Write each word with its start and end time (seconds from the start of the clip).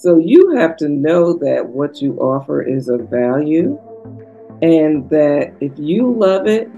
So 0.00 0.16
you 0.16 0.56
have 0.56 0.78
to 0.78 0.88
know 0.88 1.34
that 1.34 1.68
what 1.68 2.00
you 2.00 2.16
offer 2.20 2.62
is 2.62 2.88
of 2.88 3.10
value 3.10 3.78
and 4.62 5.10
that 5.10 5.52
if 5.60 5.72
you 5.76 6.10
love 6.10 6.46
it, 6.46 6.70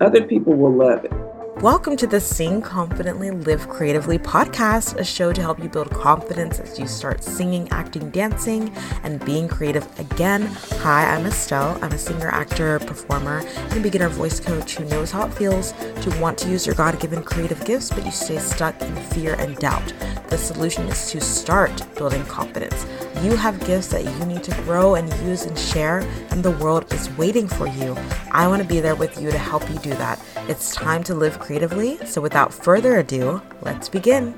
other 0.00 0.24
people 0.24 0.54
will 0.54 0.72
love 0.74 1.04
it. 1.04 1.12
Welcome 1.56 1.96
to 1.98 2.06
the 2.06 2.20
Sing 2.20 2.60
Confidently 2.60 3.30
Live 3.30 3.68
Creatively 3.68 4.18
podcast, 4.18 4.98
a 4.98 5.04
show 5.04 5.32
to 5.32 5.40
help 5.40 5.62
you 5.62 5.68
build 5.68 5.90
confidence 5.90 6.58
as 6.58 6.78
you 6.78 6.88
start 6.88 7.22
singing, 7.22 7.68
acting, 7.70 8.10
dancing, 8.10 8.74
and 9.04 9.24
being 9.24 9.46
creative 9.46 9.86
again. 10.00 10.42
Hi, 10.80 11.04
I'm 11.04 11.24
Estelle. 11.26 11.78
I'm 11.82 11.92
a 11.92 11.98
singer, 11.98 12.30
actor, 12.30 12.80
performer, 12.80 13.42
and 13.46 13.78
a 13.78 13.80
beginner 13.80 14.08
voice 14.08 14.40
coach 14.40 14.76
who 14.76 14.84
knows 14.86 15.12
how 15.12 15.26
it 15.26 15.34
feels 15.34 15.72
to 15.72 16.18
want 16.20 16.38
to 16.38 16.48
use 16.48 16.66
your 16.66 16.74
God 16.74 16.98
given 16.98 17.22
creative 17.22 17.64
gifts, 17.64 17.90
but 17.90 18.04
you 18.04 18.10
stay 18.10 18.38
stuck 18.38 18.80
in 18.82 18.96
fear 18.96 19.34
and 19.34 19.56
doubt. 19.56 19.92
The 20.30 20.38
solution 20.38 20.84
is 20.88 21.10
to 21.10 21.20
start 21.20 21.84
building 21.94 22.24
confidence. 22.24 22.86
You 23.22 23.36
have 23.36 23.64
gifts 23.66 23.88
that 23.88 24.04
you 24.04 24.26
need 24.26 24.42
to 24.44 24.62
grow 24.62 24.94
and 24.94 25.12
use 25.22 25.44
and 25.44 25.56
share, 25.58 26.00
and 26.30 26.42
the 26.42 26.50
world 26.52 26.92
is 26.92 27.10
waiting 27.18 27.46
for 27.46 27.68
you. 27.68 27.96
I 28.32 28.48
want 28.48 28.62
to 28.62 28.68
be 28.68 28.80
there 28.80 28.96
with 28.96 29.20
you 29.20 29.30
to 29.30 29.38
help 29.38 29.68
you 29.70 29.78
do 29.78 29.90
that. 29.90 30.18
It's 30.48 30.74
time 30.74 31.04
to 31.04 31.14
live 31.14 31.38
creatively. 31.38 32.04
So, 32.04 32.20
without 32.20 32.52
further 32.52 32.98
ado, 32.98 33.40
let's 33.62 33.88
begin. 33.88 34.34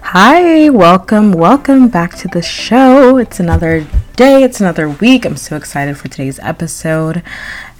Hi, 0.00 0.70
welcome, 0.70 1.32
welcome 1.32 1.88
back 1.88 2.16
to 2.16 2.28
the 2.28 2.40
show. 2.40 3.18
It's 3.18 3.40
another 3.40 3.86
day, 4.16 4.42
it's 4.42 4.60
another 4.60 4.88
week. 4.88 5.26
I'm 5.26 5.36
so 5.36 5.56
excited 5.56 5.98
for 5.98 6.08
today's 6.08 6.38
episode. 6.38 7.22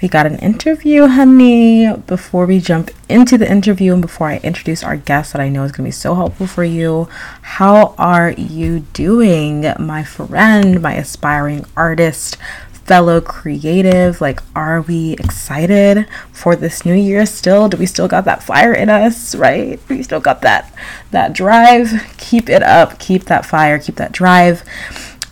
We 0.03 0.09
got 0.09 0.27
an 0.27 0.39
interview, 0.41 1.07
honey. 1.07 1.91
Before 2.07 2.45
we 2.45 2.59
jump 2.61 2.91
into 3.09 3.39
the 3.39 3.51
interview 3.51 3.95
and 3.95 4.03
before 4.03 4.29
I 4.29 4.39
introduce 4.39 4.83
our 4.83 4.99
guest 4.99 5.33
that 5.33 5.41
I 5.41 5.49
know 5.49 5.65
is 5.65 5.73
going 5.73 5.85
to 5.85 5.89
be 5.89 5.93
so 5.93 6.15
helpful 6.15 6.47
for 6.47 6.65
you, 6.65 7.09
how 7.41 7.95
are 7.97 8.33
you 8.33 8.81
doing, 8.93 9.73
my 9.79 10.05
friend, 10.05 10.83
my 10.83 10.95
aspiring 10.97 11.65
artist? 11.77 12.37
Fellow 12.87 13.21
creative 13.21 14.21
like 14.21 14.41
are 14.55 14.83
we 14.83 15.13
excited 15.15 16.07
for 16.33 16.55
this 16.57 16.85
new 16.85 16.95
year 16.95 17.27
still? 17.27 17.69
Do 17.69 17.77
we 17.77 17.87
still 17.87 18.09
got 18.09 18.25
that 18.27 18.43
fire 18.43 18.75
in 18.75 18.91
us 18.91 19.35
right? 19.35 19.81
We 19.89 20.03
still 20.03 20.21
got 20.21 20.43
that 20.43 20.73
that 21.11 21.33
drive. 21.33 21.93
Keep 22.17 22.49
it 22.49 22.63
up. 22.63 22.99
Keep 22.99 23.25
that 23.25 23.47
fire. 23.47 23.79
Keep 23.79 23.97
that 23.97 24.13
drive 24.13 24.65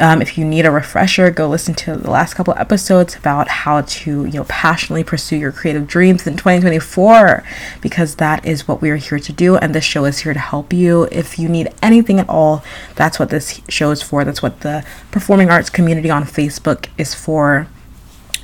um, 0.03 0.21
if 0.21 0.37
you 0.37 0.45
need 0.45 0.67
a 0.67 0.71
refresher, 0.73 1.31
go 1.31 1.49
listen 1.49 1.75
to 1.75 1.95
the 1.95 2.11
last 2.11 2.35
couple 2.35 2.53
episodes 2.57 3.15
about 3.15 3.47
how 3.47 3.83
to, 3.83 4.25
you 4.25 4.33
know, 4.33 4.45
passionately 4.49 5.05
pursue 5.05 5.37
your 5.37 5.53
creative 5.53 5.87
dreams 5.87 6.27
in 6.27 6.37
2024, 6.37 7.45
because 7.81 8.17
that 8.17 8.45
is 8.45 8.67
what 8.67 8.83
we 8.83 8.91
are 8.91 8.97
here 8.97 9.21
to 9.21 9.33
do, 9.33 9.57
and 9.57 9.73
this 9.73 9.85
show 9.85 10.05
is 10.05 10.19
here 10.19 10.35
to 10.35 10.41
help 10.41 10.73
you. 10.73 11.05
If 11.13 11.39
you 11.39 11.49
need 11.49 11.73
anything 11.81 12.19
at 12.19 12.29
all, 12.29 12.65
that's 12.97 13.21
what 13.21 13.31
this 13.31 13.61
show 13.69 13.93
is 13.93 14.03
for. 14.03 14.25
That's 14.25 14.43
what 14.43 14.63
the 14.63 14.85
performing 15.13 15.51
arts 15.51 15.71
community 15.71 16.11
on 16.11 16.25
Facebook 16.25 16.89
is 16.99 17.15
for 17.15 17.69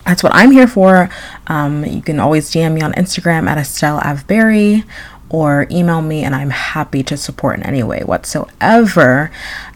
that's 0.06 0.22
what 0.22 0.34
I'm 0.34 0.52
here 0.52 0.66
for. 0.66 1.10
Um, 1.48 1.84
you 1.84 2.00
can 2.00 2.18
always 2.18 2.50
DM 2.50 2.72
me 2.72 2.80
on 2.80 2.94
Instagram 2.94 3.46
at 3.46 3.58
Estelle 3.58 4.00
Avberry 4.00 4.84
or 5.30 5.66
email 5.70 6.00
me, 6.00 6.24
and 6.24 6.34
I'm 6.34 6.50
happy 6.50 7.02
to 7.04 7.16
support 7.16 7.58
in 7.58 7.62
any 7.64 7.82
way 7.82 8.02
whatsoever. 8.04 9.30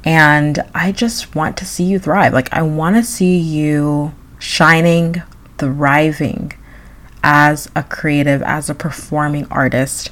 And 0.04 0.58
I 0.74 0.92
just 0.92 1.34
want 1.34 1.56
to 1.58 1.64
see 1.64 1.84
you 1.84 1.98
thrive. 1.98 2.32
Like, 2.32 2.52
I 2.52 2.62
want 2.62 2.96
to 2.96 3.02
see 3.02 3.38
you 3.38 4.14
shining, 4.38 5.22
thriving 5.58 6.52
as 7.22 7.70
a 7.76 7.82
creative, 7.82 8.42
as 8.42 8.68
a 8.68 8.74
performing 8.74 9.46
artist. 9.50 10.10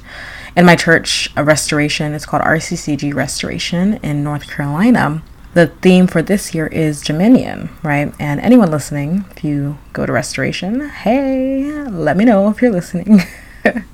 In 0.55 0.65
my 0.65 0.75
church, 0.75 1.29
a 1.35 1.43
restoration, 1.43 2.13
it's 2.13 2.25
called 2.25 2.43
RCCG 2.43 3.13
Restoration 3.13 3.95
in 4.03 4.23
North 4.23 4.49
Carolina. 4.49 5.23
The 5.53 5.67
theme 5.67 6.07
for 6.07 6.21
this 6.21 6.53
year 6.55 6.67
is 6.67 7.01
Dominion, 7.01 7.69
right? 7.83 8.13
And 8.19 8.39
anyone 8.39 8.71
listening, 8.71 9.25
if 9.31 9.43
you 9.43 9.77
go 9.91 10.05
to 10.05 10.11
Restoration, 10.11 10.87
hey, 10.89 11.71
let 11.89 12.15
me 12.15 12.23
know 12.23 12.49
if 12.49 12.61
you're 12.61 12.71
listening. 12.71 13.21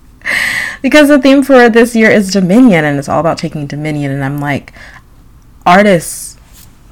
because 0.81 1.07
the 1.07 1.19
theme 1.19 1.43
for 1.43 1.69
this 1.69 1.95
year 1.95 2.09
is 2.09 2.31
Dominion 2.31 2.85
and 2.85 2.97
it's 2.99 3.09
all 3.09 3.19
about 3.19 3.37
taking 3.37 3.67
Dominion. 3.67 4.11
And 4.11 4.23
I'm 4.23 4.39
like, 4.39 4.73
artists, 5.65 6.37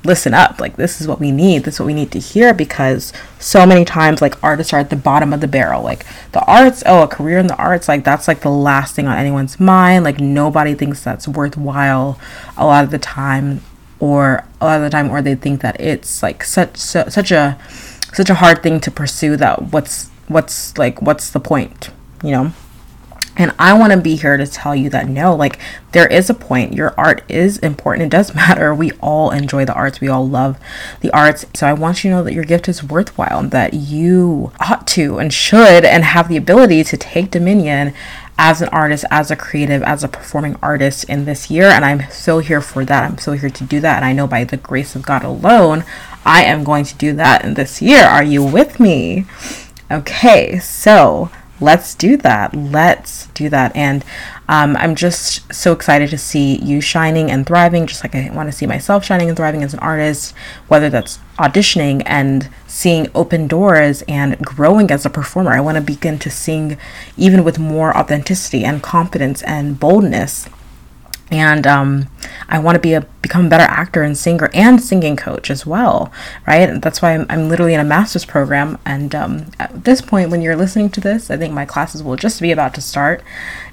listen 0.06 0.34
up. 0.34 0.60
Like, 0.60 0.76
this 0.76 1.02
is 1.02 1.08
what 1.08 1.20
we 1.20 1.32
need. 1.32 1.64
This 1.64 1.76
is 1.76 1.80
what 1.80 1.88
we 1.88 1.94
need 1.94 2.12
to 2.12 2.20
hear 2.20 2.54
because 2.54 3.12
so 3.40 3.66
many 3.66 3.84
times, 3.84 4.22
like, 4.22 4.42
artists 4.44 4.72
are 4.72 4.80
at 4.80 4.90
the 4.90 4.96
bottom 4.96 5.34
of 5.34 5.42
the 5.42 5.48
barrel. 5.48 5.82
Like, 5.82 6.06
the 6.32 6.44
arts, 6.46 6.84
oh, 6.86 7.04
a 7.04 7.08
career 7.08 7.40
in 7.40 7.48
the 7.48 7.56
arts, 7.56 7.88
like, 7.88 8.04
that's 8.04 8.28
like 8.28 8.42
the 8.42 8.50
last 8.50 8.96
thing 8.96 9.08
on 9.08 9.18
anyone's 9.18 9.60
mind. 9.60 10.04
Like, 10.04 10.20
nobody 10.20 10.74
thinks 10.74 11.04
that's 11.04 11.28
worthwhile 11.28 12.20
a 12.56 12.66
lot 12.66 12.84
of 12.84 12.92
the 12.92 13.00
time, 13.00 13.62
or 14.00 14.46
a 14.62 14.66
lot 14.66 14.78
of 14.78 14.84
the 14.84 14.90
time, 14.90 15.10
or 15.10 15.22
they 15.22 15.36
think 15.36 15.62
that 15.62 15.80
it's 15.80 16.22
like 16.22 16.44
such, 16.44 16.78
so, 16.78 17.08
such 17.10 17.32
a, 17.32 17.60
such 18.14 18.30
a 18.30 18.36
hard 18.36 18.62
thing 18.62 18.80
to 18.82 18.92
pursue 18.92 19.36
that 19.38 19.74
what's, 19.74 20.10
what's 20.28 20.78
like, 20.78 21.02
what's 21.02 21.30
the 21.32 21.40
point, 21.40 21.90
you 22.24 22.32
know? 22.32 22.54
And 23.38 23.54
I 23.60 23.74
want 23.74 23.92
to 23.92 24.00
be 24.00 24.16
here 24.16 24.38
to 24.38 24.48
tell 24.48 24.76
you 24.76 24.90
that 24.92 25.10
no, 25.10 25.36
like 25.36 25.60
there 25.92 26.08
is 26.08 26.30
a 26.30 26.34
point. 26.34 26.74
Your 26.74 26.94
art 26.98 27.24
is 27.30 27.58
important. 27.60 28.06
It 28.06 28.16
does 28.16 28.34
matter. 28.36 28.74
We 28.74 28.92
all 28.94 29.32
enjoy 29.32 29.66
the 29.66 29.74
arts. 29.74 30.00
We 30.00 30.08
all 30.08 30.28
love 30.28 30.58
the 31.02 31.12
arts. 31.12 31.46
So 31.54 31.68
I 31.68 31.74
want 31.74 32.04
you 32.04 32.12
to 32.12 32.18
know 32.18 32.24
that 32.24 32.34
your 32.34 32.44
gift 32.44 32.70
is 32.70 32.84
worthwhile 32.84 33.40
and 33.40 33.52
that 33.52 33.74
you 33.74 34.52
ought 34.60 34.88
to 34.88 35.20
and 35.20 35.34
should 35.34 35.84
and 35.84 36.04
have 36.04 36.30
the 36.30 36.38
ability 36.38 36.84
to 36.86 36.98
take 36.98 37.32
dominion 37.32 37.94
as 38.38 38.62
an 38.62 38.68
artist, 38.70 39.06
as 39.10 39.32
a 39.32 39.36
creative, 39.36 39.82
as 39.84 40.04
a 40.04 40.10
performing 40.10 40.58
artist 40.62 41.06
in 41.06 41.26
this 41.26 41.50
year. 41.50 41.66
And 41.66 41.86
I'm 41.86 42.10
so 42.12 42.40
here 42.40 42.62
for 42.62 42.84
that. 42.86 43.04
I'm 43.04 43.18
so 43.18 43.34
here 43.34 43.50
to 43.50 43.64
do 43.64 43.80
that. 43.80 43.98
And 43.98 44.06
I 44.06 44.14
know 44.14 44.28
by 44.28 44.44
the 44.44 44.58
grace 44.58 44.96
of 44.96 45.06
God 45.06 45.24
alone, 45.24 45.86
I 46.26 46.44
am 46.44 46.64
going 46.64 46.86
to 46.86 46.96
do 46.96 47.14
that 47.14 47.46
in 47.46 47.54
this 47.54 47.82
year. 47.82 48.04
Are 48.04 48.24
you 48.24 48.44
with 48.44 48.80
me? 48.80 49.26
Okay, 49.92 50.60
so 50.60 51.30
let's 51.60 51.96
do 51.96 52.18
that. 52.18 52.56
Let's 52.56 53.28
do 53.28 53.50
that. 53.50 53.76
And 53.76 54.04
um, 54.48 54.76
I'm 54.78 54.96
just 54.96 55.54
so 55.54 55.72
excited 55.72 56.10
to 56.10 56.18
see 56.18 56.58
you 56.58 56.82
shining 56.82 57.32
and 57.32 57.46
thriving, 57.46 57.88
just 57.88 58.04
like 58.04 58.16
I 58.16 58.30
want 58.32 58.50
to 58.50 58.58
see 58.58 58.66
myself 58.66 59.06
shining 59.06 59.30
and 59.30 59.38
thriving 59.38 59.64
as 59.64 59.74
an 59.74 59.80
artist, 59.80 60.34
whether 60.68 60.90
that's 60.90 61.20
auditioning 61.38 62.04
and 62.06 62.50
seeing 62.68 63.08
open 63.16 63.48
doors 63.48 64.04
and 64.08 64.38
growing 64.40 64.92
as 64.92 65.06
a 65.06 65.10
performer. 65.10 65.52
I 65.52 65.62
want 65.62 65.76
to 65.76 65.82
begin 65.82 66.20
to 66.20 66.30
sing 66.30 66.78
even 67.18 67.44
with 67.44 67.60
more 67.60 67.96
authenticity 67.98 68.64
and 68.64 68.84
confidence 68.84 69.42
and 69.44 69.80
boldness 69.80 70.48
and 71.32 71.66
um, 71.66 72.08
I 72.48 72.60
want 72.60 72.76
to 72.76 72.80
be 72.80 72.94
a 72.94 73.02
become 73.22 73.48
a 73.48 73.50
better 73.50 73.64
actor 73.64 74.04
and 74.04 74.16
singer 74.16 74.50
and 74.54 74.80
singing 74.80 75.16
coach 75.16 75.50
as 75.50 75.66
well, 75.66 76.12
right? 76.46 76.80
That's 76.80 77.02
why 77.02 77.14
I'm, 77.16 77.26
I'm 77.30 77.50
literally 77.50 77.74
in 77.74 77.80
a 77.80 77.84
master's 77.84 78.26
program. 78.26 78.78
And 78.86 79.16
um, 79.16 79.46
at 79.60 79.84
this 79.84 80.02
point, 80.02 80.30
when 80.30 80.42
you're 80.42 80.56
listening 80.56 80.90
to 80.92 81.02
this, 81.02 81.32
I 81.32 81.38
think 81.38 81.54
my 81.54 81.66
classes 81.66 82.04
will 82.04 82.16
just 82.16 82.42
be 82.42 82.52
about 82.52 82.76
to 82.76 82.82
start, 82.82 83.24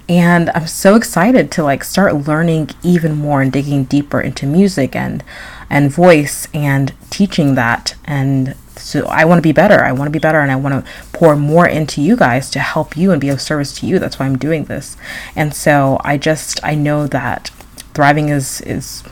and 0.08 0.50
I'm 0.50 0.66
so 0.66 0.94
excited 0.94 1.50
to 1.52 1.62
like 1.62 1.84
start 1.84 2.26
learning 2.26 2.70
even 2.82 3.14
more 3.14 3.42
and 3.42 3.52
digging 3.52 3.84
deeper 3.84 4.20
into 4.20 4.46
music 4.46 4.96
and 4.96 5.22
and 5.68 5.90
voice 5.90 6.48
and 6.52 6.92
teaching 7.10 7.54
that 7.54 7.94
and 8.04 8.54
so 8.78 9.06
I 9.06 9.24
want 9.24 9.38
to 9.38 9.42
be 9.42 9.52
better. 9.52 9.84
I 9.84 9.92
want 9.92 10.08
to 10.08 10.12
be 10.12 10.18
better 10.18 10.40
and 10.40 10.50
I 10.50 10.56
want 10.56 10.84
to 10.84 10.90
pour 11.12 11.36
more 11.36 11.66
into 11.66 12.00
you 12.00 12.16
guys 12.16 12.50
to 12.50 12.58
help 12.58 12.96
you 12.96 13.12
and 13.12 13.20
be 13.20 13.28
of 13.28 13.40
service 13.40 13.78
to 13.80 13.86
you. 13.86 13.98
That's 13.98 14.18
why 14.18 14.26
I'm 14.26 14.38
doing 14.38 14.64
this. 14.64 14.96
And 15.36 15.54
so 15.54 15.98
I 16.04 16.18
just 16.18 16.62
I 16.64 16.74
know 16.74 17.06
that 17.06 17.50
thriving 17.94 18.28
is 18.28 18.60
is 18.62 19.02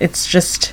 it's 0.00 0.26
just 0.26 0.72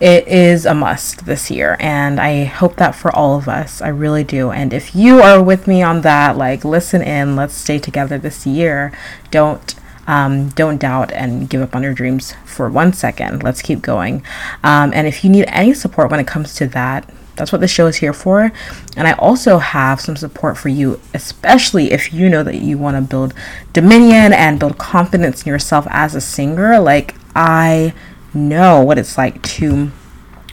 it 0.00 0.26
is 0.26 0.66
a 0.66 0.74
must 0.74 1.24
this 1.24 1.50
year 1.50 1.76
and 1.78 2.20
I 2.20 2.44
hope 2.44 2.76
that 2.76 2.94
for 2.94 3.14
all 3.14 3.36
of 3.36 3.48
us. 3.48 3.80
I 3.80 3.88
really 3.88 4.24
do. 4.24 4.50
And 4.50 4.72
if 4.72 4.94
you 4.94 5.20
are 5.20 5.42
with 5.42 5.66
me 5.66 5.82
on 5.82 6.00
that, 6.02 6.36
like 6.36 6.64
listen 6.64 7.02
in, 7.02 7.36
let's 7.36 7.54
stay 7.54 7.78
together 7.78 8.18
this 8.18 8.46
year. 8.46 8.92
Don't 9.30 9.74
um, 10.06 10.50
don't 10.50 10.78
doubt 10.78 11.12
and 11.12 11.48
give 11.48 11.62
up 11.62 11.74
on 11.74 11.82
your 11.82 11.94
dreams 11.94 12.34
for 12.44 12.68
one 12.68 12.92
second. 12.92 13.42
Let's 13.42 13.62
keep 13.62 13.80
going. 13.80 14.22
Um, 14.62 14.92
and 14.92 15.06
if 15.06 15.24
you 15.24 15.30
need 15.30 15.46
any 15.48 15.72
support 15.72 16.10
when 16.10 16.20
it 16.20 16.26
comes 16.26 16.54
to 16.56 16.66
that, 16.68 17.08
that's 17.36 17.52
what 17.52 17.60
the 17.60 17.68
show 17.68 17.86
is 17.86 17.96
here 17.96 18.12
for. 18.12 18.52
And 18.96 19.08
I 19.08 19.12
also 19.14 19.58
have 19.58 20.00
some 20.00 20.16
support 20.16 20.56
for 20.56 20.68
you, 20.68 21.00
especially 21.12 21.92
if 21.92 22.12
you 22.12 22.28
know 22.28 22.42
that 22.42 22.56
you 22.56 22.78
want 22.78 22.96
to 22.96 23.02
build 23.02 23.34
dominion 23.72 24.32
and 24.32 24.58
build 24.58 24.78
confidence 24.78 25.42
in 25.42 25.48
yourself 25.48 25.86
as 25.90 26.14
a 26.14 26.20
singer. 26.20 26.78
Like, 26.78 27.14
I 27.34 27.92
know 28.32 28.82
what 28.82 28.98
it's 28.98 29.18
like 29.18 29.42
to 29.42 29.90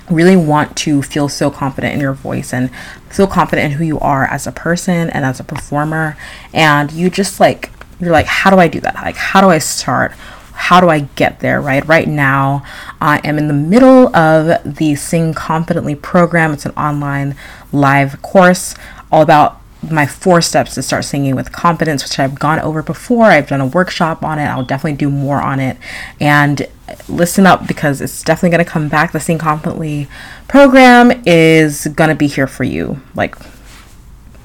really 0.10 0.36
want 0.36 0.76
to 0.76 1.02
feel 1.02 1.30
so 1.30 1.50
confident 1.50 1.94
in 1.94 2.00
your 2.00 2.14
voice 2.14 2.54
and 2.54 2.70
feel 3.10 3.28
confident 3.28 3.72
in 3.72 3.78
who 3.78 3.86
you 3.86 4.00
are 4.00 4.26
as 4.26 4.46
a 4.46 4.52
person 4.52 5.10
and 5.10 5.24
as 5.24 5.40
a 5.40 5.44
performer. 5.44 6.18
And 6.54 6.92
you 6.92 7.10
just 7.10 7.40
like, 7.40 7.72
you're 8.00 8.12
like, 8.12 8.26
how 8.26 8.50
do 8.50 8.58
I 8.58 8.68
do 8.68 8.80
that? 8.82 8.96
Like, 8.96 9.16
how 9.16 9.42
do 9.42 9.48
I 9.48 9.60
start? 9.60 10.14
How 10.62 10.80
do 10.80 10.90
I 10.90 11.00
get 11.16 11.40
there, 11.40 11.60
right? 11.60 11.86
Right 11.88 12.08
now, 12.08 12.64
I 13.02 13.20
am 13.24 13.40
in 13.40 13.48
the 13.48 13.54
middle 13.54 14.16
of 14.16 14.78
the 14.78 14.96
Sing 14.96 15.34
Confidently 15.34 15.96
program. 15.96 16.54
It's 16.54 16.68
an 16.68 16.74
online 16.78 17.36
live 17.74 18.22
course 18.22 18.76
all 19.12 19.24
about 19.24 19.60
my 19.90 20.06
four 20.06 20.40
steps 20.40 20.76
to 20.76 20.84
start 20.84 21.04
singing 21.04 21.36
with 21.36 21.52
confidence, 21.52 22.04
which 22.04 22.20
I've 22.20 22.38
gone 22.38 22.60
over 22.60 22.84
before. 22.84 23.26
I've 23.26 23.48
done 23.48 23.60
a 23.60 23.66
workshop 23.66 24.24
on 24.24 24.38
it. 24.38 24.46
I'll 24.46 24.64
definitely 24.64 24.98
do 24.98 25.10
more 25.10 25.42
on 25.42 25.60
it. 25.60 25.78
And 26.20 26.68
listen 27.10 27.48
up 27.48 27.68
because 27.68 28.00
it's 28.00 28.22
definitely 28.22 28.56
going 28.56 28.64
to 28.64 28.72
come 28.72 28.88
back. 28.88 29.14
The 29.14 29.20
Sing 29.20 29.40
Confidently 29.40 30.08
program 30.48 31.24
is 31.26 31.88
going 31.88 32.10
to 32.10 32.16
be 32.16 32.28
here 32.28 32.46
for 32.46 32.64
you. 32.64 33.02
Like, 33.16 33.36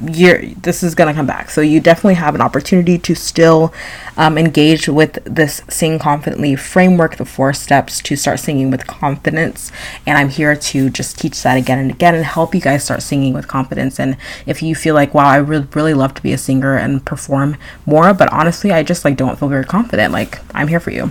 you're 0.00 0.44
this 0.46 0.82
is 0.82 0.94
going 0.94 1.08
to 1.08 1.14
come 1.14 1.26
back. 1.26 1.50
So 1.50 1.60
you 1.60 1.80
definitely 1.80 2.14
have 2.14 2.34
an 2.34 2.40
opportunity 2.40 2.98
to 2.98 3.14
still 3.14 3.72
um, 4.16 4.36
engage 4.36 4.88
with 4.88 5.18
this 5.24 5.62
sing 5.68 5.98
confidently 5.98 6.56
framework 6.56 7.16
the 7.16 7.24
four 7.24 7.52
steps 7.52 8.00
to 8.02 8.16
start 8.16 8.40
singing 8.40 8.70
with 8.70 8.86
confidence. 8.86 9.72
And 10.06 10.18
i'm 10.18 10.28
here 10.28 10.54
to 10.56 10.90
just 10.90 11.18
teach 11.18 11.42
that 11.42 11.56
again 11.56 11.78
and 11.78 11.90
again 11.90 12.14
and 12.14 12.24
help 12.24 12.54
you 12.54 12.60
guys 12.60 12.84
start 12.84 13.02
singing 13.02 13.32
with 13.32 13.48
confidence. 13.48 13.98
And 13.98 14.16
if 14.44 14.62
you 14.62 14.74
feel 14.74 14.94
like 14.94 15.14
wow 15.14 15.26
i 15.26 15.40
would 15.40 15.74
really 15.74 15.94
love 15.94 16.14
to 16.14 16.22
be 16.22 16.32
a 16.32 16.38
singer 16.38 16.76
and 16.76 17.04
perform 17.04 17.56
more 17.84 18.12
but 18.12 18.32
honestly 18.32 18.72
i 18.72 18.82
just 18.82 19.04
like 19.04 19.16
don't 19.16 19.38
feel 19.38 19.48
very 19.48 19.64
confident. 19.64 20.12
Like 20.12 20.40
i'm 20.54 20.68
here 20.68 20.80
for 20.80 20.90
you 20.90 21.10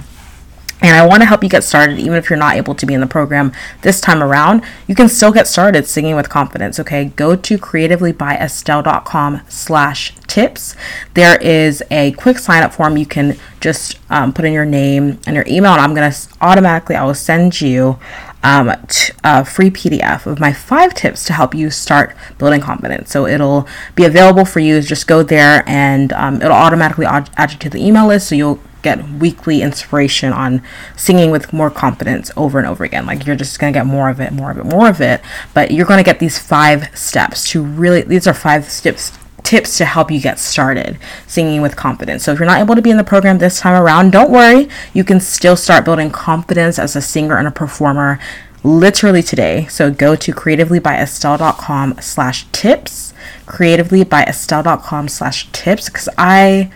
and 0.81 0.95
I 0.95 1.05
want 1.05 1.21
to 1.21 1.25
help 1.25 1.41
you 1.41 1.49
get 1.49 1.63
started, 1.63 1.99
even 1.99 2.13
if 2.15 2.29
you're 2.29 2.37
not 2.37 2.57
able 2.57 2.75
to 2.75 2.85
be 2.85 2.93
in 2.93 2.99
the 2.99 3.07
program 3.07 3.53
this 3.81 4.01
time 4.01 4.21
around. 4.21 4.61
You 4.87 4.95
can 4.95 5.07
still 5.07 5.31
get 5.31 5.47
started 5.47 5.87
singing 5.87 6.15
with 6.15 6.29
confidence. 6.29 6.79
Okay, 6.79 7.05
go 7.05 7.35
to 7.35 7.57
creativelybyestelle.com 7.57 9.41
slash 9.47 10.15
tips. 10.27 10.75
There 11.13 11.37
is 11.41 11.81
a 11.89 12.11
quick 12.13 12.39
sign 12.39 12.61
up 12.61 12.73
form. 12.73 12.97
You 12.97 13.05
can 13.05 13.37
just 13.61 13.99
um, 14.09 14.33
put 14.33 14.43
in 14.45 14.51
your 14.51 14.65
name 14.65 15.19
and 15.25 15.35
your 15.35 15.45
email, 15.47 15.71
and 15.71 15.81
I'm 15.81 15.93
gonna 15.93 16.13
automatically 16.41 16.95
I 16.95 17.05
will 17.05 17.15
send 17.15 17.61
you 17.61 17.97
um, 18.43 18.71
t- 18.89 19.13
a 19.23 19.45
free 19.45 19.71
PDF 19.71 20.27
of 20.27 20.39
my 20.39 20.53
five 20.53 20.93
tips 20.93 21.23
to 21.25 21.33
help 21.33 21.55
you 21.55 21.71
start 21.71 22.15
building 22.37 22.61
confidence. 22.61 23.11
So 23.11 23.25
it'll 23.25 23.67
be 23.95 24.03
available 24.03 24.45
for 24.45 24.59
you. 24.59 24.81
Just 24.81 25.07
go 25.07 25.23
there, 25.23 25.63
and 25.65 26.11
um, 26.13 26.41
it'll 26.41 26.51
automatically 26.51 27.05
add 27.05 27.51
you 27.53 27.57
to 27.59 27.69
the 27.69 27.83
email 27.83 28.07
list. 28.07 28.27
So 28.29 28.35
you'll 28.35 28.59
get 28.85 29.03
weekly 29.09 29.61
inspiration 29.61 30.31
on 30.31 30.61
singing 30.95 31.31
with 31.31 31.51
more 31.51 31.69
confidence 31.69 32.31
over 32.37 32.57
and 32.57 32.67
over 32.67 32.83
again. 32.83 33.05
Like 33.05 33.25
you're 33.25 33.35
just 33.35 33.59
going 33.59 33.73
to 33.73 33.77
get 33.77 33.85
more 33.85 34.09
of 34.09 34.21
it, 34.21 34.31
more 34.31 34.51
of 34.51 34.57
it, 34.57 34.65
more 34.65 34.87
of 34.87 35.01
it. 35.01 35.21
But 35.53 35.71
you're 35.71 35.85
going 35.85 35.97
to 35.97 36.09
get 36.09 36.19
these 36.19 36.39
five 36.39 36.97
steps 36.97 37.49
to 37.49 37.61
really, 37.63 38.01
these 38.01 38.27
are 38.27 38.33
five 38.33 38.69
steps 38.69 39.11
tips 39.43 39.77
to 39.77 39.85
help 39.85 40.09
you 40.09 40.19
get 40.19 40.39
started 40.39 40.97
singing 41.27 41.61
with 41.61 41.75
confidence. 41.75 42.23
So 42.23 42.31
if 42.31 42.39
you're 42.39 42.47
not 42.47 42.59
able 42.59 42.75
to 42.75 42.81
be 42.81 42.89
in 42.89 42.97
the 42.97 43.03
program 43.03 43.37
this 43.37 43.59
time 43.59 43.79
around, 43.81 44.11
don't 44.11 44.31
worry. 44.31 44.67
You 44.93 45.03
can 45.03 45.19
still 45.19 45.55
start 45.55 45.85
building 45.85 46.09
confidence 46.09 46.79
as 46.79 46.95
a 46.95 47.01
singer 47.01 47.37
and 47.37 47.47
a 47.47 47.51
performer 47.51 48.19
literally 48.63 49.21
today. 49.21 49.67
So 49.67 49.91
go 49.91 50.15
to 50.15 50.33
creativelybyestelle.com 50.33 51.97
slash 52.01 52.47
tips, 52.51 53.13
creativelybyestelle.com 53.45 55.07
slash 55.07 55.47
tips, 55.51 55.89
because 55.89 56.09
I 56.17 56.71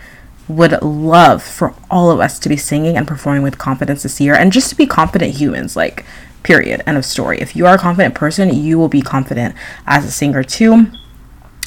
would 0.50 0.80
love 0.82 1.42
for 1.42 1.74
all 1.90 2.10
of 2.10 2.20
us 2.20 2.38
to 2.40 2.48
be 2.48 2.56
singing 2.56 2.96
and 2.96 3.06
performing 3.06 3.42
with 3.42 3.58
confidence 3.58 4.02
this 4.02 4.20
year 4.20 4.34
and 4.34 4.52
just 4.52 4.68
to 4.70 4.76
be 4.76 4.86
confident 4.86 5.34
humans 5.34 5.76
like 5.76 6.04
period. 6.42 6.82
End 6.86 6.96
of 6.96 7.04
story. 7.04 7.40
If 7.40 7.54
you 7.54 7.66
are 7.66 7.74
a 7.74 7.78
confident 7.78 8.14
person 8.14 8.52
you 8.52 8.78
will 8.78 8.88
be 8.88 9.02
confident 9.02 9.54
as 9.86 10.04
a 10.04 10.10
singer 10.10 10.42
too. 10.42 10.86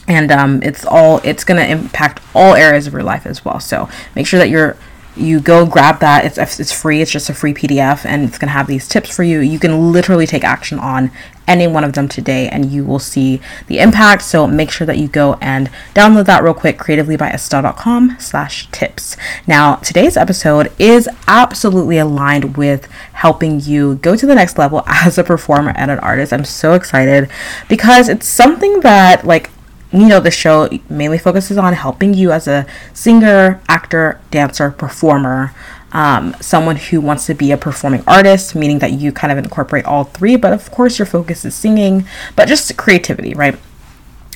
And 0.08 0.32
um, 0.32 0.62
it's 0.62 0.86
all 0.86 1.22
it's 1.24 1.44
going 1.44 1.64
to 1.64 1.70
impact 1.70 2.22
all 2.36 2.56
areas 2.56 2.88
of 2.88 2.94
your 2.94 3.04
life 3.04 3.26
as 3.26 3.46
well. 3.46 3.60
So 3.60 3.88
make 4.16 4.28
sure 4.28 4.40
that 4.40 4.50
you're 4.50 4.76
you 5.16 5.40
go 5.40 5.66
grab 5.66 6.00
that. 6.00 6.26
It's 6.26 6.60
it's 6.60 6.72
free. 6.72 7.02
It's 7.02 7.12
just 7.12 7.30
a 7.30 7.34
free 7.34 7.54
pdf 7.54 8.06
and 8.06 8.24
it's 8.24 8.38
going 8.38 8.48
to 8.48 8.54
have 8.54 8.68
these 8.68 8.88
tips 8.88 9.16
for 9.16 9.24
you. 9.24 9.40
You 9.40 9.60
can 9.60 9.92
literally 9.92 10.26
take 10.26 10.44
action 10.44 10.80
on 10.80 11.12
any 11.48 11.68
one 11.68 11.84
of 11.84 11.94
them 11.94 12.08
today 12.08 12.48
and 12.48 12.72
you 12.72 12.84
will 12.84 13.00
see 13.00 13.42
the 13.68 13.80
impact. 13.80 14.24
So 14.24 14.48
make 14.48 14.72
sure 14.72 14.88
that 14.88 14.98
you 14.98 15.08
go 15.08 15.38
and 15.42 15.70
download 15.94 16.26
that 16.26 16.44
real 16.44 16.54
quick 16.54 16.80
creativelybyestelle.com 16.80 18.18
slash 18.20 18.68
tips. 18.72 19.16
Now 19.46 19.76
today's 19.76 20.18
episode 20.18 20.72
is 20.80 21.08
absolutely 21.28 21.98
aligned 21.98 22.58
with 22.58 22.88
helping 23.14 23.60
you 23.60 23.96
go 23.96 24.16
to 24.16 24.26
the 24.26 24.36
next 24.36 24.58
level 24.58 24.84
as 24.88 25.18
a 25.18 25.24
performer 25.24 25.74
and 25.76 25.92
an 25.92 26.00
artist. 26.00 26.34
I'm 26.34 26.46
so 26.46 26.74
excited 26.74 27.30
because 27.70 28.10
it's 28.10 28.28
something 28.28 28.80
that 28.80 29.26
like 29.26 29.52
you 29.94 30.08
know, 30.08 30.20
the 30.20 30.32
show 30.32 30.70
mainly 30.90 31.18
focuses 31.18 31.58
on 31.58 31.74
helping 31.74 32.14
you 32.14 32.32
as 32.32 32.48
a 32.48 32.66
singer, 32.94 33.62
actor, 33.70 34.20
dancer, 34.32 34.72
performer, 34.72 35.54
um, 35.92 36.36
someone 36.42 36.76
who 36.76 37.00
wants 37.00 37.28
to 37.28 37.36
be 37.36 37.52
a 37.52 37.58
performing 37.58 38.04
artist, 38.08 38.56
meaning 38.56 38.80
that 38.80 38.94
you 38.94 39.12
kind 39.12 39.32
of 39.32 39.38
incorporate 39.38 39.86
all 39.86 40.06
three, 40.06 40.36
but 40.36 40.52
of 40.52 40.72
course, 40.72 40.98
your 40.98 41.06
focus 41.06 41.46
is 41.46 41.54
singing, 41.54 42.06
but 42.36 42.48
just 42.48 42.76
creativity, 42.76 43.34
right? 43.36 43.58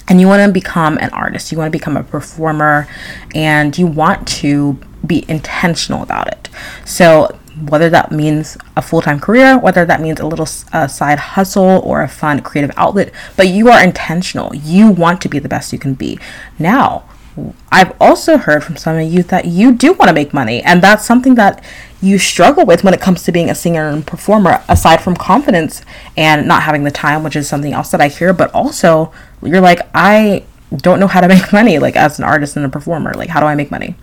And 0.08 0.22
you 0.22 0.28
want 0.28 0.46
to 0.46 0.52
become 0.52 0.98
an 1.00 1.10
artist, 1.10 1.52
you 1.52 1.58
want 1.58 1.72
to 1.74 1.78
become 1.78 1.98
a 1.98 2.04
performer, 2.04 2.88
and 3.34 3.76
you 3.78 3.88
want 3.88 4.28
to 4.28 4.80
be 5.06 5.26
intentional 5.28 6.04
about 6.04 6.28
it. 6.28 6.50
So, 6.86 7.38
whether 7.70 7.90
that 7.90 8.12
means 8.12 8.58
a 8.76 8.82
full 8.82 9.02
time 9.02 9.20
career, 9.20 9.58
whether 9.58 9.86
that 9.86 10.02
means 10.02 10.20
a 10.20 10.28
little 10.28 10.46
side 10.46 11.20
hustle 11.20 11.82
or 11.84 12.02
a 12.02 12.08
fun 12.08 12.42
creative 12.42 12.76
outlet, 12.78 13.12
but 13.36 13.48
you 13.48 13.70
are 13.70 13.84
intentional. 13.84 14.54
You 14.56 14.90
want 14.90 15.22
to 15.22 15.30
be 15.30 15.40
the 15.40 15.50
best 15.50 15.74
you 15.74 15.80
can 15.80 15.94
be. 15.94 16.20
Now, 16.60 17.04
I've 17.72 17.96
also 18.02 18.38
heard 18.38 18.64
from 18.64 18.78
some 18.78 18.98
of 18.98 19.12
you 19.12 19.24
that 19.24 19.46
you 19.46 19.72
do 19.72 19.94
want 19.94 20.10
to 20.10 20.14
make 20.14 20.34
money, 20.34 20.62
and 20.64 20.82
that's 20.82 21.06
something 21.06 21.36
that 21.36 21.64
you 22.02 22.18
struggle 22.18 22.66
with 22.66 22.84
when 22.84 22.94
it 22.94 23.02
comes 23.02 23.24
to 23.24 23.32
being 23.32 23.50
a 23.50 23.56
singer 23.56 23.90
and 23.90 24.06
performer, 24.06 24.64
aside 24.68 25.02
from 25.02 25.16
confidence 25.16 25.82
and 26.16 26.48
not 26.48 26.64
having 26.64 26.84
the 26.84 26.92
time, 26.92 27.24
which 27.24 27.36
is 27.36 27.48
something 27.48 27.74
else 27.74 27.92
that 27.92 28.02
I 28.02 28.08
hear, 28.08 28.34
but 28.34 28.52
also 28.54 29.12
you're 29.42 29.62
like, 29.62 29.82
I 29.94 30.44
don't 30.76 31.00
know 31.00 31.08
how 31.08 31.22
to 31.22 31.28
make 31.36 31.52
money, 31.54 31.80
like 31.80 31.96
as 31.96 32.18
an 32.18 32.26
artist 32.26 32.56
and 32.56 32.66
a 32.66 32.70
performer. 32.70 33.14
Like, 33.14 33.30
how 33.30 33.40
do 33.40 33.46
I 33.46 33.56
make 33.56 33.72
money? 33.72 33.96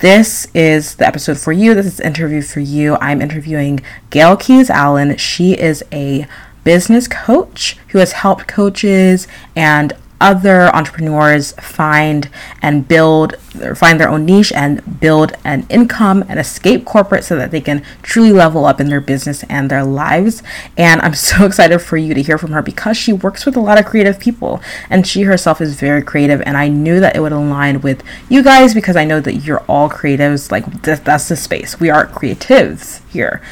This 0.00 0.46
is 0.52 0.96
the 0.96 1.06
episode 1.06 1.38
for 1.38 1.52
you. 1.52 1.72
This 1.72 1.86
is 1.86 2.00
interview 2.00 2.42
for 2.42 2.60
you. 2.60 2.98
I'm 3.00 3.22
interviewing 3.22 3.80
Gail 4.10 4.36
Keyes 4.36 4.68
Allen. 4.68 5.16
She 5.16 5.54
is 5.54 5.82
a 5.90 6.26
business 6.64 7.08
coach 7.08 7.78
who 7.88 7.98
has 7.98 8.12
helped 8.12 8.46
coaches 8.46 9.26
and 9.54 9.94
other 10.20 10.74
entrepreneurs 10.74 11.52
find 11.52 12.30
and 12.62 12.88
build 12.88 13.36
find 13.74 13.98
their 13.98 14.08
own 14.08 14.24
niche 14.26 14.52
and 14.52 15.00
build 15.00 15.32
an 15.44 15.66
income 15.70 16.24
and 16.28 16.38
escape 16.38 16.84
corporate 16.84 17.24
so 17.24 17.36
that 17.36 17.50
they 17.50 17.60
can 17.60 17.82
truly 18.02 18.32
level 18.32 18.64
up 18.64 18.80
in 18.80 18.88
their 18.88 19.00
business 19.00 19.44
and 19.44 19.70
their 19.70 19.84
lives. 19.84 20.42
And 20.76 21.00
I'm 21.00 21.14
so 21.26 21.46
excited 21.46 21.78
for 21.80 21.96
you 21.96 22.14
to 22.14 22.22
hear 22.22 22.38
from 22.38 22.52
her 22.52 22.62
because 22.62 22.96
she 22.96 23.12
works 23.12 23.46
with 23.46 23.56
a 23.56 23.60
lot 23.60 23.78
of 23.78 23.86
creative 23.86 24.18
people 24.18 24.60
and 24.90 25.06
she 25.06 25.22
herself 25.22 25.60
is 25.60 25.78
very 25.78 26.02
creative. 26.02 26.42
And 26.42 26.56
I 26.56 26.68
knew 26.68 27.00
that 27.00 27.16
it 27.16 27.20
would 27.20 27.32
align 27.32 27.80
with 27.80 28.02
you 28.28 28.42
guys 28.42 28.74
because 28.74 28.96
I 28.96 29.04
know 29.04 29.20
that 29.20 29.36
you're 29.36 29.64
all 29.68 29.88
creatives. 29.88 30.50
Like, 30.50 30.82
that's 30.82 31.28
the 31.28 31.36
space. 31.36 31.80
We 31.80 31.90
are 31.90 32.06
creatives 32.06 33.06
here. 33.08 33.42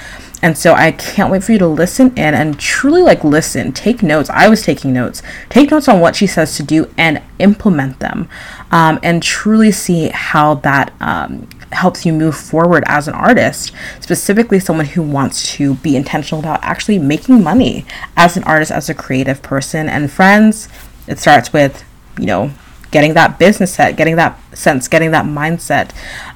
And 0.44 0.58
so 0.58 0.74
I 0.74 0.92
can't 0.92 1.32
wait 1.32 1.42
for 1.42 1.52
you 1.52 1.58
to 1.58 1.66
listen 1.66 2.08
in 2.18 2.34
and 2.34 2.60
truly 2.60 3.00
like 3.00 3.24
listen, 3.24 3.72
take 3.72 4.02
notes. 4.02 4.28
I 4.28 4.46
was 4.46 4.60
taking 4.60 4.92
notes. 4.92 5.22
Take 5.48 5.70
notes 5.70 5.88
on 5.88 6.00
what 6.00 6.14
she 6.14 6.26
says 6.26 6.54
to 6.58 6.62
do 6.62 6.92
and 6.98 7.22
implement 7.38 8.00
them 8.00 8.28
um, 8.70 9.00
and 9.02 9.22
truly 9.22 9.72
see 9.72 10.10
how 10.10 10.56
that 10.56 10.92
um, 11.00 11.48
helps 11.72 12.04
you 12.04 12.12
move 12.12 12.36
forward 12.36 12.84
as 12.86 13.08
an 13.08 13.14
artist, 13.14 13.72
specifically 14.00 14.60
someone 14.60 14.84
who 14.84 15.00
wants 15.00 15.54
to 15.54 15.76
be 15.76 15.96
intentional 15.96 16.40
about 16.40 16.62
actually 16.62 16.98
making 16.98 17.42
money 17.42 17.86
as 18.14 18.36
an 18.36 18.44
artist, 18.44 18.70
as 18.70 18.90
a 18.90 18.94
creative 18.94 19.40
person. 19.40 19.88
And 19.88 20.10
friends, 20.10 20.68
it 21.06 21.18
starts 21.18 21.54
with, 21.54 21.82
you 22.18 22.26
know, 22.26 22.50
getting 22.90 23.14
that 23.14 23.38
business 23.38 23.72
set, 23.72 23.96
getting 23.96 24.16
that 24.16 24.38
sense, 24.54 24.88
getting 24.88 25.10
that 25.12 25.24
mindset 25.24 25.92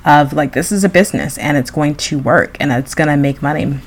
of 0.06 0.32
like, 0.32 0.54
this 0.54 0.73
is 0.73 0.82
a 0.82 0.88
business 0.88 1.37
and 1.37 1.59
it's 1.59 1.71
going 1.71 1.94
to 1.94 2.18
work 2.18 2.56
and 2.59 2.73
it's 2.73 2.94
going 2.94 3.09
to 3.09 3.16
make 3.18 3.42
money. 3.42 3.78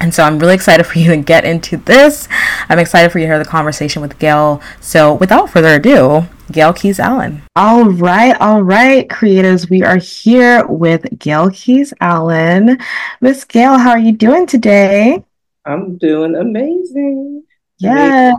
And 0.00 0.14
so 0.14 0.22
I'm 0.22 0.38
really 0.38 0.54
excited 0.54 0.84
for 0.84 0.98
you 0.98 1.10
to 1.10 1.16
get 1.18 1.44
into 1.44 1.76
this. 1.76 2.26
I'm 2.70 2.78
excited 2.78 3.12
for 3.12 3.18
you 3.18 3.26
to 3.26 3.32
hear 3.32 3.38
the 3.38 3.44
conversation 3.44 4.00
with 4.00 4.18
Gail. 4.18 4.62
So 4.80 5.14
without 5.14 5.50
further 5.50 5.74
ado, 5.74 6.26
Gail 6.50 6.72
Keyes 6.72 6.98
Allen. 6.98 7.42
All 7.54 7.84
right, 7.84 8.34
all 8.40 8.62
right, 8.62 9.08
creators. 9.08 9.68
We 9.68 9.82
are 9.82 9.98
here 9.98 10.66
with 10.66 11.06
Gail 11.18 11.50
Keyes 11.50 11.92
Allen. 12.00 12.78
Miss 13.20 13.44
Gail, 13.44 13.78
how 13.78 13.90
are 13.90 13.98
you 13.98 14.12
doing 14.12 14.46
today? 14.46 15.22
I'm 15.66 15.98
doing 15.98 16.34
amazing. 16.34 17.44
Yeah. 17.78 18.32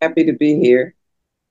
Happy 0.00 0.24
to 0.24 0.32
be 0.32 0.58
here. 0.60 0.94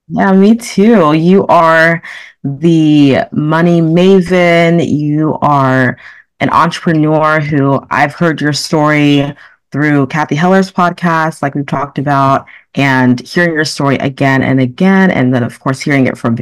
Yeah, 0.07 0.33
me 0.33 0.55
too. 0.55 1.13
You 1.13 1.45
are 1.47 2.01
the 2.43 3.19
money 3.31 3.81
maven. 3.81 4.85
You 4.85 5.37
are 5.41 5.97
an 6.41 6.49
entrepreneur 6.49 7.39
who 7.39 7.81
I've 7.89 8.15
heard 8.15 8.41
your 8.41 8.51
story 8.51 9.33
through 9.71 10.07
Cathy 10.07 10.35
Heller's 10.35 10.71
podcast, 10.71 11.41
like 11.41 11.55
we've 11.55 11.65
talked 11.65 11.97
about, 11.97 12.45
and 12.75 13.19
hearing 13.21 13.53
your 13.53 13.63
story 13.63 13.95
again 13.97 14.41
and 14.41 14.59
again. 14.59 15.11
And 15.11 15.33
then, 15.33 15.43
of 15.43 15.59
course, 15.59 15.79
hearing 15.79 16.07
it 16.07 16.17
from 16.17 16.37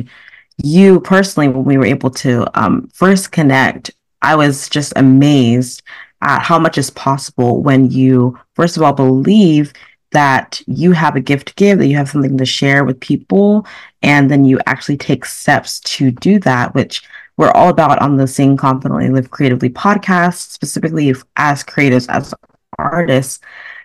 you 0.58 1.02
personally 1.02 1.50
when 1.50 1.66
we 1.66 1.78
were 1.78 1.86
able 1.86 2.10
to 2.12 2.48
um, 2.60 2.88
first 2.94 3.32
connect, 3.32 3.92
I 4.22 4.36
was 4.36 4.70
just 4.70 4.94
amazed 4.96 5.84
at 6.22 6.42
how 6.42 6.58
much 6.60 6.78
is 6.78 6.90
possible 6.90 7.62
when 7.62 7.92
you, 7.92 8.40
first 8.56 8.78
of 8.78 8.84
all, 8.84 8.94
believe 8.94 9.74
that 10.12 10.62
you 10.66 10.92
have 10.94 11.16
a 11.16 11.22
gift 11.22 11.50
to 11.50 11.54
give, 11.56 11.78
that 11.78 11.88
you 11.88 11.96
have 11.96 12.10
something 12.10 12.38
to 12.38 12.46
share 12.46 12.84
with 12.84 13.00
people, 13.00 13.66
and 14.02 14.32
then 14.32 14.44
you 14.44 14.60
actually 14.66 14.98
take 14.98 15.24
steps 15.24 15.80
to 15.82 16.10
do 16.12 16.40
that, 16.40 16.74
which 16.74 17.04
we're 17.40 17.52
all 17.52 17.70
about 17.70 18.02
on 18.02 18.18
the 18.18 18.28
Sing 18.28 18.58
Confidently 18.58 19.08
Live 19.10 19.32
Creatively 19.32 19.70
podcast, 19.70 20.52
specifically 20.52 21.16
as 21.38 21.64
creatives, 21.64 22.06
as 22.10 22.34
artists, 22.78 23.40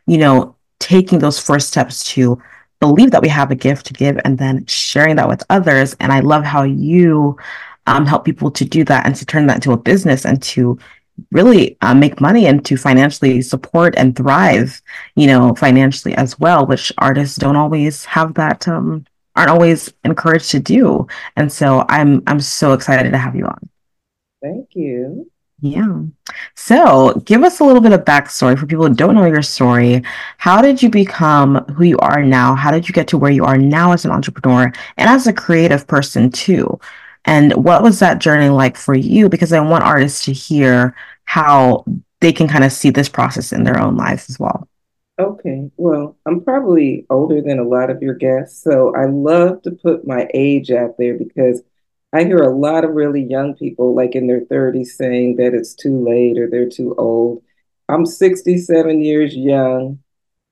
you 0.06 0.18
know, 0.18 0.56
taking 0.80 1.20
those 1.20 1.38
first 1.38 1.68
steps 1.68 2.02
to 2.06 2.42
believe 2.80 3.12
that 3.12 3.22
we 3.22 3.28
have 3.28 3.52
a 3.52 3.54
gift 3.54 3.86
to 3.86 3.92
give 3.92 4.18
and 4.24 4.36
then 4.38 4.66
sharing 4.66 5.14
that 5.14 5.28
with 5.28 5.44
others. 5.50 5.94
And 6.00 6.10
I 6.10 6.18
love 6.18 6.42
how 6.42 6.64
you 6.64 7.38
um, 7.86 8.06
help 8.06 8.24
people 8.24 8.50
to 8.50 8.64
do 8.64 8.82
that 8.86 9.06
and 9.06 9.14
to 9.14 9.24
turn 9.24 9.46
that 9.46 9.58
into 9.58 9.70
a 9.70 9.76
business 9.76 10.26
and 10.26 10.42
to 10.42 10.76
really 11.30 11.78
uh, 11.80 11.94
make 11.94 12.20
money 12.20 12.46
and 12.46 12.64
to 12.64 12.76
financially 12.76 13.40
support 13.40 13.94
and 13.96 14.16
thrive, 14.16 14.82
you 15.14 15.28
know, 15.28 15.54
financially 15.54 16.16
as 16.16 16.40
well, 16.40 16.66
which 16.66 16.92
artists 16.98 17.36
don't 17.36 17.54
always 17.54 18.04
have 18.04 18.34
that, 18.34 18.66
um, 18.66 19.06
aren't 19.36 19.50
always 19.50 19.92
encouraged 20.04 20.50
to 20.52 20.60
do. 20.60 21.06
And 21.36 21.52
so 21.52 21.84
I'm, 21.88 22.22
I'm 22.26 22.40
so 22.40 22.72
excited 22.72 23.10
to 23.10 23.18
have 23.18 23.34
you 23.34 23.46
on. 23.46 23.68
Thank 24.42 24.74
you. 24.74 25.30
Yeah. 25.60 26.02
So 26.56 27.22
give 27.24 27.42
us 27.42 27.60
a 27.60 27.64
little 27.64 27.80
bit 27.80 27.92
of 27.92 28.04
backstory 28.04 28.58
for 28.58 28.66
people 28.66 28.86
who 28.86 28.94
don't 28.94 29.14
know 29.14 29.24
your 29.24 29.42
story. 29.42 30.02
How 30.36 30.60
did 30.60 30.82
you 30.82 30.90
become 30.90 31.64
who 31.74 31.84
you 31.84 31.96
are 31.98 32.22
now? 32.22 32.54
How 32.54 32.70
did 32.70 32.86
you 32.86 32.92
get 32.92 33.08
to 33.08 33.18
where 33.18 33.30
you 33.30 33.44
are 33.44 33.56
now 33.56 33.92
as 33.92 34.04
an 34.04 34.10
entrepreneur 34.10 34.72
and 34.98 35.08
as 35.08 35.26
a 35.26 35.32
creative 35.32 35.86
person 35.86 36.30
too? 36.30 36.78
And 37.24 37.54
what 37.54 37.82
was 37.82 37.98
that 38.00 38.18
journey 38.18 38.50
like 38.50 38.76
for 38.76 38.94
you? 38.94 39.30
Because 39.30 39.52
I 39.52 39.60
want 39.60 39.84
artists 39.84 40.26
to 40.26 40.32
hear 40.32 40.94
how 41.24 41.84
they 42.20 42.32
can 42.32 42.46
kind 42.46 42.64
of 42.64 42.72
see 42.72 42.90
this 42.90 43.08
process 43.08 43.52
in 43.52 43.64
their 43.64 43.78
own 43.78 43.96
lives 43.96 44.28
as 44.28 44.38
well. 44.38 44.68
Okay. 45.18 45.70
Well, 45.76 46.16
I'm 46.26 46.40
probably 46.42 47.06
older 47.08 47.40
than 47.40 47.60
a 47.60 47.68
lot 47.68 47.90
of 47.90 48.02
your 48.02 48.14
guests. 48.14 48.62
So 48.62 48.94
I 48.96 49.06
love 49.06 49.62
to 49.62 49.70
put 49.70 50.06
my 50.06 50.28
age 50.34 50.72
out 50.72 50.96
there 50.98 51.16
because 51.16 51.62
I 52.12 52.24
hear 52.24 52.38
a 52.38 52.56
lot 52.56 52.84
of 52.84 52.94
really 52.94 53.22
young 53.22 53.54
people, 53.54 53.94
like 53.94 54.14
in 54.16 54.26
their 54.26 54.40
30s, 54.46 54.96
saying 54.96 55.36
that 55.36 55.54
it's 55.54 55.74
too 55.74 56.04
late 56.04 56.38
or 56.38 56.48
they're 56.50 56.68
too 56.68 56.94
old. 56.98 57.42
I'm 57.88 58.06
67 58.06 59.02
years 59.02 59.36
young. 59.36 60.00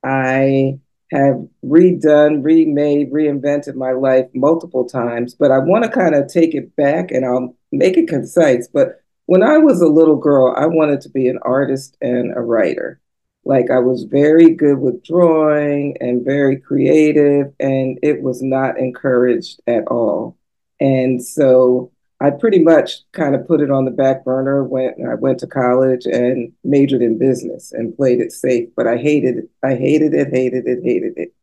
I 0.04 0.80
have 1.12 1.46
redone, 1.64 2.44
remade, 2.44 3.12
reinvented 3.12 3.76
my 3.76 3.92
life 3.92 4.28
multiple 4.34 4.88
times, 4.88 5.34
but 5.34 5.52
I 5.52 5.58
want 5.60 5.84
to 5.84 5.90
kind 5.90 6.14
of 6.16 6.28
take 6.28 6.54
it 6.54 6.76
back 6.76 7.12
and 7.12 7.26
I'll 7.26 7.56
make 7.72 7.98
it 7.98 8.08
concise. 8.08 8.68
But 8.68 9.02
when 9.26 9.42
I 9.44 9.58
was 9.58 9.82
a 9.82 9.88
little 9.88 10.16
girl, 10.16 10.54
I 10.56 10.66
wanted 10.66 11.02
to 11.02 11.10
be 11.10 11.28
an 11.28 11.40
artist 11.42 11.98
and 12.02 12.36
a 12.36 12.40
writer. 12.42 13.01
Like 13.44 13.70
I 13.70 13.78
was 13.78 14.04
very 14.04 14.50
good 14.50 14.78
with 14.78 15.04
drawing 15.04 15.96
and 16.00 16.24
very 16.24 16.58
creative, 16.58 17.52
and 17.58 17.98
it 18.02 18.22
was 18.22 18.42
not 18.42 18.78
encouraged 18.78 19.60
at 19.66 19.86
all. 19.88 20.36
And 20.80 21.24
so 21.24 21.92
I 22.20 22.30
pretty 22.30 22.60
much 22.60 23.02
kind 23.10 23.34
of 23.34 23.48
put 23.48 23.60
it 23.60 23.70
on 23.70 23.84
the 23.84 23.90
back 23.90 24.24
burner 24.24 24.62
when 24.62 24.94
I 25.10 25.14
went 25.14 25.40
to 25.40 25.48
college 25.48 26.06
and 26.06 26.52
majored 26.62 27.02
in 27.02 27.18
business 27.18 27.72
and 27.72 27.96
played 27.96 28.20
it 28.20 28.30
safe. 28.30 28.68
But 28.76 28.86
I 28.86 28.96
hated 28.96 29.38
it. 29.38 29.50
I 29.64 29.74
hated 29.74 30.14
it, 30.14 30.28
hated 30.32 30.66
it, 30.68 30.84
hated 30.84 31.14
it. 31.16 31.34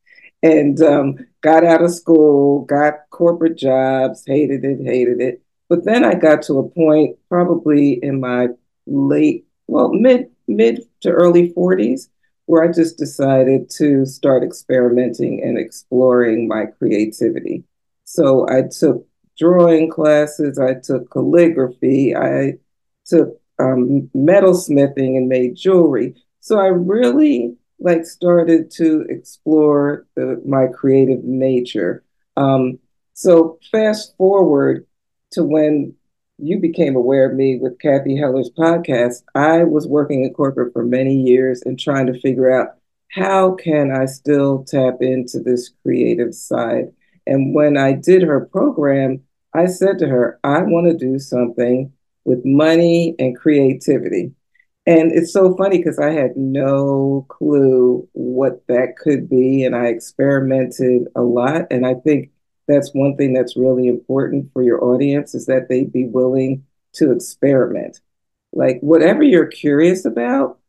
And 0.42 0.82
um, 0.82 1.18
got 1.42 1.66
out 1.66 1.84
of 1.84 1.94
school, 1.94 2.62
got 2.64 3.10
corporate 3.10 3.58
jobs, 3.58 4.24
hated 4.26 4.64
it, 4.64 4.80
hated 4.82 5.20
it. 5.20 5.42
But 5.68 5.84
then 5.84 6.06
I 6.06 6.16
got 6.16 6.44
to 6.44 6.60
a 6.60 6.70
point, 6.70 7.18
probably 7.28 8.00
in 8.02 8.22
my 8.22 8.48
late, 8.88 9.46
well, 9.68 9.90
mid 9.90 10.32
mid 10.48 10.84
to 11.02 11.12
early 11.12 11.54
40s, 11.54 12.10
where 12.46 12.64
I 12.64 12.72
just 12.72 12.98
decided 12.98 13.70
to 13.78 14.06
start 14.06 14.44
experimenting 14.44 15.44
and 15.44 15.58
exploring 15.58 16.48
my 16.48 16.66
creativity. 16.66 17.64
So 18.06 18.48
I 18.50 18.64
took 18.64 19.06
drawing 19.38 19.90
classes, 19.90 20.58
I 20.58 20.74
took 20.74 21.12
calligraphy, 21.12 22.16
I 22.16 22.56
took 23.06 23.40
um, 23.60 24.10
metalsmithing 24.16 25.18
and 25.18 25.30
made 25.30 25.56
jewelry. 25.56 26.16
So 26.40 26.60
I 26.60 26.68
really 26.68 27.56
like 27.80 28.06
started 28.06 28.72
to 28.72 29.06
explore 29.10 30.08
the, 30.16 30.42
my 30.46 30.68
creative 30.68 31.24
nature. 31.24 32.04
Um, 32.36 32.80
so 33.14 33.60
fast 33.72 34.16
forward 34.18 34.86
to 35.32 35.44
when 35.44 35.94
you 36.42 36.60
became 36.60 36.96
aware 36.96 37.30
of 37.30 37.36
me 37.36 37.58
with 37.62 37.80
Cathy 37.80 38.18
Heller's 38.18 38.50
podcast, 38.58 39.24
I 39.36 39.64
was 39.64 39.88
working 39.88 40.24
in 40.24 40.34
corporate 40.34 40.74
for 40.74 40.84
many 40.84 41.16
years 41.16 41.62
and 41.66 41.80
trying 41.80 42.08
to 42.08 42.20
figure 42.20 42.52
out 42.52 42.76
how 43.10 43.56
can 43.56 43.92
I 43.92 44.06
still 44.06 44.64
tap 44.64 44.96
into 45.02 45.40
this 45.40 45.72
creative 45.84 46.34
side. 46.34 46.86
And 47.26 47.54
when 47.54 47.78
I 47.78 47.94
did 47.94 48.22
her 48.24 48.46
program, 48.46 49.22
I 49.54 49.66
said 49.66 50.00
to 50.00 50.08
her, 50.08 50.40
I 50.44 50.62
want 50.62 50.88
to 50.88 50.98
do 50.98 51.20
something 51.20 51.92
with 52.24 52.46
money 52.46 53.16
and 53.20 53.38
creativity. 53.38 54.32
And 54.86 55.12
it's 55.12 55.34
so 55.34 55.56
funny 55.56 55.78
because 55.78 56.00
I 56.00 56.12
had 56.12 56.36
no 56.36 57.26
clue 57.30 58.08
what 58.14 58.66
that 58.68 58.96
could 58.98 59.30
be. 59.30 59.64
And 59.64 59.76
I 59.76 59.88
experimented 59.88 61.08
a 61.16 61.22
lot. 61.22 61.68
And 61.72 61.86
I 61.86 61.96
think 61.96 62.32
that's 62.70 62.94
one 62.94 63.18
thing 63.18 63.34
that's 63.34 63.58
really 63.58 63.88
important 63.88 64.52
for 64.54 64.62
your 64.62 64.84
audience 64.84 65.34
is 65.34 65.48
that 65.48 65.68
they 65.68 65.84
be 65.84 66.06
willing 66.06 66.66
to 66.94 67.12
experiment. 67.12 68.00
Like 68.54 68.80
whatever 68.82 69.24
you're 69.24 69.48
curious 69.48 70.06
about, 70.06 70.60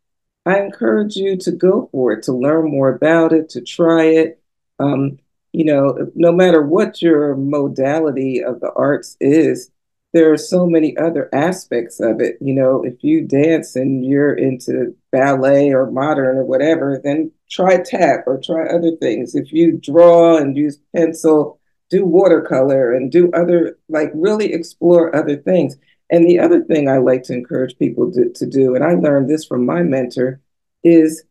I 0.47 0.61
encourage 0.61 1.17
you 1.17 1.37
to 1.39 1.53
go 1.53 1.89
for 1.93 2.13
it, 2.13 2.23
to 2.25 2.33
learn 2.33 2.71
more 2.71 2.89
about 2.89 3.33
it, 3.33 3.51
to 3.51 3.61
try 3.61 4.05
it. 4.05 4.43
Um, 4.79 5.19
you 5.53 5.65
know, 5.65 6.11
no 6.15 6.33
matter 6.33 6.63
what 6.63 7.03
your 7.03 7.37
modality 7.37 8.43
of 8.43 8.61
the 8.61 8.73
arts 8.73 9.17
is, 9.21 9.71
there 10.13 10.33
are 10.33 10.39
so 10.39 10.67
many 10.67 10.97
other 10.97 11.29
aspects 11.33 12.01
of 12.01 12.21
it. 12.21 12.37
You 12.41 12.55
know, 12.55 12.83
if 12.85 13.05
you 13.05 13.23
dance 13.23 13.77
and 13.77 14.05
you're 14.05 14.35
into 14.35 14.97
ballet 15.13 15.71
or 15.71 15.91
modern 15.91 16.37
or 16.37 16.45
whatever, 16.45 17.01
then 17.03 17.31
try 17.51 17.83
tap 17.83 18.25
or 18.27 18.41
try 18.41 18.67
other 18.67 18.97
things. 18.97 19.35
If 19.35 19.53
you 19.53 19.79
draw 19.79 20.37
and 20.37 20.57
use 20.57 20.79
pencil, 20.95 21.60
do 21.91 22.05
watercolor 22.05 22.95
and 22.95 23.11
do 23.11 23.31
other, 23.33 23.79
like 23.89 24.11
really 24.15 24.53
explore 24.53 25.15
other 25.15 25.37
things. 25.37 25.77
And 26.09 26.27
the 26.27 26.39
other 26.39 26.63
thing 26.63 26.89
I 26.89 26.99
like 26.99 27.25
to 27.25 27.35
encourage 27.35 27.79
people 27.79 28.11
to, 28.13 28.31
to 28.31 28.47
do, 28.47 28.75
and 28.75 28.85
I 28.85 28.95
learned 28.95 29.29
this 29.29 29.45
from 29.45 29.67
my 29.67 29.83
mentor, 29.83 30.41
is 30.83 31.25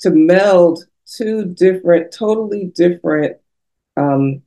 to 0.00 0.10
meld 0.10 0.84
two 1.06 1.44
different, 1.44 2.12
totally 2.12 2.66
different, 2.66 3.36
um, 3.96 4.42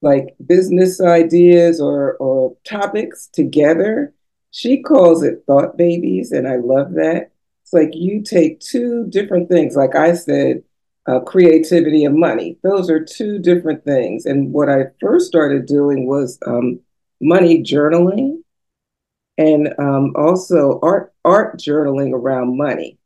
like 0.00 0.36
business 0.46 1.00
ideas 1.00 1.80
or 1.80 2.16
or 2.16 2.56
topics 2.64 3.28
together. 3.32 4.14
She 4.50 4.82
calls 4.82 5.22
it 5.22 5.44
thought 5.46 5.76
babies, 5.76 6.32
and 6.32 6.46
I 6.46 6.56
love 6.56 6.92
that. 6.94 7.30
It's 7.62 7.72
like 7.72 7.90
you 7.94 8.22
take 8.22 8.60
two 8.60 9.06
different 9.08 9.48
things, 9.48 9.76
like 9.76 9.94
I 9.94 10.14
said, 10.14 10.62
uh, 11.08 11.20
creativity 11.20 12.04
and 12.04 12.18
money. 12.18 12.58
Those 12.62 12.90
are 12.90 13.02
two 13.02 13.38
different 13.38 13.84
things. 13.84 14.26
And 14.26 14.52
what 14.52 14.68
I 14.68 14.84
first 15.00 15.26
started 15.26 15.66
doing 15.66 16.06
was 16.06 16.38
um, 16.46 16.80
money 17.20 17.62
journaling, 17.62 18.42
and 19.38 19.74
um, 19.78 20.12
also 20.16 20.78
art 20.82 21.12
art 21.24 21.58
journaling 21.58 22.12
around 22.12 22.56
money. 22.56 22.98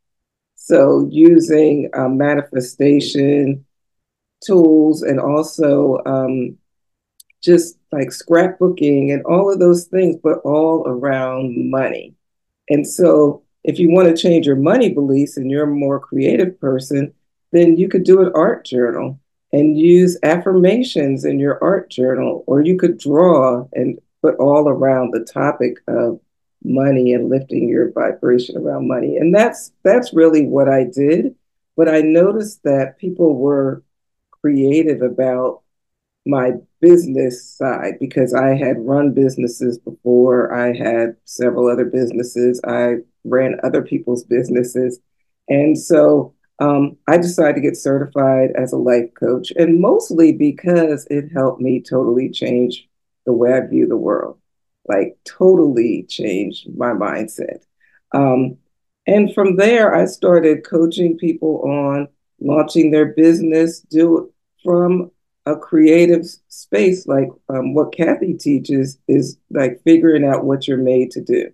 So 0.56 1.08
using 1.10 1.90
uh, 1.94 2.08
manifestation 2.08 3.64
tools 4.44 5.02
and 5.02 5.20
also 5.20 5.98
um, 6.06 6.56
just 7.42 7.78
like 7.92 8.08
scrapbooking 8.08 9.12
and 9.12 9.24
all 9.24 9.52
of 9.52 9.58
those 9.58 9.84
things, 9.86 10.16
but 10.22 10.38
all 10.44 10.84
around 10.86 11.70
money. 11.70 12.14
And 12.68 12.86
so 12.86 13.42
if 13.64 13.78
you 13.78 13.90
want 13.90 14.08
to 14.08 14.20
change 14.20 14.46
your 14.46 14.56
money 14.56 14.92
beliefs 14.92 15.36
and 15.36 15.50
you're 15.50 15.64
a 15.64 15.66
more 15.66 16.00
creative 16.00 16.58
person, 16.60 17.12
then 17.52 17.76
you 17.76 17.88
could 17.88 18.04
do 18.04 18.20
an 18.20 18.32
art 18.34 18.64
journal 18.64 19.18
and 19.52 19.78
use 19.78 20.18
affirmations 20.22 21.24
in 21.24 21.38
your 21.38 21.62
art 21.62 21.90
journal, 21.90 22.42
or 22.46 22.62
you 22.62 22.76
could 22.76 22.98
draw 22.98 23.68
and 23.74 23.98
put 24.22 24.36
all 24.36 24.68
around 24.68 25.10
the 25.12 25.24
topic 25.24 25.76
of 25.88 26.20
money 26.64 27.12
and 27.12 27.28
lifting 27.28 27.68
your 27.68 27.92
vibration 27.92 28.56
around 28.56 28.88
money. 28.88 29.16
And 29.16 29.34
that's 29.34 29.72
that's 29.82 30.14
really 30.14 30.46
what 30.46 30.68
I 30.68 30.84
did. 30.84 31.34
But 31.76 31.88
I 31.88 32.00
noticed 32.00 32.62
that 32.64 32.98
people 32.98 33.36
were 33.36 33.82
creative 34.30 35.02
about 35.02 35.62
my 36.24 36.52
business 36.80 37.48
side 37.50 37.94
because 37.98 38.32
I 38.34 38.54
had 38.54 38.76
run 38.78 39.12
businesses 39.12 39.78
before. 39.78 40.54
I 40.54 40.76
had 40.76 41.16
several 41.24 41.68
other 41.68 41.84
businesses. 41.84 42.60
I 42.66 42.96
ran 43.24 43.60
other 43.64 43.82
people's 43.82 44.24
businesses. 44.24 45.00
And 45.48 45.78
so 45.78 46.34
um, 46.62 46.96
I 47.08 47.16
decided 47.18 47.56
to 47.56 47.60
get 47.60 47.76
certified 47.76 48.50
as 48.56 48.72
a 48.72 48.76
life 48.76 49.12
coach, 49.14 49.52
and 49.56 49.80
mostly 49.80 50.32
because 50.32 51.06
it 51.10 51.32
helped 51.32 51.60
me 51.60 51.80
totally 51.80 52.30
change 52.30 52.88
the 53.26 53.32
way 53.32 53.52
I 53.52 53.66
view 53.66 53.86
the 53.86 53.96
world 53.96 54.38
like 54.88 55.16
totally 55.24 56.04
changed 56.08 56.68
my 56.76 56.92
mindset. 56.92 57.64
Um, 58.12 58.58
and 59.06 59.34
from 59.34 59.56
there, 59.56 59.94
I 59.94 60.04
started 60.06 60.66
coaching 60.66 61.18
people 61.18 61.62
on 61.62 62.08
launching 62.40 62.90
their 62.90 63.06
business, 63.06 63.80
do 63.80 64.18
it 64.18 64.30
from 64.64 65.10
a 65.46 65.56
creative 65.56 66.24
space 66.48 67.06
like 67.06 67.28
um, 67.48 67.74
what 67.74 67.92
Cathy 67.92 68.34
teaches 68.34 68.98
is 69.08 69.38
like 69.50 69.82
figuring 69.82 70.24
out 70.24 70.44
what 70.44 70.68
you're 70.68 70.76
made 70.76 71.10
to 71.12 71.20
do. 71.20 71.50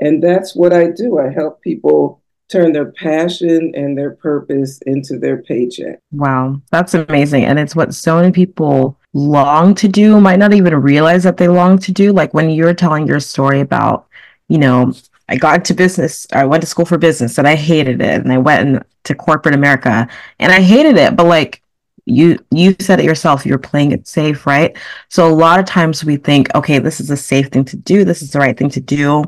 And 0.00 0.22
that's 0.22 0.56
what 0.56 0.72
I 0.72 0.90
do. 0.90 1.18
I 1.18 1.30
help 1.30 1.60
people 1.60 2.19
turn 2.50 2.72
their 2.72 2.92
passion 2.92 3.72
and 3.74 3.96
their 3.96 4.12
purpose 4.12 4.80
into 4.86 5.18
their 5.18 5.42
paycheck. 5.42 6.00
Wow, 6.12 6.60
that's 6.70 6.94
amazing. 6.94 7.44
And 7.44 7.58
it's 7.58 7.76
what 7.76 7.94
so 7.94 8.16
many 8.16 8.32
people 8.32 8.98
long 9.12 9.74
to 9.76 9.88
do, 9.88 10.20
might 10.20 10.38
not 10.38 10.52
even 10.52 10.74
realize 10.76 11.22
that 11.24 11.36
they 11.36 11.48
long 11.48 11.78
to 11.78 11.92
do. 11.92 12.12
Like 12.12 12.34
when 12.34 12.50
you're 12.50 12.74
telling 12.74 13.06
your 13.06 13.20
story 13.20 13.60
about, 13.60 14.06
you 14.48 14.58
know, 14.58 14.92
I 15.28 15.36
got 15.36 15.56
into 15.56 15.74
business, 15.74 16.26
I 16.32 16.44
went 16.44 16.62
to 16.62 16.66
school 16.66 16.84
for 16.84 16.98
business 16.98 17.38
and 17.38 17.46
I 17.46 17.54
hated 17.54 18.00
it. 18.00 18.20
And 18.20 18.32
I 18.32 18.38
went 18.38 18.68
into 18.68 19.14
corporate 19.14 19.54
America 19.54 20.08
and 20.38 20.52
I 20.52 20.60
hated 20.60 20.96
it. 20.96 21.16
But 21.16 21.26
like 21.26 21.62
you 22.06 22.38
you 22.50 22.74
said 22.80 22.98
it 22.98 23.04
yourself, 23.04 23.46
you're 23.46 23.58
playing 23.58 23.92
it 23.92 24.08
safe, 24.08 24.46
right? 24.46 24.76
So 25.08 25.28
a 25.28 25.34
lot 25.34 25.60
of 25.60 25.66
times 25.66 26.04
we 26.04 26.16
think, 26.16 26.52
okay, 26.54 26.78
this 26.78 27.00
is 27.00 27.10
a 27.10 27.16
safe 27.16 27.48
thing 27.48 27.64
to 27.66 27.76
do, 27.76 28.04
this 28.04 28.22
is 28.22 28.32
the 28.32 28.40
right 28.40 28.56
thing 28.56 28.70
to 28.70 28.80
do 28.80 29.24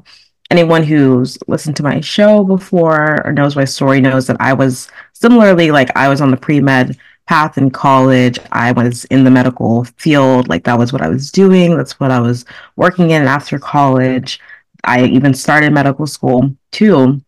anyone 0.52 0.82
who's 0.82 1.38
listened 1.48 1.76
to 1.76 1.82
my 1.82 1.98
show 2.00 2.44
before 2.44 3.26
or 3.26 3.32
knows 3.32 3.56
my 3.56 3.64
story 3.64 4.02
knows 4.02 4.26
that 4.26 4.36
I 4.38 4.52
was 4.52 4.90
similarly 5.14 5.70
like 5.70 5.88
I 5.96 6.08
was 6.08 6.20
on 6.20 6.30
the 6.30 6.36
pre 6.36 6.60
med 6.60 6.98
path 7.26 7.56
in 7.56 7.70
college. 7.70 8.38
I 8.52 8.72
was 8.72 9.06
in 9.06 9.24
the 9.24 9.30
medical 9.30 9.84
field, 9.96 10.48
like 10.48 10.64
that 10.64 10.78
was 10.78 10.92
what 10.92 11.00
I 11.00 11.08
was 11.08 11.32
doing. 11.32 11.74
That's 11.74 11.98
what 11.98 12.10
I 12.10 12.20
was 12.20 12.44
working 12.76 13.12
in 13.12 13.22
after 13.22 13.58
college. 13.58 14.40
I 14.84 15.04
even 15.06 15.32
started 15.32 15.72
medical 15.72 16.06
school 16.06 16.54
too. 16.70 17.22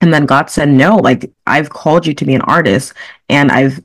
And 0.00 0.12
then 0.12 0.26
God 0.26 0.50
said, 0.50 0.68
No, 0.68 0.96
like 0.96 1.30
I've 1.46 1.70
called 1.70 2.06
you 2.08 2.14
to 2.14 2.24
be 2.24 2.34
an 2.34 2.42
artist 2.42 2.92
and 3.28 3.52
I've 3.52 3.80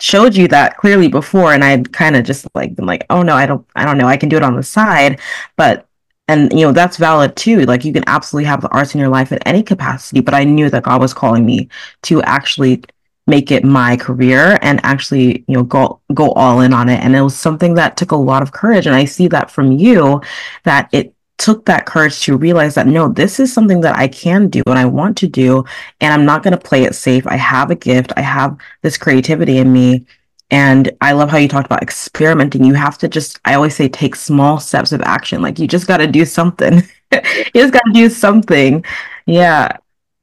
showed 0.00 0.34
you 0.34 0.48
that 0.48 0.76
clearly 0.76 1.08
before 1.08 1.52
and 1.52 1.62
I'd 1.64 1.92
kind 1.92 2.16
of 2.16 2.24
just 2.24 2.48
like 2.54 2.74
been 2.74 2.86
like, 2.86 3.06
oh 3.10 3.22
no, 3.22 3.34
I 3.34 3.46
don't 3.46 3.64
I 3.76 3.84
don't 3.84 3.96
know, 3.96 4.08
I 4.08 4.16
can 4.16 4.28
do 4.28 4.36
it 4.36 4.42
on 4.42 4.56
the 4.56 4.62
side. 4.62 5.20
But 5.56 5.85
and 6.28 6.52
you 6.52 6.66
know 6.66 6.72
that's 6.72 6.96
valid 6.96 7.36
too. 7.36 7.60
Like 7.66 7.84
you 7.84 7.92
can 7.92 8.04
absolutely 8.06 8.46
have 8.46 8.60
the 8.60 8.68
arts 8.68 8.94
in 8.94 9.00
your 9.00 9.08
life 9.08 9.32
in 9.32 9.38
any 9.38 9.62
capacity 9.62 10.20
but 10.20 10.34
i 10.34 10.44
knew 10.44 10.68
that 10.70 10.82
god 10.84 11.00
was 11.00 11.14
calling 11.14 11.44
me 11.46 11.68
to 12.02 12.22
actually 12.22 12.82
make 13.26 13.50
it 13.50 13.64
my 13.64 13.96
career 13.96 14.58
and 14.62 14.80
actually 14.84 15.44
you 15.48 15.54
know 15.54 15.62
go 15.62 16.00
go 16.14 16.30
all 16.32 16.60
in 16.60 16.72
on 16.72 16.88
it. 16.88 17.00
And 17.00 17.16
it 17.16 17.22
was 17.22 17.36
something 17.36 17.74
that 17.74 17.96
took 17.96 18.12
a 18.12 18.16
lot 18.16 18.42
of 18.42 18.52
courage. 18.52 18.86
And 18.86 18.94
i 18.94 19.04
see 19.04 19.28
that 19.28 19.50
from 19.50 19.72
you 19.72 20.20
that 20.64 20.88
it 20.92 21.14
took 21.38 21.66
that 21.66 21.84
courage 21.86 22.20
to 22.20 22.36
realize 22.36 22.74
that 22.76 22.86
no 22.86 23.08
this 23.08 23.38
is 23.38 23.52
something 23.52 23.82
that 23.82 23.94
i 23.98 24.08
can 24.08 24.48
do 24.48 24.62
and 24.66 24.78
i 24.78 24.86
want 24.86 25.18
to 25.18 25.26
do 25.28 25.62
and 26.00 26.14
i'm 26.14 26.24
not 26.24 26.42
going 26.42 26.52
to 26.52 26.68
play 26.68 26.84
it 26.84 26.94
safe. 26.94 27.26
I 27.26 27.36
have 27.36 27.70
a 27.70 27.74
gift. 27.74 28.12
I 28.16 28.22
have 28.22 28.56
this 28.82 28.96
creativity 28.96 29.58
in 29.58 29.72
me 29.72 30.06
and 30.50 30.92
I 31.00 31.12
love 31.12 31.28
how 31.30 31.38
you 31.38 31.48
talked 31.48 31.66
about 31.66 31.82
experimenting. 31.82 32.64
You 32.64 32.74
have 32.74 32.98
to 32.98 33.08
just, 33.08 33.40
I 33.44 33.54
always 33.54 33.74
say, 33.74 33.88
take 33.88 34.14
small 34.14 34.60
steps 34.60 34.92
of 34.92 35.02
action. 35.02 35.42
Like 35.42 35.58
you 35.58 35.66
just 35.66 35.88
got 35.88 35.96
to 35.96 36.06
do 36.06 36.24
something. 36.24 36.82
you 37.12 37.50
just 37.54 37.72
got 37.72 37.82
to 37.86 37.92
do 37.92 38.08
something. 38.08 38.84
Yeah. 39.26 39.76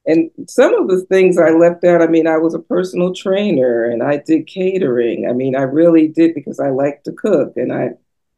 And 0.05 0.31
some 0.47 0.73
of 0.75 0.87
the 0.87 1.01
things 1.05 1.37
I 1.37 1.49
left 1.51 1.83
out, 1.83 2.01
I 2.01 2.07
mean, 2.07 2.27
I 2.27 2.37
was 2.37 2.53
a 2.53 2.59
personal 2.59 3.13
trainer 3.13 3.85
and 3.85 4.01
I 4.01 4.17
did 4.17 4.47
catering. 4.47 5.27
I 5.29 5.33
mean, 5.33 5.55
I 5.55 5.63
really 5.63 6.07
did 6.07 6.35
because 6.35 6.59
I 6.59 6.69
like 6.69 7.03
to 7.03 7.11
cook 7.11 7.53
and 7.57 7.73
I, 7.73 7.91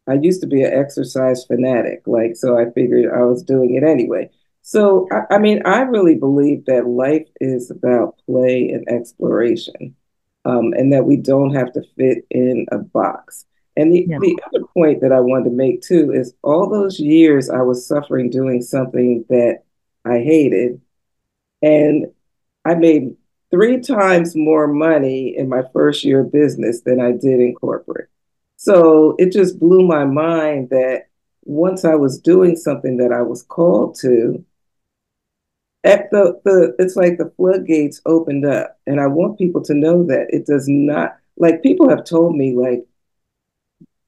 I 0.08 0.13
used 0.13 0.42
to 0.42 0.48
be 0.48 0.63
an 0.63 0.74
exercise 0.74 1.46
fanatic. 1.46 2.04
Like, 2.06 2.36
so 2.36 2.58
I 2.58 2.70
figured 2.72 3.12
I 3.12 3.24
was 3.24 3.44
doing 3.44 3.75
it 3.75 3.84
anyway. 3.84 4.30
So, 4.63 5.08
I, 5.12 5.36
I 5.36 5.38
mean, 5.38 5.62
I 5.65 5.82
really 5.82 6.15
believe 6.15 6.65
that 6.65 6.88
life 6.88 7.27
is 7.39 7.70
about 7.70 8.20
play 8.25 8.70
and 8.70 8.88
exploration 8.88 9.96
um, 10.45 10.73
and 10.73 10.93
that 10.93 11.05
we 11.05 11.17
don't 11.17 11.53
have 11.53 11.73
to 11.73 11.81
fit 11.97 12.25
in 12.29 12.65
a 12.71 12.77
box. 12.77 13.45
And 13.75 13.91
the, 13.91 14.05
yeah. 14.07 14.19
the 14.19 14.39
other 14.47 14.65
point 14.73 15.01
that 15.01 15.11
I 15.11 15.19
wanted 15.19 15.45
to 15.45 15.55
make 15.55 15.81
too 15.81 16.13
is 16.13 16.33
all 16.43 16.69
those 16.69 16.99
years 16.99 17.49
I 17.49 17.61
was 17.61 17.85
suffering 17.85 18.29
doing 18.29 18.61
something 18.61 19.25
that 19.29 19.63
I 20.05 20.19
hated. 20.19 20.79
And 21.61 22.05
I 22.63 22.75
made 22.75 23.15
three 23.51 23.81
times 23.81 24.35
more 24.35 24.67
money 24.67 25.35
in 25.35 25.49
my 25.49 25.63
first 25.73 26.03
year 26.03 26.21
of 26.21 26.31
business 26.31 26.81
than 26.81 27.01
I 27.01 27.11
did 27.11 27.39
in 27.39 27.53
corporate. 27.55 28.09
So 28.55 29.15
it 29.17 29.33
just 29.33 29.59
blew 29.59 29.86
my 29.86 30.05
mind 30.05 30.69
that 30.69 31.08
once 31.43 31.86
I 31.86 31.95
was 31.95 32.19
doing 32.19 32.55
something 32.55 32.97
that 32.97 33.12
I 33.12 33.21
was 33.21 33.43
called 33.43 33.97
to, 34.01 34.43
the, 35.86 36.39
the 36.43 36.76
it's 36.80 36.95
like 36.95 37.17
the 37.17 37.32
floodgates 37.38 38.02
opened 38.06 38.45
up 38.45 38.80
and 38.88 39.00
i 39.00 39.08
want 39.08 39.38
people 39.38 39.62
to 39.62 39.74
know 39.74 40.04
that 40.04 40.28
it 40.30 40.45
does 40.45 40.67
not 40.67 41.17
like 41.38 41.63
people 41.63 41.89
have 41.89 42.04
told 42.04 42.36
me 42.36 42.56
like 42.56 42.86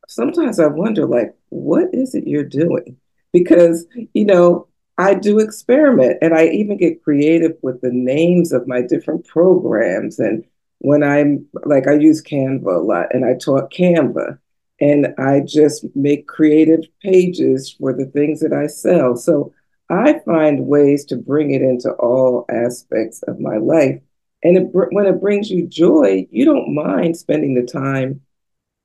sometimes 0.08 0.60
i 0.60 0.68
wonder 0.68 1.06
like 1.06 1.38
what 1.50 1.90
is 1.94 2.16
it 2.16 2.28
you're 2.28 2.44
doing? 2.44 2.98
Because 3.34 3.86
you 4.14 4.26
know 4.26 4.68
i 4.98 5.14
do 5.14 5.40
experiment 5.40 6.18
and 6.22 6.34
i 6.34 6.46
even 6.48 6.78
get 6.78 7.04
creative 7.04 7.56
with 7.62 7.82
the 7.82 7.92
names 7.92 8.52
of 8.52 8.68
my 8.68 8.82
different 8.82 9.26
programs. 9.28 10.20
And 10.20 10.44
when 10.80 11.04
i'm 11.04 11.46
like 11.66 11.88
i 11.88 11.94
use 11.94 12.22
canva 12.22 12.76
a 12.76 12.80
lot 12.80 13.14
and 13.14 13.26
i 13.26 13.34
taught 13.34 13.72
canva 13.72 14.38
and 14.80 15.08
i 15.18 15.40
just 15.40 15.86
make 15.96 16.28
creative 16.28 16.82
pages 17.02 17.76
for 17.80 17.94
the 17.94 18.06
things 18.06 18.40
that 18.40 18.54
i 18.54 18.68
sell. 18.68 19.16
So 19.16 19.54
I 19.90 20.20
find 20.26 20.68
ways 20.68 21.06
to 21.06 21.16
bring 21.16 21.52
it 21.52 21.62
into 21.62 21.92
all 21.94 22.46
aspects 22.50 23.24
of 23.24 23.40
my 23.40 23.58
life. 23.58 24.02
And 24.44 24.58
it, 24.58 24.70
when 24.72 25.06
it 25.06 25.22
brings 25.22 25.50
you 25.50 25.68
joy, 25.68 26.28
you 26.30 26.46
don't 26.46 26.76
mind 26.76 27.18
spending 27.18 27.56
the 27.56 27.66
time 27.66 28.22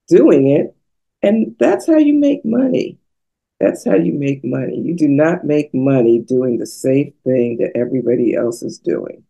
doing 0.09 0.49
it. 0.49 0.75
And 1.23 1.57
that's 1.59 1.87
how 1.87 1.99
you 1.99 2.15
make 2.15 2.45
money. 2.45 2.99
That's 3.61 3.85
how 3.85 3.95
you 3.95 4.13
make 4.13 4.45
money. 4.45 4.81
You 4.81 4.97
do 4.97 5.09
not 5.09 5.45
make 5.45 5.73
money 5.73 6.19
doing 6.21 6.59
the 6.59 6.67
safe 6.67 7.13
thing 7.25 7.59
that 7.59 7.77
everybody 7.77 8.35
else 8.35 8.63
is 8.63 8.79
doing. 8.79 9.23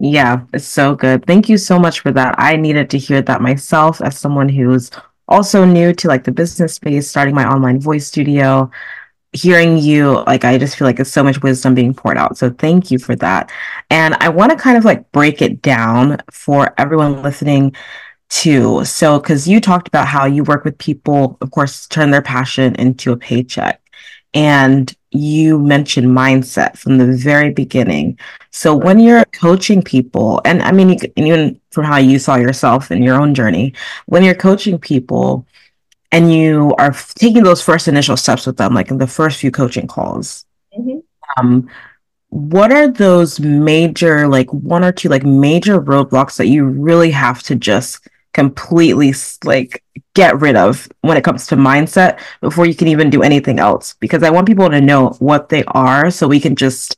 Yeah, 0.00 0.42
it's 0.52 0.66
so 0.66 0.96
good. 0.96 1.24
Thank 1.26 1.48
you 1.48 1.56
so 1.56 1.78
much 1.78 2.00
for 2.00 2.10
that. 2.10 2.34
I 2.36 2.56
needed 2.56 2.90
to 2.90 2.98
hear 2.98 3.22
that 3.22 3.40
myself 3.40 4.00
as 4.00 4.18
someone 4.18 4.48
who's 4.48 4.90
also 5.28 5.64
new 5.64 5.92
to 5.92 6.08
like 6.08 6.24
the 6.24 6.32
business 6.32 6.74
space, 6.74 7.08
starting 7.08 7.36
my 7.36 7.48
online 7.48 7.78
voice 7.78 8.08
studio 8.08 8.68
hearing 9.32 9.78
you, 9.78 10.22
like, 10.26 10.44
I 10.44 10.58
just 10.58 10.76
feel 10.76 10.86
like 10.86 10.96
there's 10.96 11.12
so 11.12 11.24
much 11.24 11.42
wisdom 11.42 11.74
being 11.74 11.94
poured 11.94 12.18
out. 12.18 12.36
So 12.36 12.50
thank 12.50 12.90
you 12.90 12.98
for 12.98 13.16
that. 13.16 13.50
And 13.90 14.14
I 14.20 14.28
want 14.28 14.52
to 14.52 14.58
kind 14.58 14.76
of 14.76 14.84
like 14.84 15.10
break 15.12 15.40
it 15.40 15.62
down 15.62 16.18
for 16.30 16.74
everyone 16.78 17.22
listening 17.22 17.74
too. 18.28 18.84
So, 18.84 19.18
because 19.18 19.48
you 19.48 19.60
talked 19.60 19.88
about 19.88 20.06
how 20.06 20.26
you 20.26 20.44
work 20.44 20.64
with 20.64 20.78
people, 20.78 21.38
of 21.40 21.50
course, 21.50 21.86
turn 21.86 22.10
their 22.10 22.22
passion 22.22 22.74
into 22.76 23.12
a 23.12 23.16
paycheck. 23.16 23.80
And 24.34 24.94
you 25.10 25.58
mentioned 25.58 26.06
mindset 26.06 26.78
from 26.78 26.96
the 26.96 27.12
very 27.12 27.50
beginning. 27.50 28.18
So 28.50 28.74
when 28.74 28.98
you're 28.98 29.24
coaching 29.26 29.82
people, 29.82 30.40
and 30.46 30.62
I 30.62 30.72
mean, 30.72 30.90
you, 30.90 30.96
even 31.16 31.60
from 31.70 31.84
how 31.84 31.98
you 31.98 32.18
saw 32.18 32.36
yourself 32.36 32.90
in 32.90 33.02
your 33.02 33.20
own 33.20 33.34
journey, 33.34 33.74
when 34.06 34.24
you're 34.24 34.34
coaching 34.34 34.78
people, 34.78 35.46
and 36.12 36.32
you 36.32 36.74
are 36.78 36.92
taking 36.92 37.42
those 37.42 37.62
first 37.62 37.88
initial 37.88 38.18
steps 38.18 38.46
with 38.46 38.58
them, 38.58 38.74
like 38.74 38.90
in 38.90 38.98
the 38.98 39.06
first 39.06 39.38
few 39.40 39.50
coaching 39.50 39.86
calls, 39.86 40.44
mm-hmm. 40.76 40.98
um, 41.38 41.68
what 42.28 42.70
are 42.70 42.88
those 42.88 43.40
major, 43.40 44.28
like 44.28 44.52
one 44.52 44.84
or 44.84 44.92
two, 44.92 45.08
like 45.08 45.24
major 45.24 45.80
roadblocks 45.80 46.36
that 46.36 46.46
you 46.48 46.66
really 46.66 47.10
have 47.10 47.42
to 47.44 47.54
just 47.54 48.06
completely 48.34 49.12
like 49.44 49.82
get 50.14 50.38
rid 50.40 50.56
of 50.56 50.88
when 51.00 51.16
it 51.16 51.24
comes 51.24 51.46
to 51.46 51.56
mindset 51.56 52.20
before 52.40 52.66
you 52.66 52.74
can 52.74 52.88
even 52.88 53.08
do 53.08 53.22
anything 53.22 53.58
else? 53.58 53.94
Because 53.98 54.22
I 54.22 54.30
want 54.30 54.46
people 54.46 54.68
to 54.68 54.80
know 54.82 55.10
what 55.18 55.48
they 55.48 55.64
are 55.64 56.10
so 56.10 56.28
we 56.28 56.40
can 56.40 56.56
just 56.56 56.96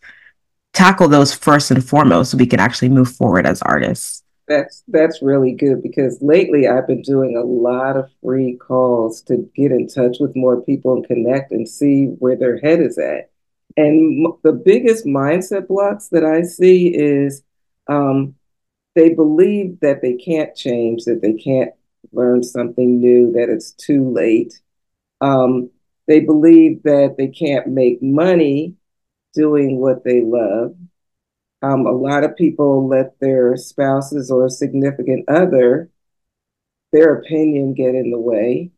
tackle 0.72 1.06
those 1.06 1.32
first 1.32 1.70
and 1.70 1.84
foremost 1.88 2.32
so 2.32 2.36
we 2.36 2.46
can 2.46 2.58
actually 2.58 2.88
move 2.88 3.10
forward 3.10 3.46
as 3.46 3.62
artists. 3.62 4.23
That's 4.46 4.82
that's 4.88 5.22
really 5.22 5.52
good 5.52 5.82
because 5.82 6.18
lately 6.20 6.68
I've 6.68 6.86
been 6.86 7.00
doing 7.00 7.36
a 7.36 7.44
lot 7.44 7.96
of 7.96 8.10
free 8.22 8.56
calls 8.56 9.22
to 9.22 9.48
get 9.56 9.72
in 9.72 9.88
touch 9.88 10.18
with 10.20 10.36
more 10.36 10.60
people 10.60 10.94
and 10.94 11.06
connect 11.06 11.50
and 11.50 11.66
see 11.68 12.06
where 12.18 12.36
their 12.36 12.58
head 12.58 12.80
is 12.80 12.98
at. 12.98 13.30
And 13.76 14.26
the 14.42 14.52
biggest 14.52 15.06
mindset 15.06 15.66
blocks 15.66 16.08
that 16.08 16.24
I 16.24 16.42
see 16.42 16.88
is 16.94 17.42
um, 17.88 18.34
they 18.94 19.14
believe 19.14 19.80
that 19.80 20.02
they 20.02 20.14
can't 20.14 20.54
change, 20.54 21.04
that 21.04 21.22
they 21.22 21.32
can't 21.34 21.72
learn 22.12 22.42
something 22.42 23.00
new, 23.00 23.32
that 23.32 23.48
it's 23.48 23.72
too 23.72 24.10
late. 24.10 24.60
Um, 25.20 25.70
they 26.06 26.20
believe 26.20 26.82
that 26.82 27.16
they 27.16 27.28
can't 27.28 27.68
make 27.68 28.02
money 28.02 28.74
doing 29.32 29.78
what 29.78 30.04
they 30.04 30.20
love. 30.20 30.76
Um, 31.64 31.86
a 31.86 31.92
lot 31.92 32.24
of 32.24 32.36
people 32.36 32.86
let 32.86 33.18
their 33.20 33.56
spouses 33.56 34.30
or 34.30 34.50
significant 34.50 35.26
other, 35.30 35.88
their 36.92 37.14
opinion 37.14 37.72
get 37.72 37.94
in 37.94 38.10
the 38.10 38.20
way. 38.20 38.70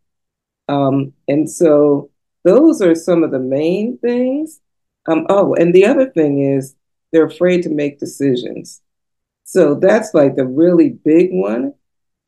Um, 0.68 1.12
and 1.26 1.50
so 1.50 2.10
those 2.44 2.80
are 2.80 2.94
some 2.94 3.24
of 3.24 3.32
the 3.32 3.40
main 3.40 3.98
things. 3.98 4.60
Um, 5.08 5.26
oh, 5.28 5.54
and 5.54 5.74
the 5.74 5.84
other 5.84 6.08
thing 6.08 6.40
is 6.40 6.76
they're 7.12 7.26
afraid 7.26 7.64
to 7.64 7.70
make 7.70 7.98
decisions. 7.98 8.82
So 9.42 9.74
that's 9.74 10.14
like 10.14 10.36
the 10.36 10.46
really 10.46 10.90
big 10.90 11.30
one. 11.32 11.74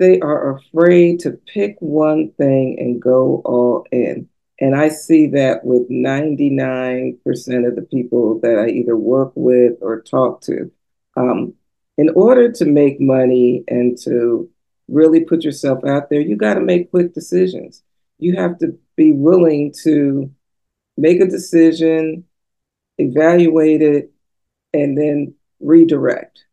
They 0.00 0.18
are 0.18 0.56
afraid 0.56 1.20
to 1.20 1.38
pick 1.54 1.76
one 1.78 2.32
thing 2.32 2.78
and 2.80 3.00
go 3.00 3.42
all 3.44 3.86
in. 3.92 4.28
And 4.60 4.74
I 4.74 4.88
see 4.88 5.28
that 5.28 5.64
with 5.64 5.88
99% 5.88 7.18
of 7.66 7.76
the 7.76 7.86
people 7.90 8.40
that 8.40 8.58
I 8.58 8.70
either 8.70 8.96
work 8.96 9.32
with 9.36 9.74
or 9.80 10.00
talk 10.00 10.40
to. 10.42 10.70
Um, 11.16 11.54
in 11.96 12.10
order 12.10 12.50
to 12.52 12.64
make 12.64 13.00
money 13.00 13.64
and 13.68 13.96
to 13.98 14.50
really 14.88 15.20
put 15.24 15.44
yourself 15.44 15.84
out 15.84 16.10
there, 16.10 16.20
you 16.20 16.36
got 16.36 16.54
to 16.54 16.60
make 16.60 16.90
quick 16.90 17.14
decisions. 17.14 17.82
You 18.18 18.36
have 18.36 18.58
to 18.58 18.78
be 18.96 19.12
willing 19.12 19.72
to 19.84 20.30
make 20.96 21.20
a 21.20 21.26
decision, 21.26 22.24
evaluate 22.98 23.82
it, 23.82 24.12
and 24.72 24.98
then 24.98 25.34
redirect. 25.60 26.44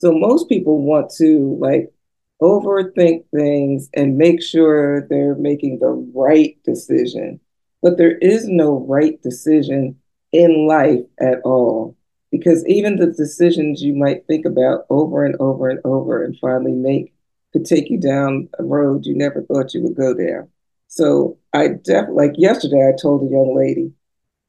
So 0.00 0.12
most 0.12 0.48
people 0.48 0.82
want 0.82 1.10
to 1.16 1.56
like 1.60 1.92
overthink 2.40 3.24
things 3.34 3.88
and 3.94 4.16
make 4.16 4.42
sure 4.42 5.06
they're 5.08 5.34
making 5.34 5.78
the 5.78 5.90
right 6.14 6.56
decision. 6.64 7.40
But 7.82 7.98
there 7.98 8.16
is 8.18 8.48
no 8.48 8.84
right 8.88 9.20
decision 9.22 9.96
in 10.32 10.66
life 10.66 11.04
at 11.20 11.40
all. 11.44 11.96
Because 12.30 12.66
even 12.66 12.96
the 12.96 13.06
decisions 13.06 13.82
you 13.82 13.94
might 13.94 14.26
think 14.26 14.44
about 14.44 14.84
over 14.90 15.24
and 15.24 15.34
over 15.40 15.70
and 15.70 15.80
over 15.84 16.22
and 16.22 16.38
finally 16.38 16.72
make 16.72 17.14
could 17.52 17.64
take 17.64 17.88
you 17.88 17.98
down 17.98 18.48
a 18.58 18.64
road 18.64 19.06
you 19.06 19.16
never 19.16 19.42
thought 19.42 19.72
you 19.72 19.82
would 19.82 19.96
go 19.96 20.12
down. 20.14 20.48
So 20.88 21.38
I 21.52 21.68
definitely, 21.68 22.28
like 22.28 22.34
yesterday, 22.36 22.88
I 22.88 23.00
told 23.00 23.22
a 23.22 23.30
young 23.30 23.54
lady, 23.56 23.92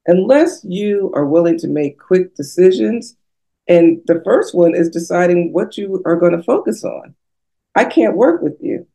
unless 0.08 0.64
you 0.64 1.12
are 1.16 1.26
willing 1.26 1.58
to 1.60 1.68
make 1.68 2.00
quick 2.00 2.36
decisions, 2.36 3.16
and 3.68 4.02
the 4.08 4.22
first 4.26 4.56
one 4.56 4.76
is 4.76 4.90
deciding 4.90 5.54
what 5.54 5.78
you 5.78 6.02
are 6.06 6.16
going 6.16 6.36
to 6.36 6.44
focus 6.44 6.84
on. 6.84 7.14
I 7.76 7.86
can't 7.86 8.16
work 8.16 8.42
with 8.42 8.58
you. 8.62 8.88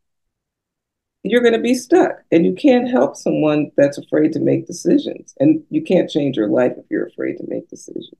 You're 1.22 1.40
going 1.40 1.54
to 1.54 1.60
be 1.60 1.74
stuck, 1.74 2.22
and 2.30 2.44
you 2.44 2.54
can't 2.54 2.90
help 2.90 3.16
someone 3.16 3.70
that's 3.76 3.96
afraid 3.96 4.32
to 4.34 4.40
make 4.40 4.66
decisions. 4.66 5.34
And 5.40 5.64
you 5.70 5.82
can't 5.82 6.10
change 6.10 6.36
your 6.36 6.48
life 6.48 6.72
if 6.76 6.84
you're 6.90 7.06
afraid 7.06 7.38
to 7.38 7.44
make 7.48 7.70
decisions. 7.70 8.10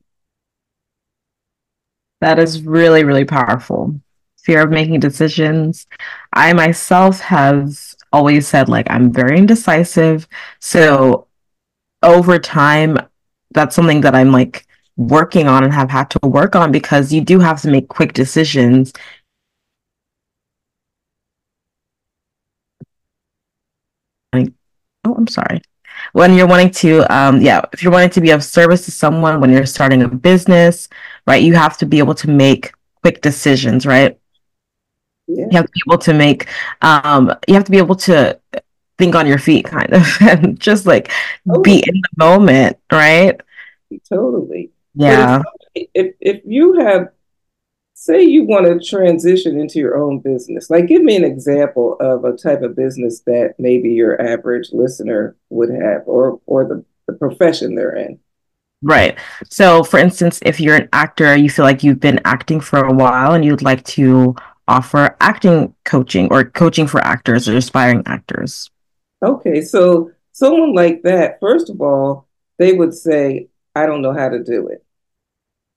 That 2.21 2.39
is 2.39 2.63
really, 2.63 3.05
really 3.05 3.27
powerful. 3.27 4.01
Fear 4.43 4.63
of 4.63 4.71
making 4.71 5.01
decisions. 5.01 5.87
I 6.33 6.55
myself 6.55 7.21
have 7.21 7.79
always 8.13 8.49
said, 8.49 8.71
like, 8.71 8.87
I'm 8.91 9.13
very 9.13 9.37
indecisive. 9.37 10.27
So 10.61 11.27
over 12.03 12.39
time, 12.39 12.99
that's 13.51 13.77
something 13.77 14.01
that 14.03 14.15
I'm 14.15 14.33
like 14.33 14.67
working 14.97 15.49
on 15.49 15.65
and 15.65 15.73
have 15.73 15.91
had 15.91 16.11
to 16.11 16.19
work 16.23 16.57
on 16.57 16.73
because 16.73 17.13
you 17.13 17.21
do 17.21 17.41
have 17.41 17.61
to 17.63 17.71
make 17.71 17.89
quick 17.89 18.13
decisions. 18.13 18.93
Oh, 25.05 25.15
I'm 25.15 25.27
sorry. 25.27 25.61
When 26.13 26.35
you're 26.35 26.47
wanting 26.47 26.71
to, 26.71 27.03
um, 27.15 27.41
yeah, 27.41 27.63
if 27.73 27.83
you're 27.83 27.93
wanting 27.93 28.11
to 28.11 28.21
be 28.21 28.31
of 28.31 28.43
service 28.43 28.85
to 28.87 28.91
someone 28.91 29.41
when 29.41 29.51
you're 29.51 29.67
starting 29.67 30.03
a 30.03 30.09
business, 30.09 30.89
right, 31.27 31.43
you 31.43 31.55
have 31.55 31.77
to 31.79 31.87
be 31.87 31.99
able 31.99 32.15
to 32.17 32.31
make 32.31 32.73
quick 33.03 33.21
decisions, 33.21 33.87
right? 33.87 34.19
Yeah. 35.27 35.47
You 35.51 35.57
have 35.57 35.67
to 35.67 35.73
be 35.73 35.83
able 35.89 35.99
to 35.99 36.15
make, 36.15 36.49
um, 36.83 37.33
you 37.47 37.55
have 37.55 37.65
to 37.65 37.71
be 37.71 37.79
able 37.79 37.97
to 37.97 38.39
think 38.99 39.15
on 39.15 39.27
your 39.27 39.39
feet, 39.39 39.67
kind 39.67 39.93
of, 39.93 40.07
and 40.21 40.59
just 40.59 40.87
like 40.87 41.11
totally. 41.47 41.63
be 41.63 41.85
in 41.87 41.95
the 41.95 42.25
moment, 42.25 42.79
right? 42.91 43.41
Totally. 44.09 44.71
Yeah. 44.95 45.43
If, 45.75 45.89
if, 45.95 46.15
if 46.21 46.43
you 46.45 46.81
have, 46.81 47.09
say, 48.05 48.23
you 48.23 48.45
want 48.45 48.67
to 48.67 48.87
transition 48.87 49.59
into 49.59 49.79
your 49.79 49.97
own 49.97 50.19
business, 50.19 50.69
like 50.69 50.87
give 50.87 51.03
me 51.03 51.17
an 51.17 51.25
example 51.25 51.97
of 52.01 52.25
a 52.25 52.37
type 52.37 52.63
of 52.63 52.77
business 52.77 53.21
that 53.27 53.55
maybe 53.59 53.91
your 53.91 54.21
average 54.21 54.69
listener 54.73 55.37
would 55.51 55.71
have, 55.71 56.03
or 56.07 56.41
or 56.47 56.65
the, 56.67 56.85
the 57.07 57.15
profession 57.15 57.75
they're 57.75 57.97
in. 57.97 58.19
Right. 58.83 59.19
So, 59.49 59.83
for 59.83 59.99
instance, 59.99 60.41
if 60.43 60.61
you're 60.61 60.77
an 60.77 60.91
actor, 60.93 61.35
you 61.35 61.49
feel 61.49 61.65
like 61.65 61.83
you've 61.83 62.01
been 62.01 62.21
acting 62.27 62.61
for 62.61 62.85
a 62.85 62.93
while 62.93 63.33
and 63.33 63.43
you'd 63.43 63.63
like 63.63 63.83
to 63.85 64.35
offer 64.69 65.17
acting 65.21 65.75
coaching 65.85 66.29
or 66.31 66.45
coaching 66.45 66.87
for 66.87 67.01
actors 67.01 67.49
or 67.49 67.57
aspiring 67.57 68.03
actors. 68.05 68.71
Okay, 69.23 69.63
so 69.63 70.11
someone 70.33 70.75
like 70.75 71.03
that, 71.05 71.41
first 71.41 71.71
of 71.71 71.81
all, 71.81 72.29
they 72.59 72.75
would 72.75 72.93
say, 72.93 73.49
I 73.75 73.87
don't 73.87 74.03
know 74.03 74.13
how 74.13 74.29
to 74.29 74.45
do 74.45 74.69
it. 74.69 74.84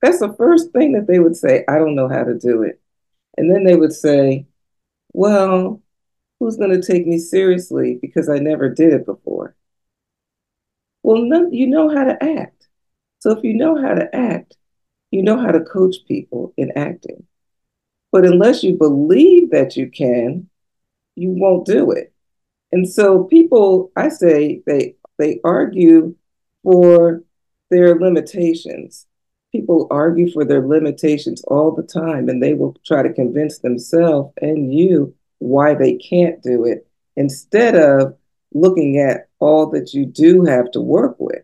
That's 0.01 0.19
the 0.19 0.33
first 0.33 0.71
thing 0.71 0.93
that 0.93 1.07
they 1.07 1.19
would 1.19 1.36
say, 1.36 1.63
I 1.67 1.77
don't 1.77 1.95
know 1.95 2.10
how 2.10 2.23
to 2.23 2.38
do 2.38 2.63
it. 2.63 2.79
And 3.38 3.53
then 3.53 3.63
they 3.63 3.75
would 3.75 3.93
say, 3.93 4.47
Well, 5.13 5.81
who's 6.39 6.57
going 6.57 6.79
to 6.79 6.86
take 6.86 7.07
me 7.07 7.17
seriously 7.17 7.97
because 8.01 8.29
I 8.29 8.39
never 8.39 8.69
did 8.69 8.93
it 8.93 9.05
before? 9.05 9.55
Well, 11.03 11.23
you 11.51 11.67
know 11.67 11.89
how 11.89 12.03
to 12.03 12.23
act. 12.23 12.67
So 13.19 13.31
if 13.31 13.43
you 13.43 13.53
know 13.53 13.81
how 13.81 13.93
to 13.93 14.13
act, 14.15 14.57
you 15.12 15.23
know 15.23 15.39
how 15.39 15.51
to 15.51 15.62
coach 15.62 15.95
people 16.07 16.53
in 16.57 16.71
acting. 16.75 17.25
But 18.12 18.25
unless 18.25 18.63
you 18.63 18.77
believe 18.77 19.51
that 19.51 19.75
you 19.75 19.89
can, 19.89 20.49
you 21.15 21.31
won't 21.31 21.65
do 21.65 21.91
it. 21.91 22.13
And 22.71 22.88
so 22.88 23.23
people, 23.23 23.91
I 23.95 24.10
say, 24.10 24.62
they 24.65 24.95
they 25.17 25.39
argue 25.43 26.15
for 26.63 27.23
their 27.71 27.95
limitations. 27.95 29.06
People 29.51 29.88
argue 29.89 30.31
for 30.31 30.43
their 30.45 30.65
limitations 30.65 31.41
all 31.45 31.71
the 31.71 31.83
time, 31.83 32.29
and 32.29 32.41
they 32.41 32.53
will 32.53 32.75
try 32.86 33.01
to 33.01 33.13
convince 33.13 33.60
themselves 33.60 34.33
and 34.41 34.73
you 34.73 35.13
why 35.39 35.73
they 35.73 35.95
can't 35.95 36.41
do 36.43 36.65
it 36.65 36.88
instead 37.15 37.75
of 37.75 38.15
looking 38.53 38.97
at 38.97 39.29
all 39.39 39.69
that 39.69 39.93
you 39.93 40.05
do 40.05 40.43
have 40.43 40.71
to 40.71 40.81
work 40.81 41.15
with. 41.19 41.43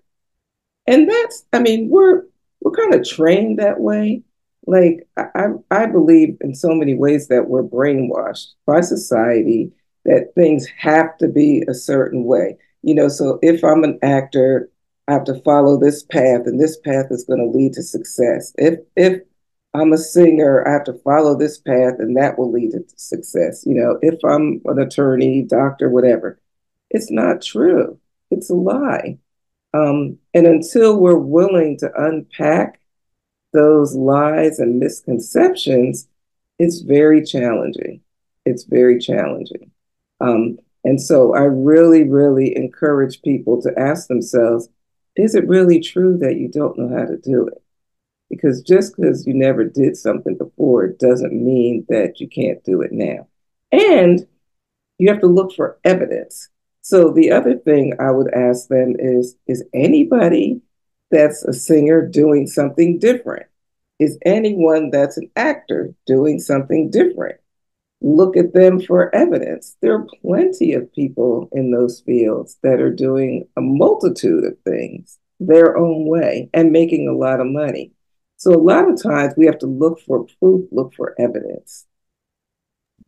And 0.88 1.10
that's, 1.10 1.46
I 1.54 1.60
mean, 1.60 1.90
we're 1.90 2.24
we're 2.62 2.72
kind 2.72 2.94
of 2.94 3.08
trained 3.08 3.60
that 3.60 3.80
way 3.80 4.24
like 4.66 5.08
I, 5.18 5.48
I 5.72 5.86
believe 5.88 6.38
in 6.42 6.56
so 6.56 6.74
many 6.74 6.94
ways 6.94 7.28
that 7.28 7.48
we're 7.48 7.64
brainwashed 7.64 8.54
by 8.66 8.82
society 8.82 9.72
that 10.06 10.34
things 10.36 10.68
have 10.78 11.18
to 11.18 11.28
be 11.28 11.64
a 11.68 11.74
certain 11.74 12.24
way. 12.26 12.58
You 12.82 12.96
know, 12.96 13.08
so 13.08 13.40
if 13.42 13.64
I'm 13.64 13.84
an 13.84 14.00
actor, 14.02 14.70
I 15.08 15.14
have 15.14 15.26
to 15.26 15.42
follow 15.42 15.78
this 15.78 16.04
path, 16.04 16.42
and 16.46 16.60
this 16.60 16.78
path 16.78 17.08
is 17.12 17.26
going 17.26 17.40
to 17.40 17.58
lead 17.58 17.74
to 17.74 17.84
success. 17.84 18.54
If 18.58 18.80
if 18.96 19.22
I'm 19.74 19.92
a 19.92 19.98
singer, 19.98 20.68
I 20.68 20.74
have 20.74 20.84
to 20.86 20.94
follow 20.94 21.38
this 21.38 21.58
path, 21.58 21.96
and 22.00 22.16
that 22.18 22.38
will 22.38 22.52
lead 22.52 22.72
to 22.72 22.84
success. 22.96 23.66
You 23.66 23.76
know, 23.76 24.00
if 24.02 24.24
I'm 24.24 24.62
an 24.66 24.80
attorney, 24.80 25.44
doctor, 25.44 25.90
whatever, 25.90 26.40
it's 26.90 27.12
not 27.12 27.42
true. 27.42 28.00
It's 28.32 28.50
a 28.50 28.56
lie. 28.56 29.18
Um, 29.74 30.20
and 30.34 30.46
until 30.46 31.00
we're 31.00 31.18
willing 31.18 31.78
to 31.80 31.92
unpack 31.96 32.80
those 33.52 33.96
lies 33.96 34.60
and 34.60 34.80
misconceptions, 34.80 36.08
it's 36.60 36.82
very 36.82 37.24
challenging. 37.24 38.02
It's 38.46 38.64
very 38.64 39.00
challenging. 39.00 39.72
Um, 40.22 40.60
and 40.84 41.02
so 41.02 41.34
I 41.34 41.42
really, 41.42 42.08
really 42.08 42.56
encourage 42.56 43.22
people 43.22 43.62
to 43.62 43.74
ask 43.78 44.08
themselves 44.08 44.70
is 45.16 45.36
it 45.36 45.48
really 45.48 45.80
true 45.80 46.18
that 46.18 46.38
you 46.38 46.48
don't 46.48 46.78
know 46.78 46.96
how 46.96 47.06
to 47.06 47.18
do 47.18 47.48
it? 47.48 47.62
Because 48.30 48.62
just 48.62 48.96
because 48.96 49.28
you 49.28 49.34
never 49.34 49.64
did 49.64 49.96
something 49.96 50.36
before 50.36 50.88
doesn't 50.88 51.34
mean 51.34 51.86
that 51.90 52.20
you 52.20 52.28
can't 52.28 52.64
do 52.64 52.82
it 52.82 52.92
now. 52.92 53.28
And 53.72 54.28
you 54.98 55.10
have 55.10 55.22
to 55.22 55.28
look 55.28 55.54
for 55.54 55.80
evidence. 55.84 56.50
So 56.82 57.12
the 57.12 57.32
other 57.32 57.56
thing 57.56 57.94
I 58.00 58.12
would 58.12 58.34
ask 58.34 58.68
them 58.68 58.96
is 59.00 59.36
is 59.48 59.64
anybody 59.74 60.62
that's 61.12 61.44
a 61.44 61.54
singer 61.54 62.06
doing 62.06 62.48
something 62.48 63.00
different? 63.00 63.46
Is 64.00 64.18
anyone 64.26 64.90
that's 64.90 65.18
an 65.18 65.30
actor 65.36 65.94
doing 66.06 66.40
something 66.40 66.90
different? 66.90 67.40
Look 68.06 68.36
at 68.36 68.54
them 68.54 68.82
for 68.82 69.14
evidence. 69.16 69.78
There 69.82 69.96
are 69.96 70.08
plenty 70.22 70.74
of 70.74 70.94
people 70.94 71.50
in 71.54 71.72
those 71.72 72.02
fields 72.02 72.58
that 72.62 72.82
are 72.82 72.94
doing 72.94 73.48
a 73.58 73.62
multitude 73.62 74.44
of 74.44 74.60
things 74.66 75.20
their 75.40 75.78
own 75.78 76.06
way 76.06 76.50
and 76.54 76.72
making 76.72 77.08
a 77.08 77.14
lot 77.14 77.40
of 77.40 77.48
money. 77.48 77.92
So 78.38 78.52
a 78.52 78.60
lot 78.60 78.90
of 78.90 79.02
times 79.02 79.34
we 79.38 79.46
have 79.46 79.58
to 79.60 79.68
look 79.68 80.00
for 80.02 80.26
proof, 80.40 80.68
look 80.72 80.94
for 80.94 81.16
evidence. 81.20 81.86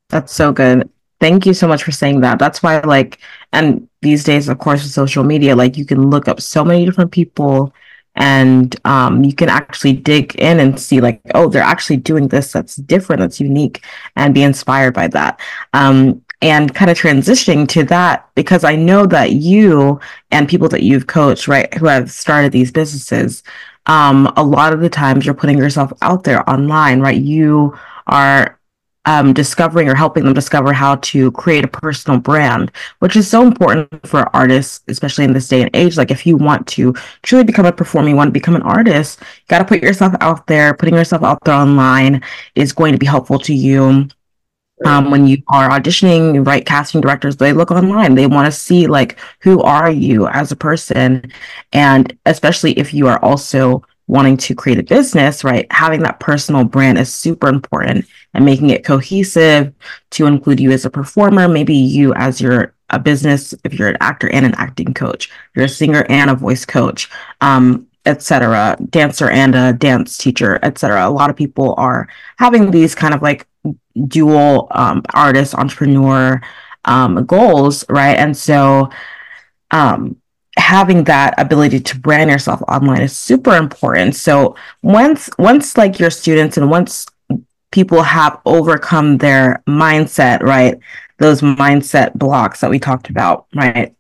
That's 0.10 0.34
so 0.34 0.54
good. 0.54 0.90
Thank 1.20 1.46
you 1.46 1.54
so 1.54 1.68
much 1.68 1.84
for 1.84 1.92
saying 1.92 2.22
that. 2.22 2.40
That's 2.40 2.62
why, 2.62 2.80
like, 2.80 3.20
and 3.52 3.88
these 4.02 4.24
days, 4.24 4.48
of 4.48 4.60
course, 4.60 4.84
with 4.84 4.92
social 4.92 5.24
media, 5.24 5.56
like, 5.56 5.78
you 5.78 5.86
can 5.86 6.10
look 6.10 6.28
up 6.28 6.42
so 6.42 6.64
many 6.64 6.86
different 6.86 7.12
people 7.12 7.74
and 8.16 8.76
um, 8.86 9.24
you 9.24 9.34
can 9.34 9.50
actually 9.50 9.94
dig 9.94 10.36
in 10.36 10.60
and 10.60 10.80
see 10.80 11.02
like 11.02 11.22
oh 11.34 11.50
they're 11.50 11.62
actually 11.62 11.98
doing 11.98 12.28
this 12.28 12.52
that's 12.52 12.76
different 12.78 13.20
that's 13.20 13.40
unique 13.40 13.84
and 14.16 14.34
be 14.34 14.44
inspired 14.44 14.94
by 14.94 15.08
that 15.08 15.40
um, 15.74 16.22
and 16.42 16.74
kind 16.76 16.92
of 16.92 16.98
transitioning 16.98 17.68
to 17.68 17.84
that 17.84 18.30
because 18.36 18.64
i 18.64 18.76
know 18.76 19.06
that 19.06 19.32
you 19.32 20.00
and 20.32 20.50
people 20.50 20.70
that 20.70 20.84
you've 20.84 21.08
coached 21.08 21.48
right 21.48 21.74
who 21.76 21.86
have 21.86 22.12
started 22.12 22.52
these 22.52 22.72
businesses 22.72 23.44
um, 23.88 24.32
a 24.36 24.44
lot 24.44 24.74
of 24.74 24.80
the 24.80 24.90
times 24.90 25.26
you're 25.26 25.36
putting 25.36 25.58
yourself 25.58 25.94
out 26.02 26.24
there 26.24 26.48
online, 26.50 27.02
right? 27.02 27.20
You 27.20 27.78
are 28.08 28.60
um, 29.06 29.34
discovering 29.34 29.88
or 29.88 29.96
helping 29.96 30.24
them 30.24 30.34
discover 30.34 30.74
how 30.74 30.96
to 30.98 31.32
create 31.32 31.64
a 31.64 31.68
personal 31.68 32.20
brand, 32.20 32.72
which 33.00 33.16
is 33.16 33.30
so 33.30 33.44
important 33.44 33.88
for 34.08 34.36
artists, 34.36 34.84
especially 34.88 35.24
in 35.24 35.34
this 35.34 35.48
day 35.48 35.62
and 35.62 35.76
age. 35.76 35.98
Like, 35.98 36.12
if 36.12 36.26
you 36.26 36.38
want 36.38 36.68
to 36.70 36.94
truly 37.22 37.44
become 37.44 37.66
a 37.66 37.72
performer, 37.72 38.10
you 38.10 38.16
want 38.16 38.30
to 38.30 38.34
become 38.34 38.56
an 38.56 38.64
artist, 38.64 39.20
you 39.22 39.46
got 39.48 39.60
to 39.60 39.66
put 39.66 39.84
yourself 39.84 40.14
out 40.22 40.48
there. 40.48 40.74
Putting 40.74 40.96
yourself 40.96 41.24
out 41.24 41.40
there 41.44 41.56
online 41.56 42.22
is 42.56 42.74
going 42.74 42.94
to 42.94 43.00
be 43.00 43.06
helpful 43.06 43.40
to 43.40 43.54
you. 43.54 44.08
Um, 44.86 45.10
when 45.10 45.26
you 45.26 45.42
are 45.48 45.70
auditioning, 45.70 46.46
right? 46.46 46.66
Casting 46.66 47.00
directors, 47.00 47.38
they 47.38 47.54
look 47.54 47.72
online. 47.72 48.14
They 48.14 48.28
want 48.28 48.46
to 48.46 48.52
see 48.52 48.88
like 48.88 49.18
who 49.40 49.62
are 49.62 49.90
you 49.90 50.28
as 50.28 50.52
a 50.52 50.56
person, 50.58 51.32
and 51.72 52.18
especially 52.26 52.74
if 52.74 52.94
you 52.94 53.08
are 53.08 53.24
also 53.24 53.84
wanting 54.08 54.36
to 54.38 54.54
create 54.54 54.78
a 54.78 54.84
business, 54.84 55.44
right? 55.44 55.66
Having 55.72 56.02
that 56.02 56.20
personal 56.20 56.66
brand 56.66 56.98
is 56.98 57.14
super 57.14 57.48
important 57.48 58.06
and 58.36 58.46
making 58.46 58.70
it 58.70 58.84
cohesive 58.84 59.74
to 60.12 60.26
include 60.26 60.60
you 60.60 60.72
as 60.72 60.86
a 60.86 60.90
performer, 60.90 61.48
maybe 61.48 61.74
you 61.74 62.14
as 62.14 62.40
your 62.40 62.76
a 62.92 63.00
business, 63.00 63.54
if 63.64 63.74
you're 63.74 63.90
an 63.90 63.98
actor 64.00 64.30
and 64.32 64.46
an 64.46 64.54
acting 64.58 64.94
coach, 64.94 65.32
you're 65.56 65.66
a 65.66 65.70
singer 65.70 66.06
and 66.08 66.30
a 66.30 66.36
voice 66.36 66.66
coach, 66.66 67.10
um, 67.42 67.88
etc., 68.06 68.78
dancer 68.92 69.30
and 69.30 69.56
a 69.56 69.74
dance 69.74 70.18
teacher, 70.18 70.60
etc. 70.62 71.08
A 71.08 71.10
lot 71.10 71.32
of 71.32 71.36
people 71.36 71.74
are 71.78 72.08
having 72.38 72.70
these 72.70 72.94
kind 72.94 73.14
of 73.14 73.22
like 73.24 73.48
dual 74.08 74.68
um, 74.72 75.02
artist 75.14 75.56
entrepreneur 75.56 76.40
um, 76.86 77.26
goals, 77.26 77.84
right? 77.90 78.18
And 78.18 78.38
so 78.38 78.90
um, 79.72 80.18
having 80.58 81.04
that 81.06 81.34
ability 81.40 81.80
to 81.80 82.00
brand 82.00 82.30
yourself 82.30 82.62
online 82.68 83.02
is 83.02 83.18
super 83.18 83.56
important. 83.56 84.16
So 84.16 84.56
once 84.84 85.30
once 85.40 85.78
like 85.78 86.00
your 86.00 86.12
students 86.12 86.58
and 86.58 86.70
once 86.70 87.08
people 87.76 88.02
have 88.02 88.40
overcome 88.46 89.18
their 89.18 89.62
mindset, 89.68 90.42
right? 90.42 90.80
Those 91.18 91.42
mindset 91.42 92.14
blocks 92.14 92.62
that 92.62 92.70
we 92.70 92.80
talked 92.80 93.10
about, 93.10 93.48
right? 93.54 93.94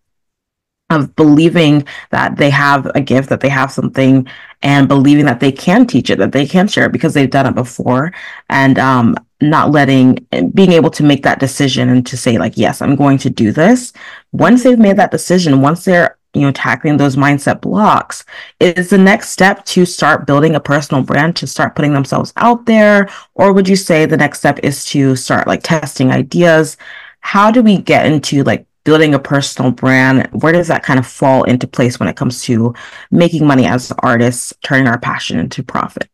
Of 0.89 1.13
believing 1.17 1.85
that 2.09 2.38
they 2.38 2.49
have 2.51 2.89
a 2.95 3.01
gift, 3.01 3.27
that 3.27 3.41
they 3.41 3.49
have 3.49 3.73
something, 3.73 4.29
and 4.61 4.88
believing 4.88 5.25
that 5.25 5.41
they 5.41 5.51
can 5.51 5.85
teach 5.85 6.09
it, 6.09 6.19
that 6.19 6.31
they 6.31 6.47
can 6.47 6.69
share 6.69 6.85
it 6.85 6.93
because 6.93 7.13
they've 7.13 7.29
done 7.29 7.47
it 7.47 7.55
before, 7.55 8.13
and 8.49 8.79
um, 8.79 9.13
not 9.41 9.71
letting, 9.71 10.25
being 10.53 10.71
able 10.71 10.91
to 10.91 11.03
make 11.03 11.23
that 11.23 11.41
decision 11.41 11.89
and 11.89 12.07
to 12.07 12.15
say, 12.15 12.38
like, 12.38 12.55
yes, 12.55 12.81
I'm 12.81 12.95
going 12.95 13.17
to 13.19 13.29
do 13.29 13.51
this. 13.51 13.91
Once 14.31 14.63
they've 14.63 14.79
made 14.79 14.95
that 14.95 15.11
decision, 15.11 15.61
once 15.61 15.83
they're 15.83 16.17
you 16.36 16.41
know 16.41 16.52
tackling 16.52 16.98
those 16.98 17.15
mindset 17.15 17.62
blocks 17.62 18.24
is 18.60 18.89
the 18.89 18.98
next 18.98 19.30
step 19.30 19.63
to 19.65 19.86
start 19.86 20.28
building 20.28 20.56
a 20.56 20.60
personal 20.60 21.02
brand 21.02 21.36
to 21.38 21.48
start 21.48 21.76
putting 21.76 21.93
themselves 21.93 22.34
out 22.38 22.65
there? 22.65 23.10
Or 23.36 23.54
would 23.54 23.67
you 23.67 23.76
say 23.76 24.06
the 24.06 24.17
next 24.17 24.39
step 24.39 24.60
is 24.63 24.86
to 24.86 25.15
start 25.15 25.48
like 25.48 25.63
testing 25.63 26.12
ideas? 26.12 26.78
How 27.21 27.52
do 27.52 27.63
we 27.63 27.78
get 27.78 28.06
into 28.06 28.43
like 28.43 28.65
building 28.84 29.13
a 29.13 29.19
personal 29.19 29.71
brand? 29.71 30.28
Where 30.32 30.54
does 30.54 30.67
that 30.67 30.84
kind 30.84 31.00
of 31.00 31.08
fall 31.08 31.43
into 31.43 31.67
place 31.67 32.00
when 32.00 32.10
it 32.10 32.15
comes 32.17 32.43
to 32.43 32.74
making 33.12 33.48
money 33.48 33.65
as 33.65 33.91
artists 34.00 34.54
turning 34.63 34.88
our 34.88 35.00
passion 35.00 35.39
into 35.39 35.63
profit? 35.63 36.10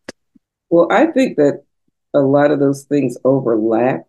Well 0.69 0.87
i 0.91 1.07
think 1.07 1.37
that 1.37 1.63
a 2.13 2.19
lot 2.19 2.51
of 2.51 2.59
those 2.59 2.83
things 2.83 3.17
overlap. 3.23 4.07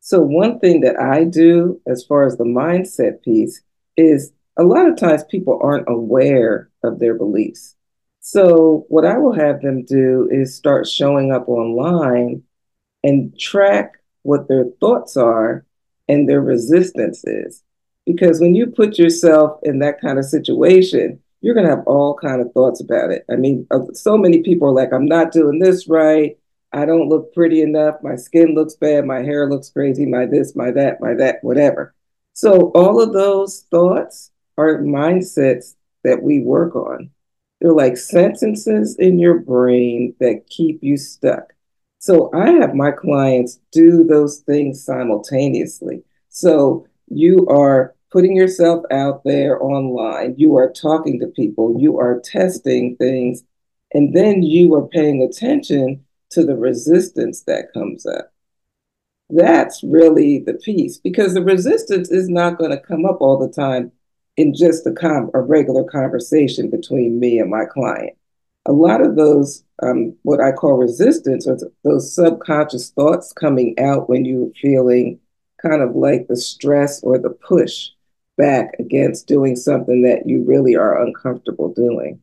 So 0.00 0.20
one 0.22 0.58
thing 0.58 0.80
that 0.82 0.98
i 1.00 1.24
do 1.24 1.80
as 1.86 2.04
far 2.04 2.24
as 2.26 2.36
the 2.36 2.44
mindset 2.44 3.22
piece 3.22 3.62
is 3.96 4.32
a 4.58 4.64
lot 4.64 4.86
of 4.86 4.96
times 4.96 5.22
people 5.24 5.58
aren't 5.62 5.88
aware 5.88 6.68
of 6.82 6.98
their 6.98 7.14
beliefs. 7.14 7.76
So, 8.20 8.84
what 8.88 9.06
I 9.06 9.16
will 9.16 9.32
have 9.32 9.62
them 9.62 9.84
do 9.84 10.28
is 10.30 10.54
start 10.54 10.86
showing 10.86 11.32
up 11.32 11.48
online 11.48 12.42
and 13.04 13.38
track 13.38 13.92
what 14.22 14.48
their 14.48 14.66
thoughts 14.80 15.16
are 15.16 15.64
and 16.08 16.28
their 16.28 16.40
resistance 16.40 17.22
is. 17.24 17.62
Because 18.04 18.40
when 18.40 18.54
you 18.54 18.66
put 18.66 18.98
yourself 18.98 19.60
in 19.62 19.78
that 19.78 20.00
kind 20.00 20.18
of 20.18 20.24
situation, 20.24 21.20
you're 21.40 21.54
going 21.54 21.66
to 21.66 21.74
have 21.74 21.86
all 21.86 22.14
kind 22.14 22.40
of 22.40 22.52
thoughts 22.52 22.80
about 22.80 23.10
it. 23.12 23.24
I 23.30 23.36
mean, 23.36 23.66
uh, 23.70 23.80
so 23.92 24.18
many 24.18 24.42
people 24.42 24.68
are 24.68 24.72
like, 24.72 24.92
I'm 24.92 25.06
not 25.06 25.30
doing 25.30 25.60
this 25.60 25.88
right. 25.88 26.36
I 26.72 26.84
don't 26.84 27.08
look 27.08 27.32
pretty 27.32 27.62
enough. 27.62 27.96
My 28.02 28.16
skin 28.16 28.54
looks 28.54 28.74
bad. 28.74 29.06
My 29.06 29.22
hair 29.22 29.48
looks 29.48 29.70
crazy. 29.70 30.04
My 30.04 30.26
this, 30.26 30.56
my 30.56 30.70
that, 30.72 31.00
my 31.00 31.14
that, 31.14 31.38
whatever. 31.42 31.94
So 32.32 32.72
all 32.74 33.00
of 33.00 33.12
those 33.12 33.60
thoughts 33.70 34.32
are 34.58 34.78
mindsets 34.78 35.76
that 36.04 36.22
we 36.22 36.40
work 36.40 36.74
on. 36.76 37.10
They're 37.60 37.72
like 37.72 37.96
sentences 37.96 38.96
in 38.96 39.18
your 39.18 39.38
brain 39.38 40.14
that 40.20 40.46
keep 40.48 40.82
you 40.82 40.96
stuck. 40.96 41.52
So 41.98 42.30
I 42.32 42.50
have 42.52 42.74
my 42.74 42.90
clients 42.92 43.58
do 43.72 44.04
those 44.04 44.38
things 44.40 44.84
simultaneously. 44.84 46.02
So 46.28 46.86
you 47.08 47.46
are 47.48 47.94
putting 48.10 48.36
yourself 48.36 48.84
out 48.90 49.22
there 49.24 49.62
online, 49.62 50.34
you 50.38 50.56
are 50.56 50.72
talking 50.72 51.20
to 51.20 51.26
people, 51.26 51.76
you 51.78 51.98
are 51.98 52.20
testing 52.24 52.96
things, 52.96 53.42
and 53.92 54.14
then 54.14 54.42
you 54.42 54.74
are 54.74 54.86
paying 54.86 55.22
attention 55.22 56.04
to 56.30 56.44
the 56.44 56.56
resistance 56.56 57.42
that 57.42 57.72
comes 57.72 58.06
up. 58.06 58.32
That's 59.30 59.82
really 59.82 60.38
the 60.38 60.54
piece 60.54 60.96
because 60.98 61.34
the 61.34 61.44
resistance 61.44 62.10
is 62.10 62.28
not 62.28 62.58
going 62.58 62.70
to 62.70 62.80
come 62.80 63.04
up 63.04 63.20
all 63.20 63.38
the 63.38 63.52
time 63.52 63.92
in 64.38 64.54
just 64.54 64.86
a, 64.86 64.92
com- 64.92 65.30
a 65.34 65.40
regular 65.40 65.82
conversation 65.82 66.70
between 66.70 67.18
me 67.18 67.40
and 67.40 67.50
my 67.50 67.64
client. 67.64 68.16
A 68.66 68.72
lot 68.72 69.00
of 69.00 69.16
those, 69.16 69.64
um, 69.82 70.14
what 70.22 70.40
I 70.40 70.52
call 70.52 70.78
resistance, 70.78 71.48
or 71.48 71.58
those 71.82 72.14
subconscious 72.14 72.90
thoughts 72.90 73.32
coming 73.32 73.74
out 73.80 74.08
when 74.08 74.24
you're 74.24 74.52
feeling 74.62 75.18
kind 75.60 75.82
of 75.82 75.96
like 75.96 76.28
the 76.28 76.36
stress 76.36 77.02
or 77.02 77.18
the 77.18 77.30
push 77.30 77.88
back 78.36 78.74
against 78.78 79.26
doing 79.26 79.56
something 79.56 80.02
that 80.02 80.28
you 80.28 80.44
really 80.44 80.76
are 80.76 81.04
uncomfortable 81.04 81.74
doing. 81.74 82.20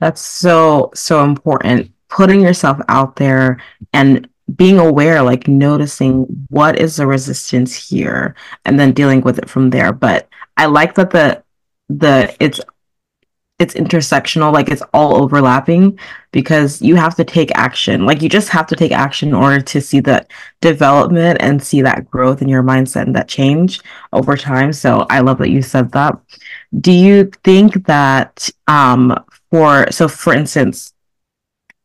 That's 0.00 0.22
so, 0.22 0.90
so 0.94 1.22
important. 1.22 1.92
Putting 2.08 2.40
yourself 2.40 2.78
out 2.88 3.16
there 3.16 3.62
and 3.92 4.26
being 4.56 4.78
aware, 4.78 5.20
like 5.20 5.48
noticing 5.48 6.22
what 6.48 6.78
is 6.78 6.96
the 6.96 7.06
resistance 7.06 7.74
here 7.74 8.34
and 8.64 8.80
then 8.80 8.92
dealing 8.92 9.20
with 9.20 9.38
it 9.38 9.50
from 9.50 9.68
there. 9.68 9.92
But 9.92 10.28
I 10.56 10.66
like 10.66 10.94
that 10.94 11.10
the 11.10 11.42
the 11.88 12.34
it's 12.40 12.60
it's 13.58 13.74
intersectional, 13.74 14.52
like 14.52 14.68
it's 14.68 14.82
all 14.92 15.14
overlapping 15.22 15.96
because 16.32 16.82
you 16.82 16.96
have 16.96 17.14
to 17.14 17.24
take 17.24 17.52
action. 17.54 18.04
Like 18.06 18.20
you 18.20 18.28
just 18.28 18.48
have 18.48 18.66
to 18.68 18.76
take 18.76 18.90
action 18.90 19.28
in 19.28 19.34
order 19.34 19.60
to 19.60 19.80
see 19.80 20.00
that 20.00 20.30
development 20.60 21.38
and 21.40 21.62
see 21.62 21.80
that 21.82 22.10
growth 22.10 22.42
in 22.42 22.48
your 22.48 22.62
mindset 22.64 23.02
and 23.02 23.14
that 23.14 23.28
change 23.28 23.80
over 24.12 24.36
time. 24.36 24.72
So 24.72 25.06
I 25.10 25.20
love 25.20 25.38
that 25.38 25.50
you 25.50 25.62
said 25.62 25.92
that. 25.92 26.18
Do 26.80 26.90
you 26.90 27.30
think 27.44 27.86
that 27.86 28.50
um 28.66 29.16
for 29.50 29.90
so 29.92 30.08
for 30.08 30.32
instance, 30.34 30.92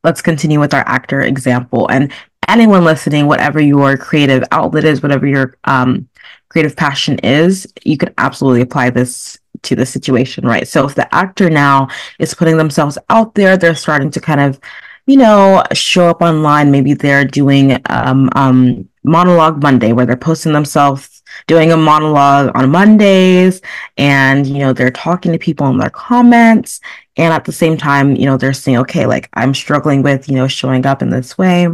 let's 0.04 0.22
continue 0.22 0.60
with 0.60 0.74
our 0.74 0.88
actor 0.88 1.22
example 1.22 1.88
and 1.90 2.12
anyone 2.48 2.84
listening, 2.84 3.28
whatever 3.28 3.60
your 3.60 3.98
creative 3.98 4.44
outlet 4.52 4.86
is, 4.86 5.02
whatever 5.02 5.28
your 5.28 5.56
um 5.66 6.08
creative 6.50 6.76
passion 6.76 7.20
is, 7.20 7.72
you 7.84 7.98
can 7.98 8.14
absolutely 8.18 8.62
apply 8.62 8.90
this 8.90 9.38
to 9.64 9.76
the 9.76 9.86
situation, 9.86 10.46
right? 10.46 10.68
So 10.68 10.86
if 10.86 10.96
the 10.96 11.14
actor 11.14 11.50
now 11.50 11.90
is 12.20 12.34
putting 12.34 12.58
themselves 12.58 12.98
out 13.10 13.36
there, 13.36 13.58
they're 13.58 13.76
starting 13.76 14.12
to 14.12 14.22
kind 14.22 14.40
of, 14.40 14.60
you 15.06 15.18
know, 15.18 15.64
show 15.74 16.08
up 16.08 16.22
online. 16.22 16.72
Maybe 16.72 16.94
they're 16.94 17.26
doing 17.26 17.78
um, 17.90 18.30
um, 18.36 18.88
monologue 19.04 19.62
Monday 19.62 19.94
where 19.94 20.06
they're 20.06 20.16
posting 20.18 20.54
themselves 20.54 21.24
doing 21.48 21.72
a 21.72 21.78
monologue 21.78 22.52
on 22.56 22.70
Mondays 22.70 23.62
and, 23.98 24.48
you 24.48 24.60
know, 24.60 24.74
they're 24.74 24.92
talking 24.92 25.32
to 25.32 25.40
people 25.40 25.68
in 25.68 25.78
their 25.78 25.90
comments. 25.90 26.80
And 27.18 27.34
at 27.34 27.46
the 27.46 27.52
same 27.52 27.78
time, 27.78 28.16
you 28.16 28.26
know, 28.26 28.38
they're 28.38 28.54
saying, 28.54 28.78
okay, 28.78 29.06
like 29.06 29.30
I'm 29.34 29.54
struggling 29.54 30.04
with, 30.04 30.30
you 30.30 30.36
know, 30.36 30.48
showing 30.48 30.86
up 30.86 31.02
in 31.02 31.10
this 31.10 31.38
way. 31.38 31.68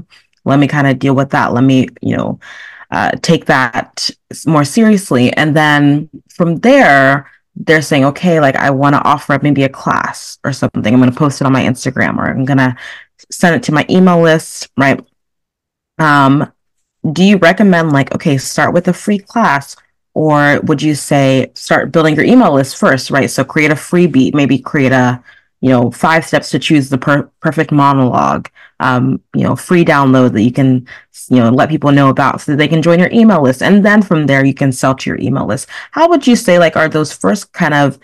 Let 0.46 0.60
me 0.60 0.68
kind 0.68 0.88
of 0.88 1.00
deal 1.00 1.16
with 1.16 1.32
that. 1.32 1.54
Let 1.54 1.64
me, 1.64 1.88
you 2.02 2.18
know, 2.18 2.40
uh, 2.92 3.12
take 3.22 3.46
that 3.46 4.10
more 4.46 4.64
seriously. 4.64 5.34
And 5.34 5.56
then 5.56 6.10
from 6.30 6.58
there, 6.58 7.32
they're 7.56 7.82
saying, 7.82 8.06
okay, 8.06 8.40
like 8.40 8.56
I 8.56 8.70
want 8.70 8.96
to 8.96 9.04
offer 9.04 9.34
up 9.34 9.44
maybe 9.44 9.64
a 9.64 9.70
class 9.70 10.40
or 10.44 10.54
something. 10.54 10.94
I'm 10.94 11.00
going 11.00 11.12
to 11.12 11.18
post 11.18 11.42
it 11.42 11.46
on 11.46 11.54
my 11.54 11.64
Instagram 11.64 12.18
or 12.18 12.30
I'm 12.30 12.46
going 12.46 12.58
to 12.58 12.76
send 13.32 13.56
it 13.56 13.64
to 13.64 13.72
my 13.72 13.86
email 13.90 14.22
list, 14.22 14.70
right? 14.78 15.04
Um, 16.00 16.52
do 17.12 17.24
you 17.24 17.38
recommend 17.38 17.92
like, 17.92 18.14
okay, 18.16 18.38
start 18.38 18.74
with 18.74 18.88
a 18.88 18.94
free 18.94 19.20
class 19.20 19.76
or 20.14 20.60
would 20.62 20.82
you 20.82 20.96
say 20.96 21.52
start 21.54 21.92
building 21.92 22.16
your 22.16 22.26
email 22.26 22.54
list 22.54 22.78
first, 22.78 23.12
right? 23.12 23.30
So 23.30 23.44
create 23.44 23.72
a 23.72 23.76
freebie, 23.76 24.34
maybe 24.34 24.58
create 24.58 24.92
a, 24.92 25.24
you 25.64 25.70
know, 25.70 25.90
five 25.92 26.26
steps 26.26 26.50
to 26.50 26.60
choose 26.60 26.90
the 26.90 26.98
per- 26.98 27.24
perfect 27.40 27.72
monologue, 27.72 28.50
um, 28.82 29.22
you 29.34 29.44
know, 29.44 29.56
free 29.56 29.86
download 29.86 30.34
that 30.34 30.42
you 30.42 30.52
can, 30.52 30.86
you 31.30 31.38
know, 31.38 31.50
let 31.50 31.70
people 31.70 31.94
know 31.94 32.10
about 32.10 32.42
so 32.42 32.54
they 32.54 32.68
can 32.68 32.82
join 32.82 33.00
your 33.00 33.10
email 33.14 33.42
list. 33.42 33.64
And 33.64 33.86
then 33.86 34.02
from 34.02 34.26
there, 34.26 34.44
you 34.44 34.54
can 34.54 34.74
sell 34.74 34.94
to 34.94 35.10
your 35.10 35.18
email 35.22 35.46
list. 35.46 35.70
How 35.92 36.10
would 36.10 36.28
you 36.28 36.36
say, 36.36 36.60
like, 36.60 36.76
are 36.76 36.90
those 36.90 37.14
first 37.14 37.54
kind 37.54 37.74
of 37.74 37.98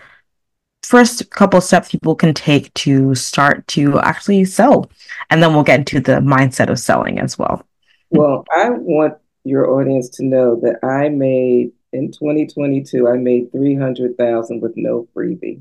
first 0.84 1.28
couple 1.32 1.60
steps 1.60 1.90
people 1.90 2.14
can 2.14 2.32
take 2.32 2.72
to 2.74 3.14
start 3.14 3.66
to 3.68 4.00
actually 4.00 4.46
sell? 4.46 4.90
And 5.28 5.42
then 5.42 5.52
we'll 5.52 5.62
get 5.62 5.80
into 5.80 6.00
the 6.00 6.12
mindset 6.12 6.70
of 6.70 6.78
selling 6.78 7.18
as 7.18 7.38
well. 7.38 7.62
Well, 8.08 8.46
I 8.56 8.70
want 8.70 9.18
your 9.44 9.68
audience 9.68 10.08
to 10.16 10.24
know 10.24 10.58
that 10.62 10.82
I 10.82 11.10
made 11.10 11.72
in 11.92 12.10
2022, 12.10 13.06
I 13.06 13.18
made 13.18 13.52
300,000 13.52 14.60
with 14.60 14.72
no 14.76 15.08
freebie. 15.14 15.60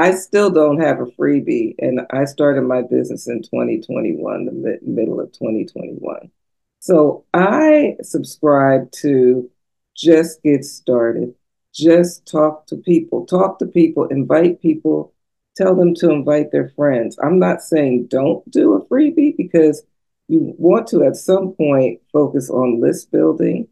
I 0.00 0.12
still 0.14 0.48
don't 0.48 0.80
have 0.80 0.98
a 0.98 1.04
freebie, 1.04 1.74
and 1.78 2.00
I 2.10 2.24
started 2.24 2.62
my 2.62 2.80
business 2.80 3.28
in 3.28 3.42
2021, 3.42 4.46
the 4.46 4.52
mid- 4.52 4.82
middle 4.82 5.20
of 5.20 5.30
2021. 5.32 6.30
So 6.78 7.26
I 7.34 7.96
subscribe 8.00 8.90
to 9.02 9.50
just 9.94 10.42
get 10.42 10.64
started, 10.64 11.34
just 11.74 12.24
talk 12.24 12.66
to 12.68 12.76
people, 12.76 13.26
talk 13.26 13.58
to 13.58 13.66
people, 13.66 14.06
invite 14.06 14.62
people, 14.62 15.12
tell 15.54 15.76
them 15.76 15.94
to 15.96 16.10
invite 16.10 16.50
their 16.50 16.70
friends. 16.70 17.18
I'm 17.22 17.38
not 17.38 17.60
saying 17.60 18.06
don't 18.06 18.50
do 18.50 18.72
a 18.72 18.86
freebie 18.86 19.36
because 19.36 19.82
you 20.28 20.54
want 20.56 20.86
to 20.88 21.04
at 21.04 21.16
some 21.16 21.52
point 21.52 22.00
focus 22.10 22.48
on 22.48 22.80
list 22.80 23.12
building, 23.12 23.68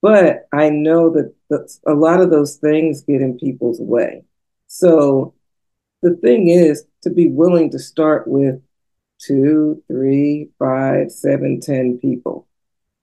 but 0.00 0.46
I 0.52 0.70
know 0.70 1.10
that 1.10 1.34
a 1.88 1.94
lot 1.94 2.20
of 2.20 2.30
those 2.30 2.54
things 2.54 3.02
get 3.02 3.20
in 3.20 3.36
people's 3.36 3.80
way. 3.80 4.22
So 4.68 5.34
the 6.02 6.16
thing 6.16 6.48
is 6.48 6.84
to 7.02 7.10
be 7.10 7.28
willing 7.28 7.70
to 7.70 7.78
start 7.78 8.26
with 8.28 8.60
two, 9.18 9.82
three, 9.88 10.50
five, 10.58 11.10
seven, 11.10 11.60
ten 11.60 11.98
people, 11.98 12.46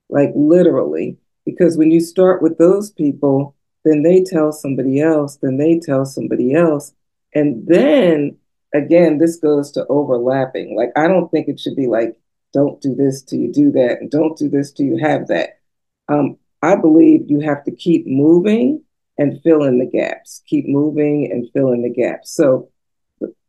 like 0.08 0.30
literally, 0.34 1.18
because 1.44 1.76
when 1.76 1.90
you 1.90 2.00
start 2.00 2.42
with 2.42 2.58
those 2.58 2.90
people, 2.90 3.54
then 3.84 4.02
they 4.02 4.22
tell 4.22 4.52
somebody 4.52 5.00
else, 5.00 5.36
then 5.42 5.58
they 5.58 5.78
tell 5.78 6.04
somebody 6.06 6.54
else. 6.54 6.94
And 7.34 7.66
then 7.66 8.36
again, 8.74 9.18
this 9.18 9.36
goes 9.36 9.70
to 9.72 9.86
overlapping. 9.88 10.76
Like, 10.76 10.90
I 10.96 11.08
don't 11.08 11.30
think 11.30 11.48
it 11.48 11.60
should 11.60 11.76
be 11.76 11.86
like, 11.86 12.16
don't 12.52 12.80
do 12.80 12.94
this 12.94 13.22
till 13.22 13.40
you 13.40 13.52
do 13.52 13.72
that, 13.72 13.98
and 14.00 14.10
don't 14.10 14.38
do 14.38 14.48
this 14.48 14.72
till 14.72 14.86
you 14.86 14.98
have 14.98 15.26
that. 15.28 15.60
Um, 16.08 16.36
I 16.62 16.76
believe 16.76 17.28
you 17.28 17.40
have 17.40 17.64
to 17.64 17.72
keep 17.72 18.06
moving 18.06 18.82
and 19.18 19.40
fill 19.42 19.64
in 19.64 19.78
the 19.78 19.86
gaps, 19.86 20.42
keep 20.46 20.66
moving 20.66 21.30
and 21.30 21.50
fill 21.52 21.72
in 21.72 21.82
the 21.82 21.90
gaps. 21.90 22.30
So 22.30 22.70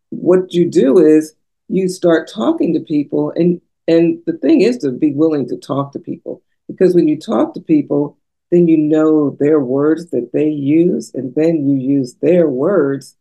what 0.10 0.54
you 0.54 0.70
do 0.70 0.98
is 0.98 1.36
you 1.68 1.88
start 1.88 2.30
talking 2.32 2.74
to 2.74 2.80
people 2.80 3.32
and 3.36 3.62
and 3.88 4.20
the 4.26 4.34
thing 4.34 4.62
is 4.62 4.78
to 4.80 4.92
be 4.92 5.14
willing 5.14 5.48
to 5.48 5.58
talk 5.58 5.92
to 5.92 6.00
people 6.00 6.42
because 6.68 6.96
when 6.96 7.08
you 7.08 7.20
talk 7.20 7.54
to 7.54 7.62
people 7.62 8.18
then 8.52 8.68
you 8.68 8.78
know 8.78 9.36
their 9.40 9.60
words 9.60 10.12
that 10.12 10.30
they 10.34 10.48
use 10.48 11.12
and 11.14 11.34
then 11.36 11.68
you 11.68 11.78
use 11.78 12.16
their 12.22 12.48
words 12.48 13.18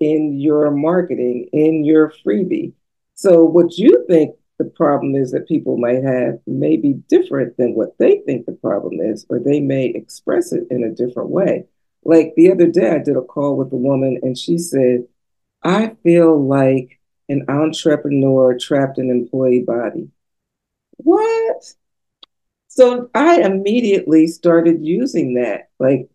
in 0.00 0.38
your 0.38 0.70
marketing 0.70 1.48
in 1.52 1.84
your 1.84 2.12
freebie. 2.24 2.72
So 3.14 3.44
what 3.44 3.78
you 3.78 4.04
think 4.08 4.36
the 4.58 4.64
problem 4.64 5.14
is 5.14 5.32
that 5.32 5.48
people 5.48 5.76
might 5.76 6.02
have 6.02 6.38
may 6.46 6.76
be 6.76 6.94
different 7.08 7.56
than 7.56 7.74
what 7.74 7.96
they 7.98 8.22
think 8.26 8.46
the 8.46 8.52
problem 8.52 9.00
is 9.00 9.26
or 9.28 9.38
they 9.38 9.60
may 9.60 9.86
express 9.86 10.52
it 10.52 10.64
in 10.70 10.84
a 10.84 10.94
different 10.94 11.30
way. 11.30 11.64
Like 12.04 12.34
the 12.36 12.50
other 12.50 12.66
day 12.66 12.90
i 12.90 12.98
did 12.98 13.16
a 13.16 13.22
call 13.22 13.56
with 13.56 13.72
a 13.72 13.76
woman 13.76 14.18
and 14.22 14.36
she 14.36 14.58
said 14.58 15.04
I 15.64 15.96
feel 16.02 16.46
like 16.46 17.00
an 17.28 17.46
entrepreneur 17.48 18.56
trapped 18.58 18.98
in 18.98 19.10
an 19.10 19.16
employee 19.16 19.62
body. 19.62 20.10
What? 20.98 21.74
So 22.68 23.08
I 23.14 23.40
immediately 23.40 24.26
started 24.26 24.84
using 24.84 25.34
that. 25.34 25.70
Like, 25.78 26.10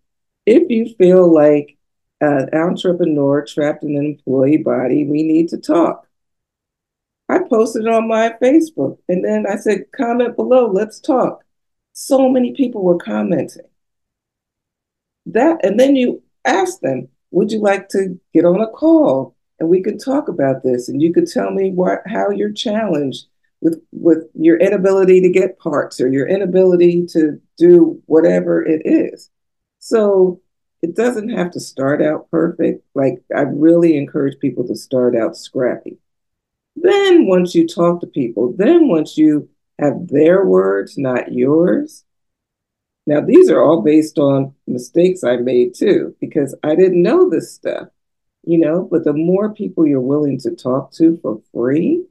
if 0.45 0.69
you 0.69 0.93
feel 0.95 1.33
like 1.33 1.77
an 2.21 2.49
entrepreneur 2.53 3.45
trapped 3.45 3.83
in 3.83 3.97
an 3.97 4.05
employee 4.05 4.57
body, 4.57 5.05
we 5.05 5.23
need 5.23 5.49
to 5.49 5.57
talk. 5.57 6.05
I 7.29 7.39
posted 7.39 7.87
on 7.87 8.07
my 8.07 8.35
Facebook 8.41 8.97
and 9.07 9.23
then 9.23 9.45
I 9.47 9.55
said, 9.55 9.91
comment 9.95 10.35
below, 10.35 10.69
let's 10.69 10.99
talk. 10.99 11.43
So 11.93 12.29
many 12.29 12.53
people 12.53 12.83
were 12.83 12.97
commenting. 12.97 13.67
That, 15.27 15.63
and 15.63 15.79
then 15.79 15.95
you 15.95 16.23
ask 16.43 16.79
them, 16.79 17.09
would 17.31 17.51
you 17.51 17.59
like 17.59 17.89
to 17.89 18.19
get 18.33 18.45
on 18.45 18.61
a 18.61 18.67
call? 18.67 19.35
And 19.59 19.69
we 19.69 19.81
could 19.81 20.03
talk 20.03 20.27
about 20.27 20.63
this 20.63 20.89
and 20.89 21.01
you 21.01 21.13
could 21.13 21.27
tell 21.27 21.51
me 21.51 21.71
what 21.71 22.01
how 22.05 22.29
you're 22.29 22.51
challenged 22.51 23.25
with 23.61 23.81
with 23.91 24.25
your 24.33 24.57
inability 24.57 25.21
to 25.21 25.29
get 25.29 25.59
parts 25.59 25.99
or 25.99 26.07
your 26.07 26.27
inability 26.27 27.05
to 27.07 27.39
do 27.57 28.01
whatever 28.05 28.63
it 28.63 28.81
is. 28.85 29.29
So 29.79 30.41
it 30.81 30.95
doesn't 30.95 31.29
have 31.29 31.51
to 31.51 31.59
start 31.59 32.01
out 32.01 32.31
perfect. 32.31 32.85
Like 32.95 33.21
i 33.35 33.41
really 33.41 33.97
encourage 33.97 34.39
people 34.39 34.65
to 34.67 34.75
start 34.75 35.15
out 35.15 35.35
scrappy. 35.35 35.97
Then 36.75 37.27
once 37.27 37.53
you 37.53 37.67
talk 37.67 38.01
to 38.01 38.07
people 38.07 38.53
then 38.57 38.87
once 38.87 39.17
you 39.17 39.49
have 39.79 40.07
their 40.07 40.45
words 40.45 40.97
not 40.97 41.33
yours. 41.33 42.05
Now 43.05 43.21
these 43.21 43.49
are 43.49 43.61
all 43.61 43.81
based 43.81 44.19
on 44.19 44.53
mistakes 44.67 45.23
i 45.23 45.35
made 45.37 45.73
too 45.73 46.15
because 46.21 46.55
i 46.63 46.75
didn't 46.75 47.01
know 47.01 47.29
this 47.29 47.53
stuff 47.53 47.89
you 48.43 48.57
know 48.57 48.87
but 48.89 49.03
the 49.03 49.13
more 49.13 49.53
people 49.53 49.85
you're 49.85 49.99
willing 49.99 50.39
to 50.39 50.55
talk 50.55 50.91
to 50.91 51.17
for 51.21 51.41
free 51.53 52.03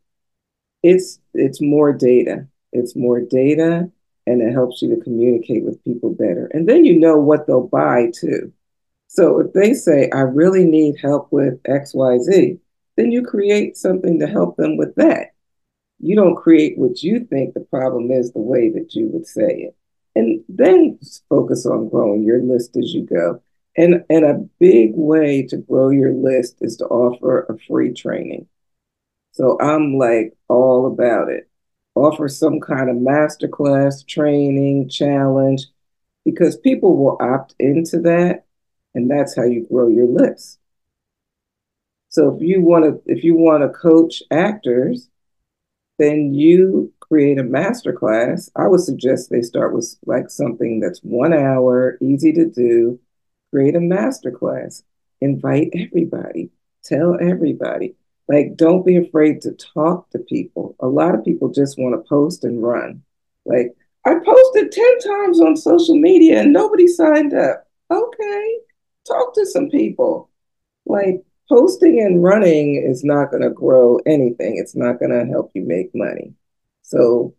it's 0.83 1.19
it's 1.35 1.61
more 1.61 1.93
data. 1.93 2.47
It's 2.73 2.97
more 2.97 3.21
data 3.21 3.91
and 4.27 4.43
it 4.43 4.53
helps 4.53 4.83
you 4.83 4.95
to 4.95 5.03
communicate 5.03 5.64
with 5.64 5.83
people 5.85 6.11
better. 6.11 6.51
And 6.53 6.69
then 6.69 6.85
you 6.85 6.99
know 6.99 7.19
what 7.19 7.47
they'll 7.47 7.67
buy 7.67 8.11
too. 8.14 8.53
So 9.09 9.41
if 9.41 9.53
they 9.55 9.73
say 9.73 10.11
i 10.12 10.21
really 10.21 10.64
need 10.64 10.97
help 11.01 11.33
with 11.33 11.62
xyz 11.62 12.59
then 12.97 13.12
you 13.12 13.23
create 13.23 13.77
something 13.77 14.19
to 14.19 14.27
help 14.27 14.57
them 14.57 14.77
with 14.77 14.95
that. 14.97 15.29
You 16.01 16.14
don't 16.17 16.37
create 16.37 16.77
what 16.77 17.03
you 17.03 17.25
think 17.25 17.55
the 17.55 17.61
problem 17.61 18.11
is 18.11 18.33
the 18.33 18.41
way 18.41 18.71
that 18.71 18.95
you 18.95 19.07
would 19.09 19.27
say 19.27 19.47
it. 19.47 19.77
And 20.14 20.45
then 20.49 20.99
focus 21.29 21.64
on 21.64 21.88
growing 21.88 22.25
your 22.25 22.43
list 22.43 22.77
as 22.77 22.93
you 22.93 23.07
go 23.07 23.41
and, 23.79 24.05
and 24.11 24.25
a 24.25 24.45
big 24.59 24.91
way 24.97 25.47
to 25.47 25.57
grow 25.57 25.91
your 25.91 26.12
list 26.12 26.57
is 26.61 26.77
to 26.79 26.85
offer 26.87 27.45
a 27.45 27.57
free 27.61 27.95
training. 27.95 28.49
So 29.31 29.57
I'm 29.61 29.97
like 29.97 30.37
all 30.49 30.87
about 30.87 31.31
it. 31.31 31.49
Offer 31.95 32.29
some 32.29 32.59
kind 32.59 32.91
of 32.91 32.97
masterclass, 32.97 34.05
training, 34.05 34.88
challenge, 34.88 35.67
because 36.25 36.57
people 36.57 36.97
will 36.97 37.19
opt 37.21 37.55
into 37.61 38.01
that, 38.01 38.47
and 38.97 39.09
that's 39.09 39.37
how 39.37 39.45
you 39.45 39.64
grow 39.71 39.88
your 39.88 40.09
list. 40.09 40.59
So 42.09 42.35
if 42.35 42.43
you 42.43 42.61
want 42.61 42.85
to, 42.85 43.01
if 43.07 43.23
you 43.23 43.37
want 43.37 43.62
to 43.62 43.79
coach 43.79 44.25
actors, 44.33 45.09
then 45.99 46.35
you 46.35 46.93
create 46.99 47.38
a 47.38 47.45
masterclass. 47.45 48.51
I 48.57 48.67
would 48.67 48.81
suggest 48.81 49.31
they 49.31 49.43
start 49.43 49.73
with 49.73 49.97
like 50.05 50.31
something 50.31 50.81
that's 50.81 51.01
one 51.01 51.33
hour, 51.33 51.97
easy 52.01 52.33
to 52.33 52.47
do, 52.47 52.99
create 53.50 53.74
a 53.74 53.80
masterclass, 53.80 54.82
invite 55.20 55.70
everybody, 55.74 56.50
tell 56.82 57.16
everybody. 57.20 57.94
Like, 58.28 58.56
don't 58.56 58.84
be 58.84 58.96
afraid 58.96 59.40
to 59.42 59.52
talk 59.52 60.11
to 60.11 60.18
people. 60.18 60.76
A 60.80 60.87
lot 60.87 61.14
of 61.14 61.24
people 61.24 61.48
just 61.48 61.78
want 61.78 61.94
to 61.94 62.08
post 62.08 62.44
and 62.44 62.62
run. 62.62 63.02
Like, 63.46 63.74
I 64.04 64.14
posted 64.14 64.70
10 64.70 64.98
times 65.00 65.40
on 65.40 65.56
social 65.56 65.96
media 65.96 66.40
and 66.40 66.52
nobody 66.52 66.87
signed 66.87 67.34
up. 67.34 67.66
Okay, 67.90 68.58
talk 69.06 69.34
to 69.34 69.46
some 69.46 69.70
people. 69.70 70.28
Like, 70.84 71.24
posting 71.48 72.00
and 72.00 72.22
running 72.22 72.76
is 72.76 73.02
not 73.02 73.30
going 73.30 73.42
to 73.42 73.50
grow 73.50 73.98
anything, 74.04 74.58
it's 74.58 74.76
not 74.76 74.98
going 74.98 75.11
to 75.11 75.30
help 75.30 75.50
you 75.54 75.62
make 75.62 75.94
money. 75.94 76.34
So, 76.82 77.34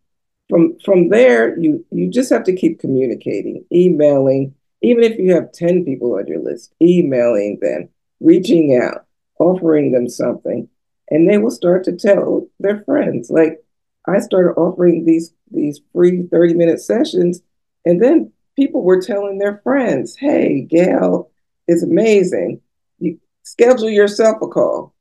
from 0.49 0.77
from 0.83 1.09
there 1.09 1.57
you 1.59 1.85
you 1.91 2.09
just 2.09 2.31
have 2.31 2.43
to 2.43 2.55
keep 2.55 2.79
communicating 2.79 3.63
emailing 3.71 4.55
even 4.81 5.03
if 5.03 5.17
you 5.17 5.33
have 5.33 5.51
10 5.51 5.85
people 5.85 6.15
on 6.15 6.27
your 6.27 6.39
list, 6.39 6.73
emailing 6.81 7.59
them, 7.61 7.89
reaching 8.19 8.79
out, 8.81 9.05
offering 9.39 9.91
them 9.91 10.07
something, 10.07 10.67
and 11.09 11.29
they 11.29 11.37
will 11.37 11.51
start 11.51 11.83
to 11.85 11.95
tell 11.95 12.47
their 12.59 12.83
friends. 12.83 13.29
Like 13.29 13.63
I 14.07 14.19
started 14.19 14.51
offering 14.59 15.05
these 15.05 15.33
these 15.51 15.81
free 15.93 16.23
30 16.23 16.53
minute 16.53 16.81
sessions, 16.81 17.41
and 17.85 18.01
then 18.01 18.31
people 18.55 18.83
were 18.83 19.01
telling 19.01 19.37
their 19.37 19.59
friends, 19.63 20.15
hey, 20.15 20.61
Gail 20.61 21.31
is 21.67 21.83
amazing. 21.83 22.61
You 22.99 23.19
schedule 23.43 23.89
yourself 23.89 24.37
a 24.41 24.47
call. 24.47 24.93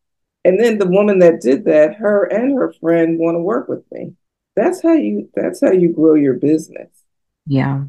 And 0.45 0.59
then 0.59 0.79
the 0.79 0.89
woman 0.89 1.19
that 1.19 1.41
did 1.41 1.65
that, 1.65 1.97
her 1.97 2.25
and 2.25 2.57
her 2.57 2.73
friend 2.81 3.19
want 3.19 3.35
to 3.35 3.41
work 3.41 3.69
with 3.69 3.85
me. 3.93 4.15
That's 4.57 4.83
how 4.83 4.95
you 4.95 5.29
that's 5.35 5.61
how 5.61 5.73
you 5.73 5.93
grow 5.93 6.15
your 6.15 6.35
business. 6.35 6.89
Yeah. 7.47 7.85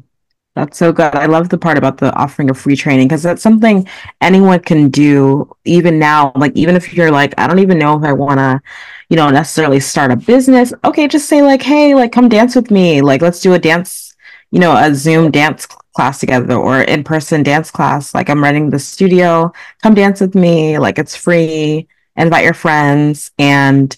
That's 0.56 0.76
so 0.78 0.92
good. 0.92 1.14
I 1.14 1.26
love 1.26 1.48
the 1.48 1.58
part 1.58 1.78
about 1.78 1.98
the 1.98 2.12
offering 2.16 2.50
of 2.50 2.58
free 2.58 2.74
training 2.76 3.06
because 3.08 3.22
that's 3.22 3.42
something 3.42 3.86
anyone 4.20 4.60
can 4.60 4.90
do 4.90 5.50
even 5.64 5.98
now. 5.98 6.32
Like, 6.34 6.52
even 6.56 6.76
if 6.76 6.92
you're 6.92 7.10
like, 7.10 7.34
I 7.38 7.46
don't 7.46 7.60
even 7.60 7.78
know 7.78 7.96
if 7.96 8.04
I 8.04 8.12
want 8.12 8.38
to, 8.38 8.60
you 9.08 9.16
know, 9.16 9.30
necessarily 9.30 9.78
start 9.80 10.10
a 10.10 10.16
business. 10.16 10.72
Okay, 10.84 11.06
just 11.06 11.28
say, 11.28 11.42
like, 11.42 11.62
hey, 11.62 11.94
like, 11.94 12.10
come 12.12 12.28
dance 12.28 12.56
with 12.56 12.70
me. 12.70 13.00
Like, 13.00 13.22
let's 13.22 13.40
do 13.40 13.54
a 13.54 13.58
dance, 13.60 14.14
you 14.50 14.58
know, 14.58 14.76
a 14.76 14.92
Zoom 14.92 15.30
dance 15.30 15.66
class 15.94 16.20
together 16.20 16.54
or 16.54 16.82
in 16.82 17.04
person 17.04 17.42
dance 17.42 17.70
class. 17.70 18.14
Like 18.14 18.30
I'm 18.30 18.42
renting 18.42 18.70
the 18.70 18.78
studio, 18.78 19.52
come 19.82 19.94
dance 19.94 20.20
with 20.20 20.34
me. 20.34 20.78
Like 20.78 20.98
it's 20.98 21.16
free. 21.16 21.88
Invite 22.16 22.44
your 22.44 22.54
friends 22.54 23.32
and 23.38 23.96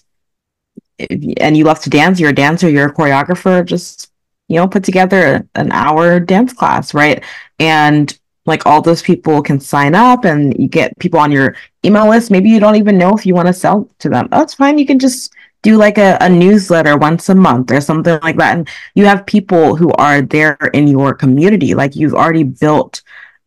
eh, 0.99 1.35
and 1.39 1.57
you 1.57 1.63
love 1.63 1.79
to 1.81 1.89
dance. 1.89 2.19
You're 2.19 2.31
a 2.31 2.35
dancer. 2.35 2.69
You're 2.69 2.87
a 2.89 2.93
choreographer. 2.93 3.65
Just 3.65 4.11
you 4.47 4.57
know, 4.57 4.67
put 4.67 4.83
together 4.83 5.47
an 5.55 5.71
hour 5.71 6.19
dance 6.19 6.53
class, 6.53 6.93
right? 6.93 7.23
And 7.59 8.17
like 8.45 8.65
all 8.65 8.81
those 8.81 9.01
people 9.01 9.41
can 9.41 9.59
sign 9.59 9.95
up 9.95 10.25
and 10.25 10.57
you 10.59 10.67
get 10.67 10.97
people 10.99 11.19
on 11.19 11.31
your 11.31 11.55
email 11.85 12.09
list. 12.09 12.31
Maybe 12.31 12.49
you 12.49 12.59
don't 12.59 12.75
even 12.75 12.97
know 12.97 13.15
if 13.15 13.25
you 13.25 13.33
want 13.33 13.47
to 13.47 13.53
sell 13.53 13.89
to 13.99 14.09
them. 14.09 14.27
That's 14.31 14.53
fine. 14.53 14.77
You 14.77 14.85
can 14.85 14.99
just 14.99 15.33
do 15.61 15.77
like 15.77 15.97
a, 15.97 16.17
a 16.19 16.29
newsletter 16.29 16.97
once 16.97 17.29
a 17.29 17.35
month 17.35 17.71
or 17.71 17.79
something 17.79 18.19
like 18.21 18.35
that. 18.37 18.57
And 18.57 18.67
you 18.95 19.05
have 19.05 19.25
people 19.25 19.75
who 19.75 19.91
are 19.93 20.21
there 20.21 20.57
in 20.73 20.87
your 20.87 21.13
community. 21.13 21.73
Like 21.73 21.95
you've 21.95 22.13
already 22.13 22.43
built 22.43 23.01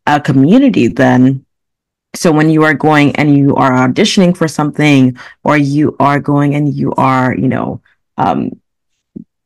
a 0.07 0.19
community 0.19 0.89
then. 0.89 1.45
So 2.15 2.33
when 2.33 2.49
you 2.49 2.63
are 2.63 2.73
going 2.73 3.15
and 3.17 3.37
you 3.37 3.55
are 3.57 3.73
auditioning 3.73 4.35
for 4.35 4.49
something 4.49 5.19
or 5.45 5.59
you 5.59 5.95
are 6.01 6.19
going 6.19 6.55
and 6.55 6.73
you 6.73 6.95
are, 6.95 7.35
you 7.37 7.49
know, 7.49 7.83
um, 8.17 8.59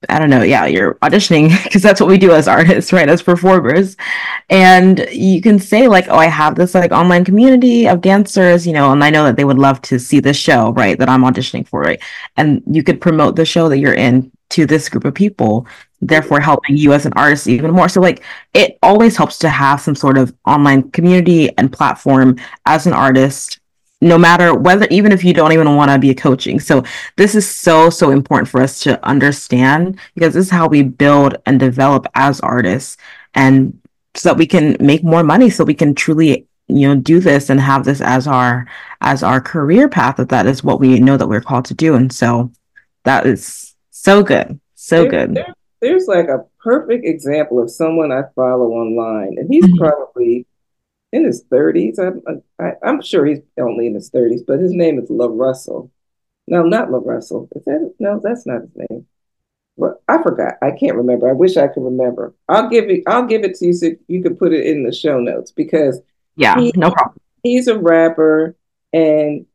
I 0.08 0.18
don't 0.18 0.30
know, 0.30 0.42
yeah, 0.42 0.64
you're 0.64 0.94
auditioning 0.96 1.50
because 1.64 1.82
that's 1.82 2.00
what 2.00 2.08
we 2.08 2.16
do 2.16 2.32
as 2.32 2.48
artists, 2.48 2.92
right? 2.92 3.08
As 3.08 3.22
performers. 3.22 3.96
And 4.48 5.06
you 5.12 5.42
can 5.42 5.58
say, 5.58 5.88
like, 5.88 6.06
oh, 6.08 6.16
I 6.16 6.26
have 6.26 6.54
this 6.54 6.74
like 6.74 6.90
online 6.90 7.24
community 7.24 7.86
of 7.86 8.00
dancers, 8.00 8.66
you 8.66 8.72
know, 8.72 8.92
and 8.92 9.04
I 9.04 9.10
know 9.10 9.24
that 9.24 9.36
they 9.36 9.44
would 9.44 9.58
love 9.58 9.82
to 9.82 9.98
see 9.98 10.18
this 10.20 10.38
show, 10.38 10.72
right? 10.72 10.98
That 10.98 11.10
I'm 11.10 11.22
auditioning 11.22 11.68
for, 11.68 11.80
right? 11.80 12.02
And 12.38 12.62
you 12.66 12.82
could 12.82 13.00
promote 13.00 13.36
the 13.36 13.44
show 13.44 13.68
that 13.68 13.78
you're 13.78 13.94
in 13.94 14.32
to 14.50 14.64
this 14.64 14.88
group 14.88 15.04
of 15.04 15.14
people, 15.14 15.66
therefore 16.00 16.40
helping 16.40 16.78
you 16.78 16.94
as 16.94 17.04
an 17.04 17.12
artist 17.14 17.46
even 17.46 17.70
more. 17.70 17.88
So, 17.88 18.00
like, 18.00 18.22
it 18.54 18.78
always 18.82 19.18
helps 19.18 19.38
to 19.40 19.50
have 19.50 19.82
some 19.82 19.94
sort 19.94 20.16
of 20.16 20.34
online 20.46 20.90
community 20.92 21.56
and 21.58 21.70
platform 21.70 22.36
as 22.64 22.86
an 22.86 22.94
artist 22.94 23.59
no 24.00 24.16
matter 24.16 24.54
whether 24.54 24.86
even 24.90 25.12
if 25.12 25.22
you 25.22 25.34
don't 25.34 25.52
even 25.52 25.76
want 25.76 25.90
to 25.90 25.98
be 25.98 26.10
a 26.10 26.14
coaching. 26.14 26.58
So 26.58 26.82
this 27.16 27.34
is 27.34 27.48
so 27.48 27.90
so 27.90 28.10
important 28.10 28.48
for 28.48 28.62
us 28.62 28.80
to 28.80 29.04
understand 29.06 29.98
because 30.14 30.34
this 30.34 30.46
is 30.46 30.50
how 30.50 30.68
we 30.68 30.82
build 30.82 31.36
and 31.46 31.60
develop 31.60 32.06
as 32.14 32.40
artists 32.40 32.96
and 33.34 33.78
so 34.14 34.30
that 34.30 34.38
we 34.38 34.46
can 34.46 34.76
make 34.80 35.04
more 35.04 35.22
money 35.22 35.50
so 35.50 35.64
we 35.64 35.74
can 35.74 35.94
truly 35.94 36.46
you 36.66 36.88
know 36.88 36.96
do 36.96 37.20
this 37.20 37.50
and 37.50 37.60
have 37.60 37.84
this 37.84 38.00
as 38.00 38.26
our 38.26 38.66
as 39.00 39.22
our 39.22 39.40
career 39.40 39.88
path 39.88 40.16
that 40.16 40.30
that 40.30 40.46
is 40.46 40.64
what 40.64 40.80
we 40.80 40.98
know 40.98 41.16
that 41.16 41.28
we're 41.28 41.40
called 41.40 41.64
to 41.66 41.74
do. 41.74 41.94
And 41.94 42.12
so 42.12 42.50
that 43.04 43.26
is 43.26 43.74
so 43.90 44.22
good 44.22 44.58
so 44.74 45.02
there, 45.02 45.10
good. 45.10 45.34
there, 45.34 45.54
there's 45.80 46.06
like 46.06 46.28
a 46.28 46.44
perfect 46.58 47.04
example 47.06 47.62
of 47.62 47.70
someone 47.70 48.10
i 48.12 48.22
follow 48.34 48.68
online 48.68 49.36
and 49.38 49.48
he's 49.50 49.64
mm-hmm. 49.64 49.78
probably 49.78 50.46
in 51.12 51.24
his 51.24 51.44
30s. 51.44 51.98
I'm, 51.98 52.42
I, 52.58 52.88
am 52.88 53.02
sure 53.02 53.26
he's 53.26 53.40
only 53.58 53.86
in 53.86 53.94
his 53.94 54.10
30s, 54.10 54.40
but 54.46 54.60
his 54.60 54.72
name 54.72 54.98
is 54.98 55.10
La 55.10 55.26
Russell. 55.30 55.90
No, 56.46 56.62
not 56.62 56.90
La 56.90 57.00
Russell. 57.02 57.48
Is 57.54 57.64
that 57.64 57.94
no? 57.98 58.20
That's 58.22 58.46
not 58.46 58.62
his 58.62 58.70
name. 58.74 59.06
Well, 59.76 60.00
I 60.08 60.22
forgot. 60.22 60.54
I 60.62 60.72
can't 60.72 60.96
remember. 60.96 61.28
I 61.28 61.32
wish 61.32 61.56
I 61.56 61.68
could 61.68 61.84
remember. 61.84 62.34
I'll 62.48 62.68
give 62.68 62.90
it. 62.90 63.04
I'll 63.06 63.26
give 63.26 63.44
it 63.44 63.54
to 63.56 63.66
you 63.66 63.72
so 63.72 63.90
you 64.08 64.22
could 64.22 64.38
put 64.38 64.52
it 64.52 64.66
in 64.66 64.82
the 64.82 64.92
show 64.92 65.20
notes 65.20 65.52
because 65.52 66.00
yeah, 66.36 66.58
he, 66.58 66.72
no 66.74 66.90
problem. 66.90 67.18
He's 67.42 67.68
a 67.68 67.78
rapper, 67.78 68.56
and 68.92 69.46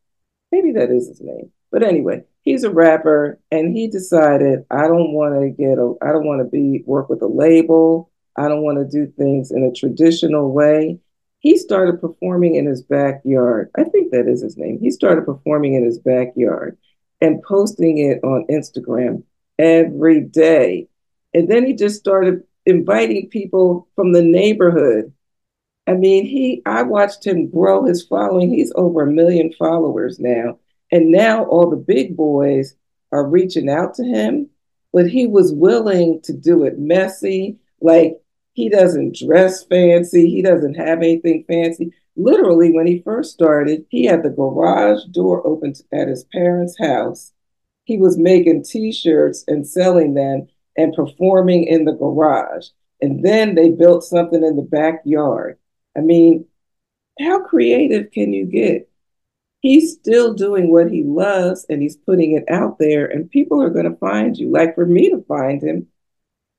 maybe 0.51 0.71
that 0.73 0.89
is 0.89 1.07
his 1.07 1.21
name. 1.21 1.51
But 1.69 1.83
anyway, 1.83 2.23
he's 2.43 2.63
a 2.63 2.71
rapper, 2.71 3.39
and 3.51 3.75
he 3.75 3.87
decided 3.87 4.65
I 4.71 4.87
don't 4.87 5.11
want 5.11 5.41
to 5.41 5.49
get 5.49 5.77
a. 5.77 5.95
I 6.01 6.13
don't 6.13 6.25
want 6.25 6.39
to 6.39 6.45
be 6.45 6.81
work 6.85 7.09
with 7.09 7.21
a 7.21 7.27
label. 7.27 8.09
I 8.37 8.47
don't 8.47 8.63
want 8.63 8.77
to 8.77 8.85
do 8.85 9.11
things 9.11 9.51
in 9.51 9.63
a 9.63 9.71
traditional 9.71 10.51
way 10.51 10.99
he 11.45 11.59
started 11.59 12.01
performing 12.01 12.55
in 12.55 12.65
his 12.65 12.81
backyard. 12.81 13.69
I 13.77 13.83
think 13.83 14.09
that 14.09 14.27
is 14.27 14.41
his 14.41 14.57
name. 14.57 14.79
He 14.81 14.89
started 14.89 15.25
performing 15.27 15.75
in 15.75 15.85
his 15.85 15.99
backyard 15.99 16.75
and 17.21 17.43
posting 17.43 17.99
it 17.99 18.19
on 18.23 18.47
Instagram 18.49 19.21
every 19.59 20.21
day. 20.21 20.87
And 21.35 21.47
then 21.47 21.63
he 21.63 21.75
just 21.75 21.99
started 21.99 22.41
inviting 22.65 23.29
people 23.29 23.87
from 23.93 24.11
the 24.11 24.23
neighborhood. 24.23 25.13
I 25.85 25.93
mean, 25.93 26.25
he 26.25 26.63
I 26.65 26.81
watched 26.81 27.27
him 27.27 27.51
grow 27.51 27.85
his 27.85 28.01
following. 28.01 28.49
He's 28.49 28.73
over 28.73 29.03
a 29.03 29.11
million 29.11 29.53
followers 29.53 30.19
now. 30.19 30.57
And 30.91 31.11
now 31.11 31.45
all 31.45 31.69
the 31.69 31.77
big 31.77 32.17
boys 32.17 32.75
are 33.11 33.23
reaching 33.23 33.69
out 33.69 33.93
to 33.95 34.03
him, 34.03 34.49
but 34.91 35.07
he 35.07 35.27
was 35.27 35.53
willing 35.53 36.21
to 36.23 36.33
do 36.33 36.63
it 36.63 36.79
messy. 36.79 37.57
Like 37.81 38.19
he 38.55 38.69
doesn't 38.69 39.17
dress 39.17 39.65
fancy. 39.65 40.29
He 40.29 40.41
doesn't 40.41 40.75
have 40.75 40.99
anything 40.99 41.43
fancy. 41.45 41.91
Literally, 42.15 42.71
when 42.71 42.87
he 42.87 43.01
first 43.03 43.33
started, 43.33 43.85
he 43.89 44.05
had 44.05 44.23
the 44.23 44.29
garage 44.29 45.03
door 45.11 45.45
open 45.45 45.73
at 45.93 46.07
his 46.07 46.23
parents' 46.31 46.77
house. 46.79 47.33
He 47.83 47.97
was 47.97 48.17
making 48.17 48.63
t 48.63 48.93
shirts 48.93 49.43
and 49.49 49.67
selling 49.67 50.13
them 50.13 50.47
and 50.77 50.93
performing 50.93 51.65
in 51.65 51.83
the 51.83 51.91
garage. 51.91 52.67
And 53.01 53.25
then 53.25 53.55
they 53.55 53.71
built 53.71 54.05
something 54.05 54.41
in 54.41 54.55
the 54.55 54.61
backyard. 54.61 55.57
I 55.97 55.99
mean, 55.99 56.45
how 57.19 57.41
creative 57.41 58.11
can 58.11 58.31
you 58.31 58.45
get? 58.45 58.89
He's 59.59 59.93
still 59.93 60.33
doing 60.33 60.71
what 60.71 60.89
he 60.89 61.03
loves 61.03 61.65
and 61.67 61.81
he's 61.81 61.97
putting 61.97 62.37
it 62.37 62.45
out 62.49 62.79
there, 62.79 63.05
and 63.05 63.29
people 63.29 63.61
are 63.61 63.69
going 63.69 63.91
to 63.91 63.97
find 63.97 64.37
you. 64.37 64.49
Like 64.49 64.75
for 64.75 64.85
me 64.85 65.09
to 65.09 65.25
find 65.27 65.61
him, 65.61 65.87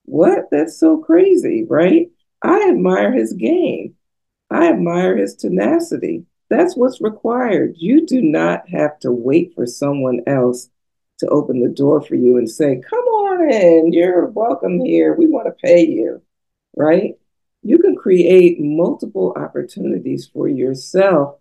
what? 0.07 0.51
That's 0.51 0.79
so 0.79 0.99
crazy, 0.99 1.65
right? 1.69 2.09
I 2.43 2.69
admire 2.69 3.13
his 3.13 3.33
game. 3.33 3.95
I 4.51 4.69
admire 4.69 5.17
his 5.17 5.35
tenacity. 5.35 6.25
That's 6.49 6.77
what's 6.77 7.01
required. 7.01 7.75
You 7.77 8.07
do 8.07 8.23
not 8.23 8.69
have 8.69 8.99
to 9.01 9.11
wait 9.11 9.53
for 9.55 9.67
someone 9.67 10.21
else 10.27 10.71
to 11.19 11.29
open 11.29 11.61
the 11.61 11.69
door 11.69 12.01
for 12.01 12.15
you 12.15 12.37
and 12.37 12.49
say, 12.49 12.81
Come 12.89 13.05
on 13.05 13.51
in, 13.51 13.93
you're 13.93 14.27
welcome 14.27 14.81
here. 14.85 15.15
We 15.15 15.27
want 15.27 15.47
to 15.47 15.67
pay 15.67 15.87
you, 15.87 16.23
right? 16.77 17.15
You 17.63 17.79
can 17.79 17.97
create 17.97 18.61
multiple 18.61 19.35
opportunities 19.37 20.31
for 20.33 20.47
yourself 20.47 21.41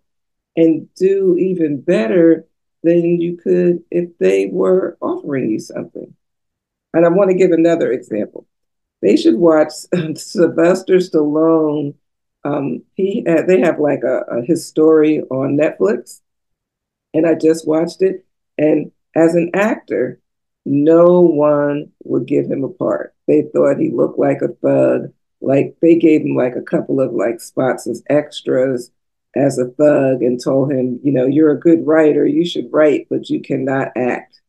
and 0.56 0.92
do 0.94 1.36
even 1.38 1.80
better 1.80 2.46
than 2.82 3.20
you 3.20 3.36
could 3.36 3.84
if 3.90 4.16
they 4.18 4.46
were 4.46 4.96
offering 5.00 5.50
you 5.50 5.60
something. 5.60 6.14
And 6.94 7.04
I 7.04 7.10
want 7.10 7.30
to 7.30 7.36
give 7.36 7.52
another 7.52 7.92
example 7.92 8.46
they 9.02 9.16
should 9.16 9.36
watch 9.36 9.72
Sylvester 10.14 10.96
Stallone. 10.96 11.94
Um, 12.44 12.82
he 12.94 13.22
they 13.22 13.60
have 13.60 13.80
like 13.80 14.02
a, 14.04 14.20
a 14.30 14.42
his 14.42 14.66
story 14.66 15.20
on 15.22 15.56
Netflix, 15.56 16.20
and 17.12 17.26
I 17.26 17.34
just 17.34 17.66
watched 17.66 18.02
it. 18.02 18.24
And 18.58 18.92
as 19.14 19.34
an 19.34 19.50
actor, 19.54 20.20
no 20.64 21.20
one 21.20 21.92
would 22.04 22.26
give 22.26 22.46
him 22.46 22.64
a 22.64 22.68
part. 22.68 23.14
They 23.26 23.42
thought 23.42 23.78
he 23.78 23.90
looked 23.90 24.18
like 24.18 24.42
a 24.42 24.48
thug. 24.48 25.12
Like 25.40 25.76
they 25.82 25.96
gave 25.96 26.22
him 26.22 26.34
like 26.34 26.56
a 26.56 26.62
couple 26.62 27.00
of 27.00 27.12
like 27.12 27.40
spots 27.40 27.86
as 27.86 28.02
extras 28.08 28.90
as 29.36 29.58
a 29.58 29.66
thug 29.66 30.22
and 30.22 30.42
told 30.42 30.72
him, 30.72 30.98
you 31.04 31.12
know, 31.12 31.26
you're 31.26 31.52
a 31.52 31.60
good 31.60 31.86
writer, 31.86 32.26
you 32.26 32.44
should 32.44 32.72
write, 32.72 33.06
but 33.10 33.28
you 33.28 33.40
cannot 33.40 33.92
act. 33.96 34.40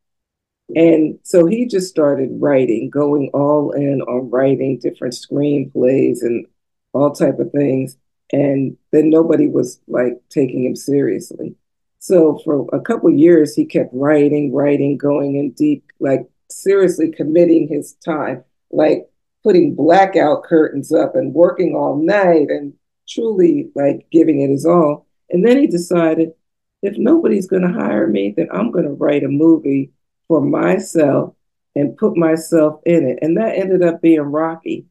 And 0.75 1.19
so 1.23 1.45
he 1.45 1.65
just 1.65 1.89
started 1.89 2.29
writing, 2.33 2.89
going 2.89 3.29
all 3.33 3.71
in 3.71 4.01
on 4.01 4.29
writing 4.29 4.79
different 4.79 5.13
screenplays 5.13 6.21
and 6.21 6.45
all 6.93 7.13
type 7.13 7.39
of 7.39 7.51
things. 7.51 7.97
And 8.31 8.77
then 8.91 9.09
nobody 9.09 9.47
was 9.47 9.79
like 9.87 10.21
taking 10.29 10.65
him 10.65 10.75
seriously. 10.75 11.55
So 11.99 12.39
for 12.43 12.67
a 12.73 12.81
couple 12.81 13.09
years, 13.09 13.55
he 13.55 13.65
kept 13.65 13.93
writing, 13.93 14.53
writing, 14.53 14.97
going 14.97 15.37
in 15.37 15.51
deep, 15.51 15.85
like 15.99 16.27
seriously 16.49 17.11
committing 17.11 17.67
his 17.67 17.93
time, 18.05 18.43
like 18.71 19.07
putting 19.43 19.75
blackout 19.75 20.43
curtains 20.43 20.91
up 20.91 21.15
and 21.15 21.33
working 21.33 21.75
all 21.75 21.95
night 21.95 22.49
and 22.49 22.73
truly 23.07 23.69
like 23.75 24.05
giving 24.11 24.41
it 24.41 24.49
his 24.49 24.65
all. 24.65 25.07
And 25.29 25.45
then 25.45 25.57
he 25.57 25.67
decided, 25.67 26.33
if 26.81 26.97
nobody's 26.97 27.47
going 27.47 27.63
to 27.63 27.79
hire 27.79 28.07
me, 28.07 28.33
then 28.35 28.49
I'm 28.51 28.71
going 28.71 28.85
to 28.85 28.91
write 28.91 29.23
a 29.23 29.29
movie 29.29 29.91
for 30.27 30.41
myself 30.41 31.33
and 31.75 31.97
put 31.97 32.17
myself 32.17 32.81
in 32.85 33.07
it. 33.07 33.19
And 33.21 33.37
that 33.37 33.55
ended 33.55 33.83
up 33.83 34.01
being 34.01 34.19
Rocky. 34.21 34.85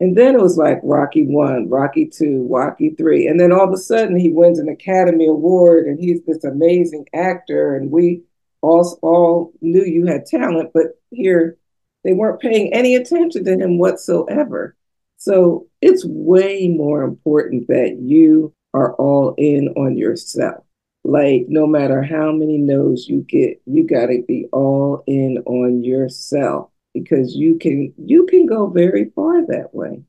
And 0.00 0.16
then 0.16 0.34
it 0.34 0.40
was 0.40 0.58
like 0.58 0.80
Rocky 0.82 1.24
one, 1.24 1.68
Rocky 1.68 2.06
two, 2.06 2.46
Rocky 2.50 2.90
three. 2.90 3.26
And 3.26 3.38
then 3.38 3.52
all 3.52 3.66
of 3.66 3.72
a 3.72 3.76
sudden 3.76 4.18
he 4.18 4.30
wins 4.30 4.58
an 4.58 4.68
Academy 4.68 5.26
Award 5.26 5.86
and 5.86 5.98
he's 5.98 6.24
this 6.24 6.44
amazing 6.44 7.06
actor. 7.14 7.76
And 7.76 7.90
we 7.90 8.22
all, 8.60 8.98
all 9.02 9.52
knew 9.60 9.84
you 9.84 10.06
had 10.06 10.26
talent, 10.26 10.70
but 10.74 10.98
here 11.10 11.56
they 12.02 12.12
weren't 12.12 12.40
paying 12.40 12.72
any 12.72 12.96
attention 12.96 13.44
to 13.44 13.52
him 13.52 13.78
whatsoever. 13.78 14.76
So 15.16 15.68
it's 15.80 16.04
way 16.04 16.68
more 16.68 17.02
important 17.02 17.68
that 17.68 17.98
you 18.00 18.52
are 18.74 18.94
all 18.94 19.34
in 19.38 19.68
on 19.76 19.96
yourself 19.96 20.63
like 21.04 21.46
no 21.48 21.66
matter 21.66 22.02
how 22.02 22.32
many 22.32 22.58
no's 22.58 23.08
you 23.08 23.22
get 23.28 23.60
you 23.66 23.86
got 23.86 24.06
to 24.06 24.22
be 24.26 24.46
all 24.52 25.02
in 25.06 25.38
on 25.46 25.84
yourself 25.84 26.70
because 26.94 27.34
you 27.36 27.58
can 27.58 27.92
you 27.98 28.26
can 28.26 28.46
go 28.46 28.68
very 28.68 29.10
far 29.14 29.46
that 29.46 29.74
way 29.74 30.02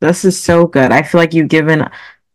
This 0.00 0.24
is 0.24 0.40
so 0.42 0.66
good. 0.66 0.92
I 0.92 1.02
feel 1.02 1.20
like 1.20 1.32
you've 1.34 1.48
given 1.48 1.88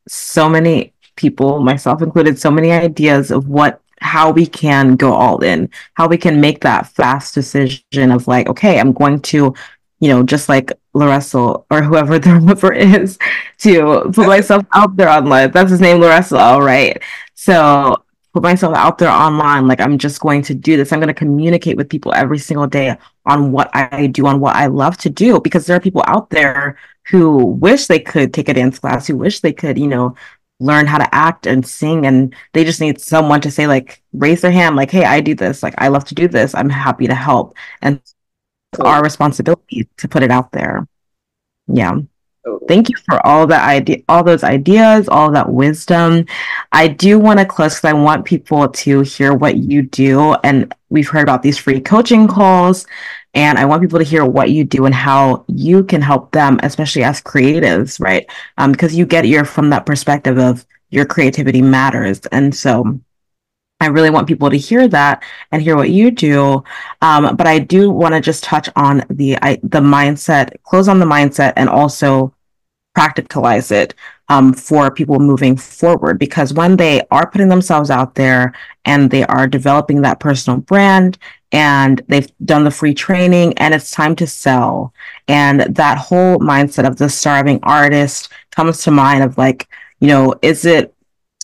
so 0.08 0.50
many 0.50 0.94
people, 1.16 1.60
myself 1.60 2.02
included, 2.02 2.40
so 2.40 2.52
many 2.52 2.72
ideas 2.72 3.32
of 3.32 3.48
what 3.50 3.82
how 4.00 4.32
we 4.32 4.46
can 4.46 4.96
go 4.96 5.14
all 5.14 5.44
in, 5.44 5.70
how 5.96 6.08
we 6.08 6.18
can 6.18 6.40
make 6.40 6.62
that 6.62 6.88
fast 6.88 7.34
decision 7.34 8.12
of 8.12 8.28
like, 8.28 8.48
okay, 8.48 8.80
I'm 8.80 8.94
going 8.94 9.22
to, 9.22 9.54
you 10.00 10.10
know, 10.10 10.24
just 10.24 10.50
like 10.50 10.72
La 10.98 11.06
Russell 11.06 11.66
or 11.70 11.82
whoever 11.82 12.20
the 12.20 12.30
whoever 12.40 12.74
is, 12.74 13.18
to 13.60 14.12
put 14.14 14.28
myself 14.28 14.66
out 14.74 14.96
there 14.98 15.10
online. 15.10 15.52
That's 15.52 15.72
his 15.72 15.82
name, 15.82 16.02
La 16.02 16.10
Russell, 16.10 16.40
all 16.40 16.62
right. 16.62 17.02
So 17.36 17.96
put 18.34 18.44
myself 18.44 18.76
out 18.76 18.98
there 18.98 19.10
online. 19.10 19.68
Like 19.68 19.82
I'm 19.82 19.98
just 19.98 20.20
going 20.22 20.42
to 20.44 20.54
do 20.56 20.78
this. 20.78 20.92
I'm 20.92 21.00
going 21.00 21.08
to 21.08 21.14
communicate 21.14 21.78
with 21.78 21.90
people 21.90 22.14
every 22.14 22.40
single 22.40 22.68
day 22.68 22.98
on 23.26 23.52
what 23.52 23.70
I 23.74 24.08
do, 24.08 24.28
on 24.28 24.40
what 24.40 24.56
I 24.56 24.68
love 24.68 24.98
to 24.98 25.10
do, 25.10 25.40
because 25.40 25.66
there 25.66 25.78
are 25.78 25.82
people 25.82 26.04
out 26.08 26.30
there 26.30 26.78
who 27.10 27.46
wish 27.46 27.88
they 27.88 28.00
could 28.00 28.34
take 28.34 28.50
a 28.50 28.54
dance 28.54 28.80
class, 28.80 29.08
who 29.08 29.18
wish 29.18 29.40
they 29.40 29.54
could, 29.54 29.78
you 29.78 29.88
know, 29.88 30.16
learn 30.60 30.88
how 30.88 30.98
to 30.98 31.16
act 31.16 31.46
and 31.46 31.66
sing 31.66 32.06
and 32.08 32.34
they 32.54 32.64
just 32.64 32.82
need 32.82 33.00
someone 33.00 33.40
to 33.40 33.52
say 33.52 33.68
like 33.68 34.02
raise 34.14 34.42
their 34.42 34.52
hand 34.52 34.76
like 34.76 34.90
hey 34.90 35.06
i 35.06 35.22
do 35.22 35.36
this 35.36 35.62
like 35.62 35.76
i 35.78 35.88
love 35.88 36.04
to 36.04 36.16
do 36.16 36.28
this 36.28 36.56
i'm 36.56 36.70
happy 36.70 37.06
to 37.06 37.14
help 37.14 37.56
and 37.84 38.02
it's 38.74 38.80
our 38.82 39.04
responsibility 39.04 39.88
to 39.98 40.08
put 40.08 40.24
it 40.24 40.32
out 40.32 40.52
there 40.52 40.88
yeah 41.68 41.98
thank 42.68 42.90
you 42.90 42.96
for 43.10 43.26
all 43.26 43.46
that 43.46 43.68
idea 43.68 43.98
all 44.08 44.24
those 44.24 44.44
ideas 44.44 45.10
all 45.10 45.32
that 45.32 45.50
wisdom 45.50 46.26
i 46.72 46.88
do 46.88 47.20
want 47.20 47.40
to 47.40 47.46
close 47.46 47.76
because 47.76 47.90
i 47.90 47.94
want 47.94 48.24
people 48.24 48.68
to 48.70 49.02
hear 49.02 49.34
what 49.34 49.58
you 49.58 49.82
do 49.82 50.34
and 50.44 50.74
we've 50.90 51.10
heard 51.10 51.24
about 51.24 51.44
these 51.44 51.58
free 51.58 51.82
coaching 51.82 52.28
calls 52.28 52.86
and 53.38 53.60
I 53.60 53.66
want 53.66 53.84
people 53.84 54.00
to 54.00 54.06
hear 54.06 54.26
what 54.26 54.50
you 54.50 54.64
do 54.64 54.86
and 54.86 54.96
how 54.96 55.46
you 55.48 55.84
can 55.84 56.02
help 56.02 56.32
them, 56.32 56.60
especially 56.64 57.04
as 57.04 57.22
creatives, 57.22 58.00
right? 58.00 58.28
Um, 58.58 58.72
because 58.72 58.96
you 58.96 59.06
get 59.06 59.28
your 59.28 59.46
from 59.46 59.70
that 59.70 59.86
perspective 59.86 60.40
of 60.40 60.66
your 60.90 61.06
creativity 61.06 61.62
matters. 61.62 62.20
And 62.32 62.56
so 62.56 63.00
I 63.80 63.88
really 63.88 64.10
want 64.10 64.28
people 64.28 64.50
to 64.50 64.58
hear 64.58 64.88
that 64.88 65.24
and 65.52 65.62
hear 65.62 65.76
what 65.76 65.92
you 65.92 66.10
do. 66.10 66.64
Um, 67.02 67.36
but 67.36 67.46
I 67.46 67.60
do 67.60 67.92
want 67.92 68.16
to 68.16 68.22
just 68.22 68.44
touch 68.44 68.70
on 68.76 69.04
the 69.10 69.38
I, 69.42 69.60
the 69.62 69.80
mindset, 69.80 70.62
close 70.64 70.88
on 70.88 71.00
the 71.00 71.06
mindset, 71.06 71.54
and 71.56 71.70
also 71.70 72.34
practicalize 72.98 73.72
it 73.72 73.94
um, 74.30 74.52
for 74.52 74.90
people 74.90 75.20
moving 75.20 75.56
forward. 75.56 76.18
Because 76.18 76.54
when 76.54 76.76
they 76.76 77.02
are 77.12 77.30
putting 77.30 77.50
themselves 77.50 77.92
out 77.92 78.16
there 78.16 78.54
and 78.86 79.12
they 79.12 79.24
are 79.26 79.46
developing 79.46 80.02
that 80.02 80.20
personal 80.20 80.60
brand 80.60 81.20
and 81.52 82.02
they've 82.08 82.32
done 82.46 82.64
the 82.64 82.72
free 82.72 82.96
training 82.96 83.56
and 83.60 83.76
it's 83.76 83.92
time 83.92 84.16
to 84.16 84.26
sell, 84.26 84.92
and 85.28 85.62
that 85.76 86.00
whole 86.00 86.40
mindset 86.40 86.88
of 86.88 86.98
the 86.98 87.10
starving 87.10 87.60
artist 87.62 88.30
comes 88.50 88.82
to 88.84 88.92
mind 88.92 89.24
of 89.24 89.38
like, 89.38 89.68
you 90.00 90.08
know, 90.08 90.34
is 90.42 90.66
it 90.66 90.96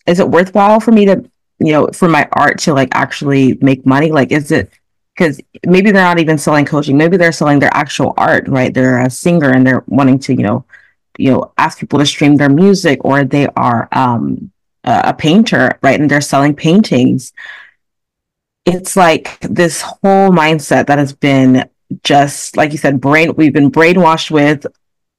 is 0.07 0.19
it 0.19 0.27
worthwhile 0.27 0.79
for 0.79 0.91
me 0.91 1.05
to, 1.05 1.23
you 1.65 1.73
know, 1.73 1.87
for 1.87 2.09
my 2.09 2.27
art 2.33 2.59
to 2.59 2.73
like 2.73 2.89
actually 2.93 3.57
make 3.61 3.85
money? 3.85 4.11
Like, 4.11 4.31
is 4.31 4.51
it 4.51 4.71
because 5.15 5.39
maybe 5.65 5.91
they're 5.91 6.03
not 6.03 6.19
even 6.19 6.37
selling 6.37 6.65
coaching. 6.65 6.97
Maybe 6.97 7.17
they're 7.17 7.31
selling 7.31 7.59
their 7.59 7.73
actual 7.73 8.13
art 8.17 8.47
right? 8.47 8.73
They're 8.73 9.01
a 9.01 9.09
singer 9.09 9.51
and 9.51 9.65
they're 9.65 9.83
wanting 9.87 10.19
to 10.19 10.33
you 10.33 10.43
know 10.43 10.65
you 11.17 11.31
know 11.31 11.51
ask 11.57 11.79
people 11.79 11.99
to 11.99 12.05
stream 12.05 12.35
their 12.35 12.49
music 12.49 13.03
or 13.05 13.23
they 13.23 13.47
are 13.55 13.87
um, 13.91 14.51
a 14.83 15.13
painter 15.13 15.77
right? 15.81 15.99
And 15.99 16.09
they're 16.09 16.21
selling 16.21 16.55
paintings. 16.55 17.33
It's 18.65 18.95
like 18.95 19.39
this 19.41 19.81
whole 19.81 20.31
mindset 20.31 20.87
that 20.87 20.97
has 20.97 21.13
been 21.13 21.69
just 22.03 22.57
like 22.57 22.71
you 22.71 22.77
said 22.77 22.99
brain 22.99 23.35
we've 23.35 23.53
been 23.53 23.69
brainwashed 23.69 24.31
with 24.31 24.65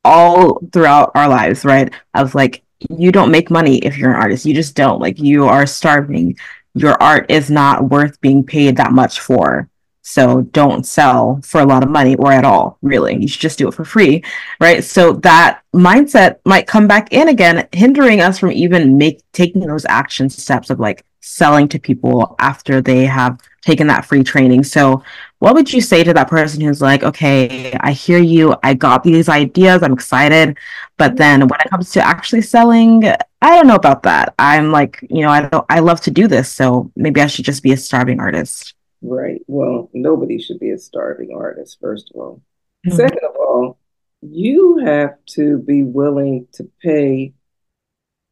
all 0.02 0.58
throughout 0.72 1.12
our 1.14 1.28
lives 1.28 1.64
right? 1.64 1.92
Of 2.14 2.34
like 2.34 2.63
you 2.90 3.12
don't 3.12 3.30
make 3.30 3.50
money 3.50 3.78
if 3.78 3.96
you're 3.96 4.10
an 4.10 4.20
artist 4.20 4.44
you 4.44 4.54
just 4.54 4.74
don't 4.74 5.00
like 5.00 5.18
you 5.18 5.46
are 5.46 5.66
starving 5.66 6.36
your 6.74 7.00
art 7.02 7.30
is 7.30 7.50
not 7.50 7.88
worth 7.88 8.20
being 8.20 8.44
paid 8.44 8.76
that 8.76 8.92
much 8.92 9.20
for 9.20 9.68
so 10.06 10.42
don't 10.42 10.84
sell 10.84 11.40
for 11.42 11.62
a 11.62 11.64
lot 11.64 11.82
of 11.82 11.88
money 11.88 12.14
or 12.16 12.30
at 12.30 12.44
all, 12.44 12.76
really. 12.82 13.16
You 13.16 13.26
should 13.26 13.40
just 13.40 13.56
do 13.56 13.68
it 13.68 13.74
for 13.74 13.86
free, 13.86 14.22
right? 14.60 14.84
So 14.84 15.14
that 15.14 15.62
mindset 15.74 16.40
might 16.44 16.66
come 16.66 16.86
back 16.86 17.10
in 17.14 17.28
again, 17.28 17.66
hindering 17.72 18.20
us 18.20 18.38
from 18.38 18.52
even 18.52 18.98
make 18.98 19.22
taking 19.32 19.62
those 19.62 19.86
action 19.86 20.28
steps 20.28 20.68
of 20.68 20.78
like 20.78 21.06
selling 21.22 21.68
to 21.68 21.78
people 21.78 22.36
after 22.38 22.82
they 22.82 23.06
have 23.06 23.40
taken 23.64 23.86
that 23.86 24.04
free 24.04 24.22
training. 24.22 24.62
So 24.62 25.02
what 25.38 25.54
would 25.54 25.72
you 25.72 25.80
say 25.80 26.04
to 26.04 26.12
that 26.14 26.28
person 26.28 26.60
who's 26.60 26.80
like, 26.80 27.02
okay, 27.02 27.72
I 27.80 27.92
hear 27.92 28.18
you, 28.18 28.54
I 28.62 28.74
got 28.74 29.02
these 29.02 29.28
ideas, 29.28 29.82
I'm 29.82 29.92
excited, 29.92 30.58
but 30.96 31.16
then 31.16 31.40
when 31.40 31.60
it 31.60 31.70
comes 31.70 31.90
to 31.92 32.06
actually 32.06 32.42
selling, 32.42 33.06
I 33.06 33.56
don't 33.56 33.66
know 33.66 33.74
about 33.74 34.02
that. 34.04 34.34
I'm 34.38 34.70
like, 34.70 35.04
you 35.10 35.22
know, 35.22 35.30
I 35.30 35.48
don't 35.48 35.66
I 35.68 35.80
love 35.80 36.00
to 36.02 36.10
do 36.10 36.28
this, 36.28 36.50
so 36.50 36.90
maybe 36.96 37.20
I 37.20 37.26
should 37.26 37.44
just 37.44 37.62
be 37.62 37.72
a 37.72 37.76
starving 37.76 38.20
artist. 38.20 38.74
Right. 39.02 39.42
Well, 39.46 39.90
nobody 39.92 40.40
should 40.40 40.60
be 40.60 40.70
a 40.70 40.78
starving 40.78 41.30
artist, 41.36 41.78
first 41.80 42.10
of 42.14 42.20
all. 42.20 42.42
Mm-hmm. 42.86 42.96
Second 42.96 43.24
of 43.28 43.36
all, 43.36 43.78
you 44.22 44.78
have 44.84 45.16
to 45.30 45.58
be 45.58 45.82
willing 45.82 46.46
to 46.52 46.70
pay 46.82 47.34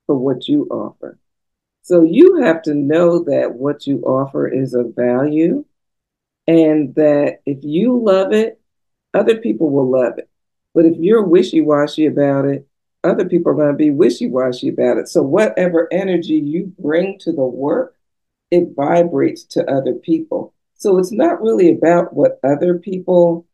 for 0.06 0.16
what 0.16 0.48
you 0.48 0.66
offer. 0.70 1.18
So 1.82 2.04
you 2.04 2.42
have 2.42 2.62
to 2.62 2.74
know 2.74 3.24
that 3.24 3.54
what 3.54 3.86
you 3.86 4.02
offer 4.02 4.46
is 4.46 4.72
of 4.72 4.94
value 4.94 5.64
and 6.46 6.94
that 6.94 7.40
if 7.44 7.58
you 7.62 8.00
love 8.02 8.32
it, 8.32 8.60
other 9.14 9.36
people 9.36 9.70
will 9.70 9.90
love 9.90 10.18
it. 10.18 10.28
But 10.74 10.86
if 10.86 10.96
you're 10.96 11.22
wishy 11.22 11.60
washy 11.60 12.06
about 12.06 12.44
it, 12.46 12.66
other 13.04 13.28
people 13.28 13.52
are 13.52 13.56
going 13.56 13.72
to 13.72 13.76
be 13.76 13.90
wishy 13.90 14.28
washy 14.28 14.68
about 14.68 14.96
it. 14.98 15.08
So 15.08 15.22
whatever 15.22 15.88
energy 15.92 16.34
you 16.34 16.72
bring 16.78 17.18
to 17.20 17.32
the 17.32 17.44
work, 17.44 17.96
it 18.50 18.74
vibrates 18.76 19.44
to 19.44 19.68
other 19.68 19.94
people. 19.94 20.54
So 20.76 20.98
it's 20.98 21.12
not 21.12 21.42
really 21.42 21.70
about 21.70 22.14
what 22.14 22.40
other 22.44 22.78
people 22.78 23.46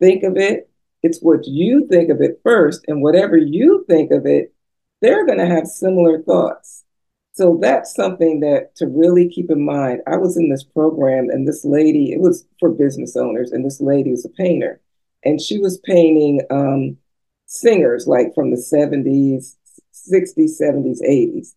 think 0.00 0.24
of 0.24 0.36
it. 0.36 0.68
It's 1.02 1.20
what 1.20 1.46
you 1.46 1.86
think 1.88 2.10
of 2.10 2.20
it 2.20 2.40
first. 2.42 2.84
And 2.88 3.02
whatever 3.02 3.36
you 3.36 3.84
think 3.88 4.10
of 4.10 4.26
it, 4.26 4.52
they're 5.00 5.26
going 5.26 5.38
to 5.38 5.46
have 5.46 5.66
similar 5.66 6.22
thoughts. 6.22 6.84
So 7.32 7.58
that's 7.60 7.94
something 7.94 8.40
that 8.40 8.76
to 8.76 8.86
really 8.86 9.28
keep 9.28 9.50
in 9.50 9.64
mind. 9.64 10.02
I 10.06 10.16
was 10.16 10.36
in 10.36 10.50
this 10.50 10.64
program, 10.64 11.30
and 11.30 11.48
this 11.48 11.64
lady, 11.64 12.12
it 12.12 12.20
was 12.20 12.46
for 12.60 12.70
business 12.70 13.16
owners, 13.16 13.52
and 13.52 13.64
this 13.64 13.80
lady 13.80 14.10
was 14.10 14.24
a 14.24 14.28
painter. 14.28 14.80
And 15.24 15.40
she 15.40 15.58
was 15.58 15.78
painting 15.78 16.42
um, 16.50 16.98
singers 17.46 18.06
like 18.06 18.34
from 18.34 18.50
the 18.50 18.56
70s, 18.56 19.56
60s, 19.94 20.60
70s, 20.60 20.98
80s. 21.00 21.54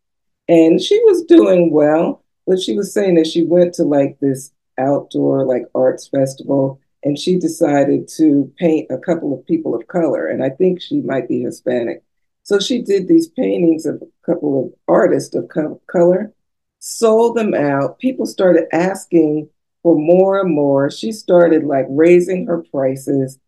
And 0.48 0.80
she 0.82 0.98
was 1.06 1.24
doing 1.24 1.72
well, 1.72 2.24
but 2.48 2.60
she 2.62 2.76
was 2.76 2.94
saying 2.94 3.16
that 3.16 3.28
she 3.28 3.44
went 3.44 3.74
to 3.76 3.84
like 3.84 4.20
this 4.20 4.52
outdoor 4.78 5.46
like 5.46 5.64
arts 5.74 6.08
festival 6.08 6.80
and 7.04 7.18
she 7.18 7.38
decided 7.38 8.08
to 8.08 8.52
paint 8.58 8.90
a 8.90 8.98
couple 8.98 9.34
of 9.34 9.46
people 9.46 9.74
of 9.74 9.88
color 9.88 10.28
and 10.28 10.44
i 10.44 10.50
think 10.50 10.82
she 10.82 11.02
might 11.02 11.28
be 11.28 11.42
hispanic 11.42 12.04
so 12.46 12.60
she 12.60 12.82
did 12.82 13.08
these 13.08 13.28
paintings 13.28 13.86
of 13.86 14.02
a 14.02 14.26
couple 14.26 14.66
of 14.66 14.74
artists 14.88 15.36
of 15.36 15.50
color 15.88 16.32
sold 16.80 17.36
them 17.36 17.54
out 17.54 18.00
people 18.00 18.26
started 18.26 18.66
asking 18.72 19.50
for 19.84 19.98
more 19.98 20.40
and 20.40 20.54
more 20.54 20.90
she 20.90 21.12
started 21.12 21.64
like 21.64 21.86
raising 21.90 22.46
her 22.46 22.64
prices 22.72 23.40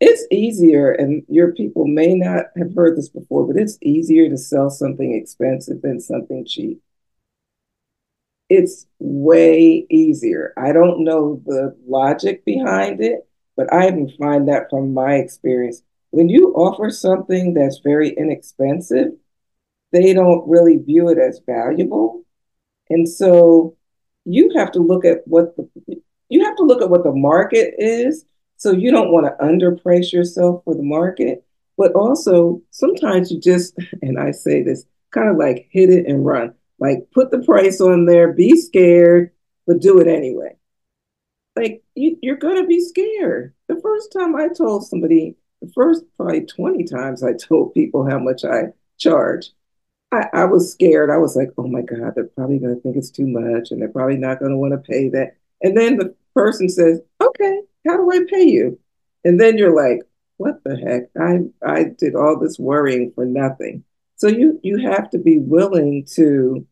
it's 0.00 0.26
easier 0.30 0.92
and 0.92 1.22
your 1.28 1.52
people 1.52 1.86
may 1.86 2.14
not 2.14 2.46
have 2.56 2.74
heard 2.74 2.96
this 2.96 3.08
before 3.08 3.46
but 3.46 3.56
it's 3.60 3.78
easier 3.82 4.28
to 4.28 4.38
sell 4.38 4.70
something 4.70 5.14
expensive 5.14 5.82
than 5.82 6.00
something 6.00 6.44
cheap 6.46 6.80
it's 8.48 8.86
way 8.98 9.86
easier. 9.90 10.52
I 10.56 10.72
don't 10.72 11.04
know 11.04 11.42
the 11.46 11.76
logic 11.86 12.44
behind 12.44 13.00
it, 13.00 13.26
but 13.56 13.72
I 13.72 13.88
even 13.88 14.10
find 14.18 14.48
that 14.48 14.70
from 14.70 14.94
my 14.94 15.14
experience. 15.14 15.82
When 16.14 16.28
you 16.28 16.52
offer 16.54 16.90
something 16.90 17.54
that's 17.54 17.80
very 17.82 18.10
inexpensive, 18.10 19.14
they 19.90 20.12
don't 20.12 20.48
really 20.48 20.76
view 20.76 21.08
it 21.08 21.18
as 21.18 21.40
valuable. 21.44 22.22
And 22.88 23.08
so 23.08 23.76
you 24.24 24.52
have 24.54 24.70
to 24.72 24.78
look 24.78 25.04
at 25.04 25.26
what 25.26 25.56
the 25.56 25.68
you 26.28 26.44
have 26.44 26.54
to 26.54 26.62
look 26.62 26.82
at 26.82 26.88
what 26.88 27.02
the 27.02 27.12
market 27.12 27.74
is. 27.78 28.24
So 28.58 28.70
you 28.70 28.92
don't 28.92 29.10
want 29.10 29.26
to 29.26 29.44
underprice 29.44 30.12
yourself 30.12 30.62
for 30.64 30.76
the 30.76 30.84
market, 30.84 31.44
but 31.76 31.92
also 31.94 32.62
sometimes 32.70 33.32
you 33.32 33.40
just, 33.40 33.74
and 34.02 34.16
I 34.16 34.30
say 34.30 34.62
this, 34.62 34.86
kind 35.10 35.28
of 35.28 35.36
like 35.36 35.68
hit 35.72 35.90
it 35.90 36.06
and 36.06 36.24
run. 36.24 36.54
Like 36.78 37.08
put 37.12 37.32
the 37.32 37.42
price 37.42 37.80
on 37.80 38.06
there, 38.06 38.32
be 38.32 38.54
scared, 38.56 39.32
but 39.66 39.80
do 39.80 39.98
it 39.98 40.06
anyway. 40.06 40.56
Like 41.56 41.82
you, 41.96 42.18
you're 42.22 42.36
gonna 42.36 42.66
be 42.66 42.80
scared. 42.80 43.52
The 43.66 43.80
first 43.80 44.12
time 44.12 44.36
I 44.36 44.46
told 44.46 44.86
somebody, 44.86 45.36
the 45.64 45.72
first 45.72 46.04
probably 46.16 46.42
20 46.42 46.84
times 46.84 47.22
I 47.22 47.32
told 47.32 47.74
people 47.74 48.08
how 48.08 48.18
much 48.18 48.44
I 48.44 48.72
charge. 48.98 49.50
I, 50.12 50.26
I 50.32 50.44
was 50.44 50.70
scared. 50.72 51.10
I 51.10 51.16
was 51.18 51.36
like, 51.36 51.50
oh 51.58 51.66
my 51.66 51.82
God, 51.82 52.12
they're 52.14 52.24
probably 52.24 52.58
gonna 52.58 52.76
think 52.76 52.96
it's 52.96 53.10
too 53.10 53.26
much 53.26 53.70
and 53.70 53.80
they're 53.80 53.88
probably 53.88 54.16
not 54.16 54.40
gonna 54.40 54.58
want 54.58 54.72
to 54.72 54.78
pay 54.92 55.08
that. 55.10 55.36
And 55.62 55.76
then 55.76 55.96
the 55.96 56.14
person 56.34 56.68
says, 56.68 57.00
okay, 57.20 57.60
how 57.86 57.96
do 57.96 58.10
I 58.12 58.20
pay 58.28 58.44
you? 58.44 58.78
And 59.24 59.40
then 59.40 59.58
you're 59.58 59.74
like, 59.74 60.02
what 60.36 60.62
the 60.64 60.76
heck? 60.76 61.04
I 61.20 61.40
I 61.66 61.84
did 61.84 62.14
all 62.14 62.38
this 62.38 62.58
worrying 62.58 63.12
for 63.14 63.24
nothing. 63.24 63.84
So 64.16 64.28
you 64.28 64.60
you 64.62 64.78
have 64.78 65.10
to 65.10 65.18
be 65.18 65.38
willing 65.38 66.06
to 66.14 66.66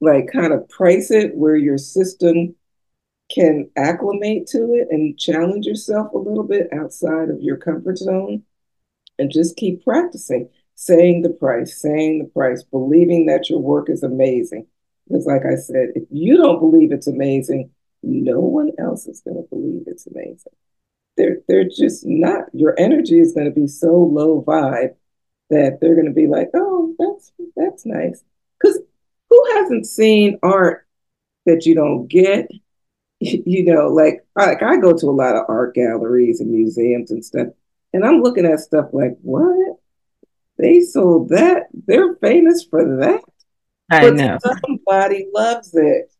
like 0.00 0.30
kind 0.32 0.52
of 0.52 0.68
price 0.68 1.10
it 1.10 1.34
where 1.34 1.56
your 1.56 1.78
system 1.78 2.54
can 3.28 3.68
acclimate 3.76 4.46
to 4.46 4.74
it 4.74 4.88
and 4.90 5.18
challenge 5.18 5.66
yourself 5.66 6.12
a 6.12 6.18
little 6.18 6.44
bit 6.44 6.68
outside 6.72 7.28
of 7.28 7.42
your 7.42 7.56
comfort 7.56 7.98
zone 7.98 8.42
and 9.18 9.30
just 9.30 9.56
keep 9.56 9.84
practicing 9.84 10.48
saying 10.74 11.22
the 11.22 11.30
price, 11.30 11.80
saying 11.80 12.18
the 12.18 12.28
price, 12.28 12.62
believing 12.62 13.26
that 13.26 13.50
your 13.50 13.58
work 13.58 13.88
is 13.90 14.02
amazing. 14.02 14.66
Because, 15.08 15.26
like 15.26 15.42
I 15.46 15.56
said, 15.56 15.90
if 15.94 16.04
you 16.10 16.36
don't 16.36 16.60
believe 16.60 16.92
it's 16.92 17.06
amazing, 17.06 17.70
no 18.02 18.40
one 18.40 18.70
else 18.78 19.06
is 19.06 19.20
going 19.20 19.36
to 19.36 19.48
believe 19.48 19.84
it's 19.86 20.06
amazing. 20.06 20.52
They're, 21.16 21.38
they're 21.48 21.68
just 21.68 22.04
not, 22.04 22.44
your 22.52 22.74
energy 22.78 23.18
is 23.18 23.32
going 23.32 23.46
to 23.46 23.60
be 23.60 23.66
so 23.66 23.92
low 23.92 24.42
vibe 24.46 24.94
that 25.48 25.78
they're 25.80 25.94
going 25.94 26.08
to 26.08 26.12
be 26.12 26.26
like, 26.26 26.50
oh, 26.54 26.94
that's, 26.98 27.32
that's 27.56 27.86
nice. 27.86 28.22
Because 28.60 28.78
who 29.30 29.44
hasn't 29.54 29.86
seen 29.86 30.38
art 30.42 30.86
that 31.46 31.64
you 31.64 31.74
don't 31.74 32.06
get? 32.06 32.48
You 33.46 33.64
know, 33.64 33.88
like, 33.88 34.24
like 34.34 34.62
I 34.62 34.76
go 34.76 34.92
to 34.92 35.06
a 35.06 35.10
lot 35.10 35.36
of 35.36 35.44
art 35.48 35.74
galleries 35.74 36.40
and 36.40 36.50
museums 36.50 37.10
and 37.10 37.24
stuff, 37.24 37.48
and 37.92 38.04
I'm 38.04 38.22
looking 38.22 38.46
at 38.46 38.60
stuff 38.60 38.86
like, 38.92 39.16
what? 39.22 39.76
They 40.58 40.80
sold 40.80 41.28
that. 41.30 41.64
They're 41.86 42.14
famous 42.16 42.64
for 42.64 42.82
that. 42.98 43.22
I 43.90 44.00
but 44.00 44.14
know. 44.14 44.38
Somebody 44.64 45.26
loves 45.34 45.74
it. 45.74 46.12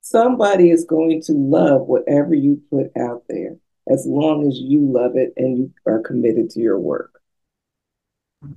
Somebody 0.00 0.70
is 0.70 0.84
going 0.84 1.22
to 1.26 1.32
love 1.32 1.82
whatever 1.82 2.34
you 2.34 2.62
put 2.70 2.90
out 2.96 3.24
there 3.28 3.56
as 3.88 4.06
long 4.06 4.46
as 4.48 4.56
you 4.58 4.80
love 4.90 5.12
it 5.16 5.32
and 5.36 5.58
you 5.58 5.72
are 5.86 6.00
committed 6.00 6.50
to 6.50 6.60
your 6.60 6.78
work. 6.78 7.19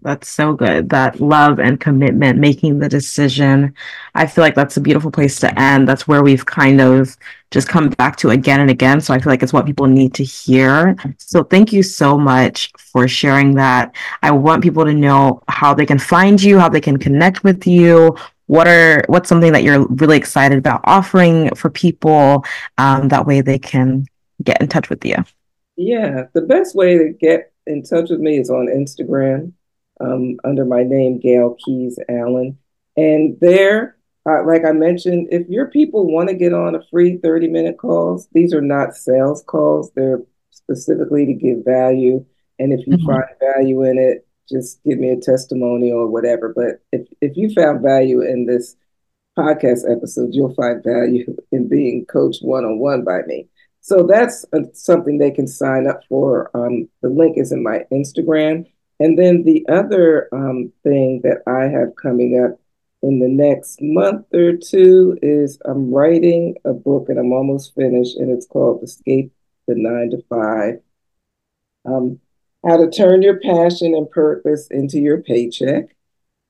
That's 0.02 0.30
so 0.30 0.54
good. 0.54 0.90
That 0.90 1.20
love 1.20 1.60
and 1.60 1.78
commitment, 1.78 2.40
making 2.40 2.80
the 2.80 2.88
decision. 2.88 3.74
I 4.16 4.26
feel 4.26 4.42
like 4.42 4.56
that's 4.56 4.78
a 4.78 4.82
beautiful 4.82 5.12
place 5.12 5.40
to 5.42 5.60
end. 5.60 5.90
That's 5.90 6.08
where 6.08 6.24
we've 6.24 6.46
kind 6.46 6.80
of 6.80 7.18
just 7.52 7.68
come 7.68 7.90
back 7.90 8.16
to 8.18 8.30
again 8.30 8.62
and 8.62 8.70
again. 8.70 9.02
So 9.02 9.14
I 9.14 9.20
feel 9.20 9.30
like 9.30 9.44
it's 9.44 9.52
what 9.52 9.66
people 9.66 9.88
need 9.88 10.14
to 10.14 10.24
hear. 10.24 10.96
So 11.18 11.44
thank 11.44 11.74
you 11.74 11.84
so 11.84 12.18
much 12.18 12.72
for 12.78 13.10
sharing 13.10 13.56
that. 13.56 13.94
I 14.22 14.32
want 14.32 14.64
people 14.64 14.86
to 14.86 14.94
know 14.94 15.42
how 15.50 15.74
they 15.74 15.86
can 15.86 16.00
find 16.00 16.42
you, 16.42 16.60
how 16.60 16.70
they 16.70 16.82
can 16.82 16.98
connect 16.98 17.44
with 17.44 17.68
you. 17.68 18.16
What 18.48 18.70
are 18.70 19.04
what's 19.08 19.28
something 19.28 19.52
that 19.52 19.64
you're 19.64 19.86
really 19.88 20.16
excited 20.16 20.58
about 20.58 20.80
offering 20.86 21.54
for 21.56 21.70
people? 21.70 22.46
Um, 22.78 23.10
that 23.10 23.26
way 23.26 23.42
they 23.42 23.60
can 23.60 24.06
get 24.44 24.62
in 24.62 24.70
touch 24.70 24.90
with 24.90 25.04
you. 25.04 25.18
Yeah, 25.76 26.28
the 26.34 26.42
best 26.42 26.74
way 26.74 26.98
to 26.98 27.10
get 27.10 27.52
in 27.68 27.84
touch 27.84 28.10
with 28.12 28.20
me 28.20 28.38
is 28.38 28.50
on 28.50 28.68
Instagram 28.68 29.52
um, 30.00 30.38
under 30.44 30.66
my 30.66 30.84
name, 30.84 31.20
Gail 31.20 31.56
Keyes 31.66 32.00
Allen. 32.10 32.58
And 32.96 33.38
there, 33.40 33.98
uh, 34.28 34.46
like 34.46 34.66
I 34.66 34.72
mentioned, 34.72 35.30
if 35.32 35.48
your 35.50 35.68
people 35.68 36.12
want 36.12 36.30
to 36.30 36.36
get 36.36 36.54
on 36.54 36.76
a 36.76 36.84
free 36.92 37.18
30 37.18 37.48
minute 37.48 37.78
calls, 37.78 38.28
these 38.34 38.54
are 38.54 38.62
not 38.62 38.96
sales 38.96 39.44
calls. 39.46 39.92
They're 39.96 40.22
specifically 40.52 41.26
to 41.26 41.34
give 41.34 41.66
value. 41.66 42.26
And 42.60 42.72
if 42.72 42.86
you 42.88 42.98
mm-hmm. 42.98 43.08
find 43.08 43.26
value 43.40 43.84
in 43.84 43.98
it, 43.98 44.28
just 44.50 44.84
give 44.84 45.00
me 45.00 45.10
a 45.10 45.20
testimonial 45.20 46.00
or 46.00 46.08
whatever. 46.08 46.54
But 46.56 46.82
if, 46.92 47.08
if 47.22 47.38
you 47.38 47.54
found 47.54 47.82
value 47.82 48.22
in 48.22 48.46
this 48.46 48.76
podcast 49.38 49.90
episode, 49.90 50.30
you'll 50.34 50.54
find 50.54 50.84
value 50.84 51.36
in 51.52 51.68
being 51.68 52.06
coached 52.06 52.44
one 52.44 52.66
on 52.66 52.80
one 52.80 53.04
by 53.04 53.22
me. 53.26 53.48
So 53.82 54.04
that's 54.04 54.46
uh, 54.54 54.60
something 54.74 55.18
they 55.18 55.32
can 55.32 55.48
sign 55.48 55.88
up 55.88 56.02
for. 56.08 56.50
Um, 56.54 56.88
the 57.02 57.10
link 57.10 57.38
is 57.38 57.52
in 57.52 57.64
my 57.64 57.86
Instagram. 57.92 58.66
And 59.00 59.18
then 59.18 59.44
the 59.44 59.66
other 59.68 60.30
um, 60.32 60.72
thing 60.84 61.22
that 61.24 61.42
I 61.48 61.64
have 61.64 61.96
coming 61.96 62.44
up 62.44 62.60
in 63.02 63.20
the 63.20 63.28
next 63.28 63.82
month 63.82 64.26
or 64.34 64.54
two 64.56 65.18
is 65.22 65.60
I'm 65.66 65.94
writing 65.94 66.56
a 66.64 66.74
book 66.74 67.10
and 67.10 67.20
I'm 67.20 67.34
almost 67.34 67.76
finished, 67.76 68.18
and 68.18 68.32
it's 68.32 68.48
called 68.48 68.84
Escape 68.84 69.34
the 69.68 69.76
Nine 69.76 70.12
to 70.12 70.24
Five 70.30 70.80
um, 71.86 72.20
How 72.66 72.78
to 72.78 72.90
Turn 72.90 73.22
Your 73.22 73.40
Passion 73.40 73.94
and 73.94 74.10
Purpose 74.10 74.68
into 74.72 75.00
Your 75.00 75.22
Paycheck. 75.22 75.96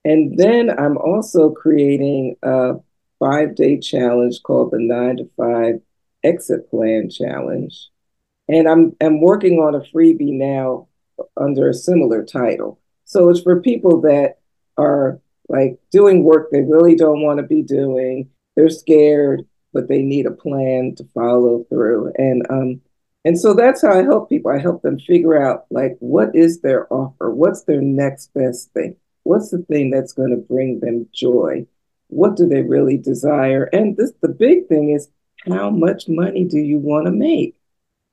And 0.06 0.38
then 0.38 0.70
I'm 0.70 0.98
also 0.98 1.50
creating 1.52 2.36
a 2.44 2.74
five 3.20 3.56
day 3.56 3.80
challenge 3.80 4.42
called 4.44 4.72
the 4.72 4.80
Nine 4.80 5.18
to 5.18 5.30
Five 5.38 5.82
Exit 6.24 6.70
Plan 6.70 7.10
Challenge. 7.10 7.90
And 8.50 8.68
I'm, 8.68 8.96
I'm 9.02 9.22
working 9.22 9.60
on 9.60 9.76
a 9.76 9.80
freebie 9.80 10.34
now 10.34 10.88
under 11.38 11.70
a 11.70 11.74
similar 11.74 12.24
title. 12.24 12.80
So 13.06 13.30
it's 13.30 13.42
for 13.42 13.62
people 13.62 14.02
that 14.02 14.40
are 14.78 15.20
like 15.50 15.78
doing 15.92 16.24
work 16.24 16.50
they 16.52 16.62
really 16.62 16.96
don't 16.96 17.22
want 17.22 17.38
to 17.40 17.44
be 17.44 17.62
doing. 17.62 18.30
They're 18.56 18.70
scared, 18.70 19.46
but 19.74 19.88
they 19.88 20.02
need 20.02 20.26
a 20.26 20.32
plan 20.32 20.96
to 20.98 21.06
follow 21.14 21.66
through. 21.70 22.14
And 22.18 22.44
um, 22.50 22.82
and 23.26 23.40
so 23.40 23.54
that's 23.54 23.82
how 23.82 23.92
I 23.92 24.04
help 24.04 24.30
people. 24.30 24.52
I 24.52 24.60
help 24.60 24.82
them 24.82 25.00
figure 25.00 25.42
out 25.42 25.66
like 25.70 25.96
what 26.00 26.36
is 26.36 26.62
their 26.62 26.92
offer? 26.92 27.32
What's 27.32 27.64
their 27.64 27.82
next 27.82 28.34
best 28.34 28.72
thing? 28.74 28.96
What's 29.24 29.52
the 29.52 29.60
thing 29.60 29.90
that's 29.90 30.14
going 30.14 30.32
to 30.32 30.38
bring 30.38 30.80
them 30.80 31.08
joy? 31.14 31.66
What 32.08 32.36
do 32.36 32.48
they 32.48 32.62
really 32.62 32.98
desire? 32.98 33.64
And 33.74 33.96
this 33.98 34.12
the 34.22 34.30
big 34.30 34.68
thing 34.68 34.90
is 34.90 35.10
how 35.48 35.70
much 35.70 36.08
money 36.08 36.46
do 36.46 36.60
you 36.60 36.78
want 36.78 37.06
to 37.06 37.12
make? 37.12 37.56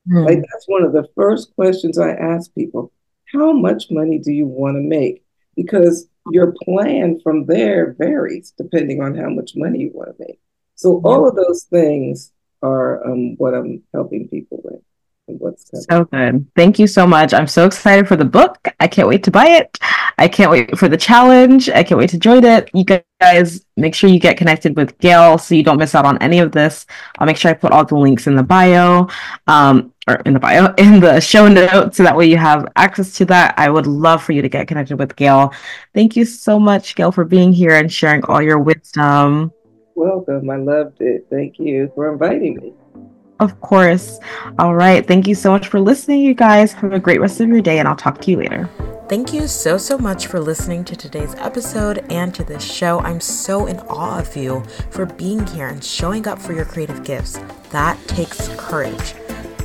Mm. 0.09 0.27
Like 0.27 0.39
that's 0.39 0.67
one 0.67 0.83
of 0.83 0.93
the 0.93 1.09
first 1.15 1.55
questions 1.55 1.99
I 1.99 2.11
ask 2.11 2.53
people. 2.55 2.93
How 3.33 3.53
much 3.53 3.91
money 3.91 4.19
do 4.19 4.33
you 4.33 4.47
want 4.47 4.77
to 4.77 4.81
make? 4.81 5.25
Because 5.57 6.09
your 6.31 6.55
plan 6.65 7.21
from 7.23 7.47
there 7.47 7.95
varies 7.99 8.53
depending 8.57 9.03
on 9.03 9.15
how 9.15 9.29
much 9.29 9.53
money 9.57 9.81
you 9.81 9.91
want 9.93 10.17
to 10.17 10.25
make. 10.27 10.41
So 10.75 11.01
all 11.05 11.29
of 11.29 11.37
those 11.37 11.65
things 11.65 12.33
are 12.63 13.07
um, 13.07 13.37
what 13.37 13.55
I'm 13.55 13.83
helping 13.93 14.29
people 14.29 14.61
with 14.65 14.81
what's 15.39 15.71
coming. 15.71 15.85
So 15.91 16.05
good. 16.05 16.47
Thank 16.57 16.79
you 16.79 16.87
so 16.87 17.07
much. 17.07 17.33
I'm 17.33 17.47
so 17.47 17.67
excited 17.67 18.09
for 18.09 18.17
the 18.17 18.25
book. 18.25 18.69
I 18.81 18.89
can't 18.89 19.09
wait 19.09 19.25
to 19.25 19.31
buy 19.31 19.47
it. 19.47 19.79
I 20.19 20.29
can't 20.29 20.51
wait 20.51 20.77
for 20.79 20.89
the 20.89 20.97
challenge. 20.97 21.69
I 21.71 21.83
can't 21.83 21.99
wait 21.99 22.11
to 22.11 22.19
join 22.19 22.45
it. 22.45 22.71
You 22.75 22.85
guys 23.21 23.65
make 23.77 23.95
sure 23.95 24.11
you 24.11 24.21
get 24.21 24.37
connected 24.37 24.77
with 24.77 24.99
Gail 24.99 25.39
so 25.39 25.55
you 25.55 25.63
don't 25.63 25.79
miss 25.79 25.95
out 25.95 26.05
on 26.05 26.19
any 26.19 26.39
of 26.39 26.53
this. 26.53 26.87
I'll 27.19 27.27
make 27.27 27.37
sure 27.37 27.51
I 27.51 27.55
put 27.55 27.73
all 27.73 27.85
the 27.85 27.97
links 27.97 28.27
in 28.27 28.35
the 28.35 28.43
bio. 28.43 29.09
Um, 29.47 29.93
or 30.09 30.17
in 30.27 30.33
the 30.33 30.41
bio, 30.41 30.75
in 30.79 31.01
the 31.01 31.21
show 31.21 31.49
notes, 31.49 31.97
so 31.97 32.03
that 32.03 32.17
way 32.17 32.27
you 32.27 32.37
have 32.37 32.67
access 32.77 33.17
to 33.19 33.25
that. 33.27 33.55
I 33.57 33.71
would 33.71 33.87
love 33.87 34.23
for 34.23 34.33
you 34.33 34.43
to 34.43 34.49
get 34.49 34.69
connected 34.69 34.99
with 34.99 35.17
Gail. 35.17 35.53
Thank 35.95 36.17
you 36.17 36.25
so 36.25 36.59
much, 36.59 36.95
Gail, 36.95 37.13
for 37.13 37.25
being 37.25 37.53
here 37.53 37.77
and 37.77 37.93
sharing 37.93 38.25
all 38.25 38.43
your 38.43 38.59
wisdom. 38.59 39.53
Welcome. 39.95 40.49
I 40.51 40.57
loved 40.57 41.01
it. 41.01 41.27
Thank 41.31 41.59
you 41.59 41.93
for 41.95 42.13
inviting 42.13 42.57
me. 42.57 42.73
Of 43.41 43.59
course. 43.61 44.19
All 44.59 44.75
right. 44.75 45.07
Thank 45.07 45.27
you 45.27 45.35
so 45.35 45.51
much 45.51 45.69
for 45.69 45.81
listening, 45.81 46.21
you 46.21 46.35
guys. 46.35 46.73
Have 46.75 46.93
a 46.93 46.99
great 47.01 47.21
rest 47.21 47.41
of 47.41 47.49
your 47.49 47.63
day, 47.63 47.79
and 47.79 47.89
I'll 47.89 47.97
talk 47.97 48.21
to 48.21 48.31
you 48.31 48.37
later. 48.37 48.69
Thank 49.09 49.33
you 49.33 49.49
so, 49.49 49.77
so 49.77 49.99
much 49.99 50.29
for 50.29 50.39
listening 50.39 50.85
to 50.85 50.95
today's 50.95 51.35
episode 51.35 52.05
and 52.11 52.33
to 52.35 52.45
this 52.45 52.63
show. 52.63 53.01
I'm 53.01 53.19
so 53.19 53.67
in 53.67 53.81
awe 53.81 54.21
of 54.21 54.37
you 54.37 54.63
for 54.91 55.05
being 55.05 55.45
here 55.49 55.67
and 55.67 55.83
showing 55.83 56.29
up 56.29 56.39
for 56.39 56.53
your 56.53 56.65
creative 56.65 57.03
gifts. 57.03 57.41
That 57.71 57.99
takes 58.07 58.47
courage. 58.57 59.15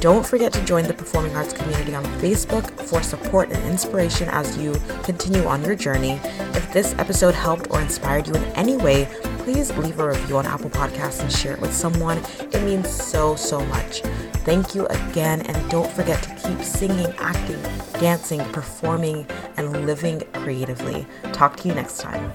Don't 0.05 0.23
forget 0.23 0.53
to 0.53 0.63
join 0.65 0.83
the 0.83 0.93
Performing 0.93 1.35
Arts 1.35 1.51
community 1.51 1.95
on 1.95 2.03
Facebook 2.21 2.69
for 2.81 3.01
support 3.01 3.49
and 3.49 3.65
inspiration 3.65 4.29
as 4.29 4.55
you 4.55 4.75
continue 5.01 5.43
on 5.45 5.65
your 5.65 5.73
journey. 5.73 6.19
If 6.53 6.71
this 6.71 6.93
episode 6.99 7.33
helped 7.33 7.71
or 7.71 7.81
inspired 7.81 8.27
you 8.27 8.35
in 8.35 8.43
any 8.53 8.77
way, 8.77 9.07
please 9.39 9.75
leave 9.77 9.97
a 9.97 10.09
review 10.09 10.37
on 10.37 10.45
Apple 10.45 10.69
Podcasts 10.69 11.21
and 11.21 11.31
share 11.31 11.53
it 11.53 11.59
with 11.59 11.73
someone. 11.73 12.19
It 12.39 12.61
means 12.61 12.87
so, 12.87 13.35
so 13.35 13.65
much. 13.65 14.01
Thank 14.45 14.75
you 14.75 14.85
again, 14.85 15.41
and 15.41 15.71
don't 15.71 15.91
forget 15.93 16.21
to 16.21 16.35
keep 16.35 16.61
singing, 16.61 17.11
acting, 17.17 17.59
dancing, 17.93 18.41
performing, 18.51 19.25
and 19.57 19.87
living 19.87 20.21
creatively. 20.33 21.07
Talk 21.33 21.57
to 21.57 21.67
you 21.67 21.73
next 21.73 21.99
time. 21.99 22.31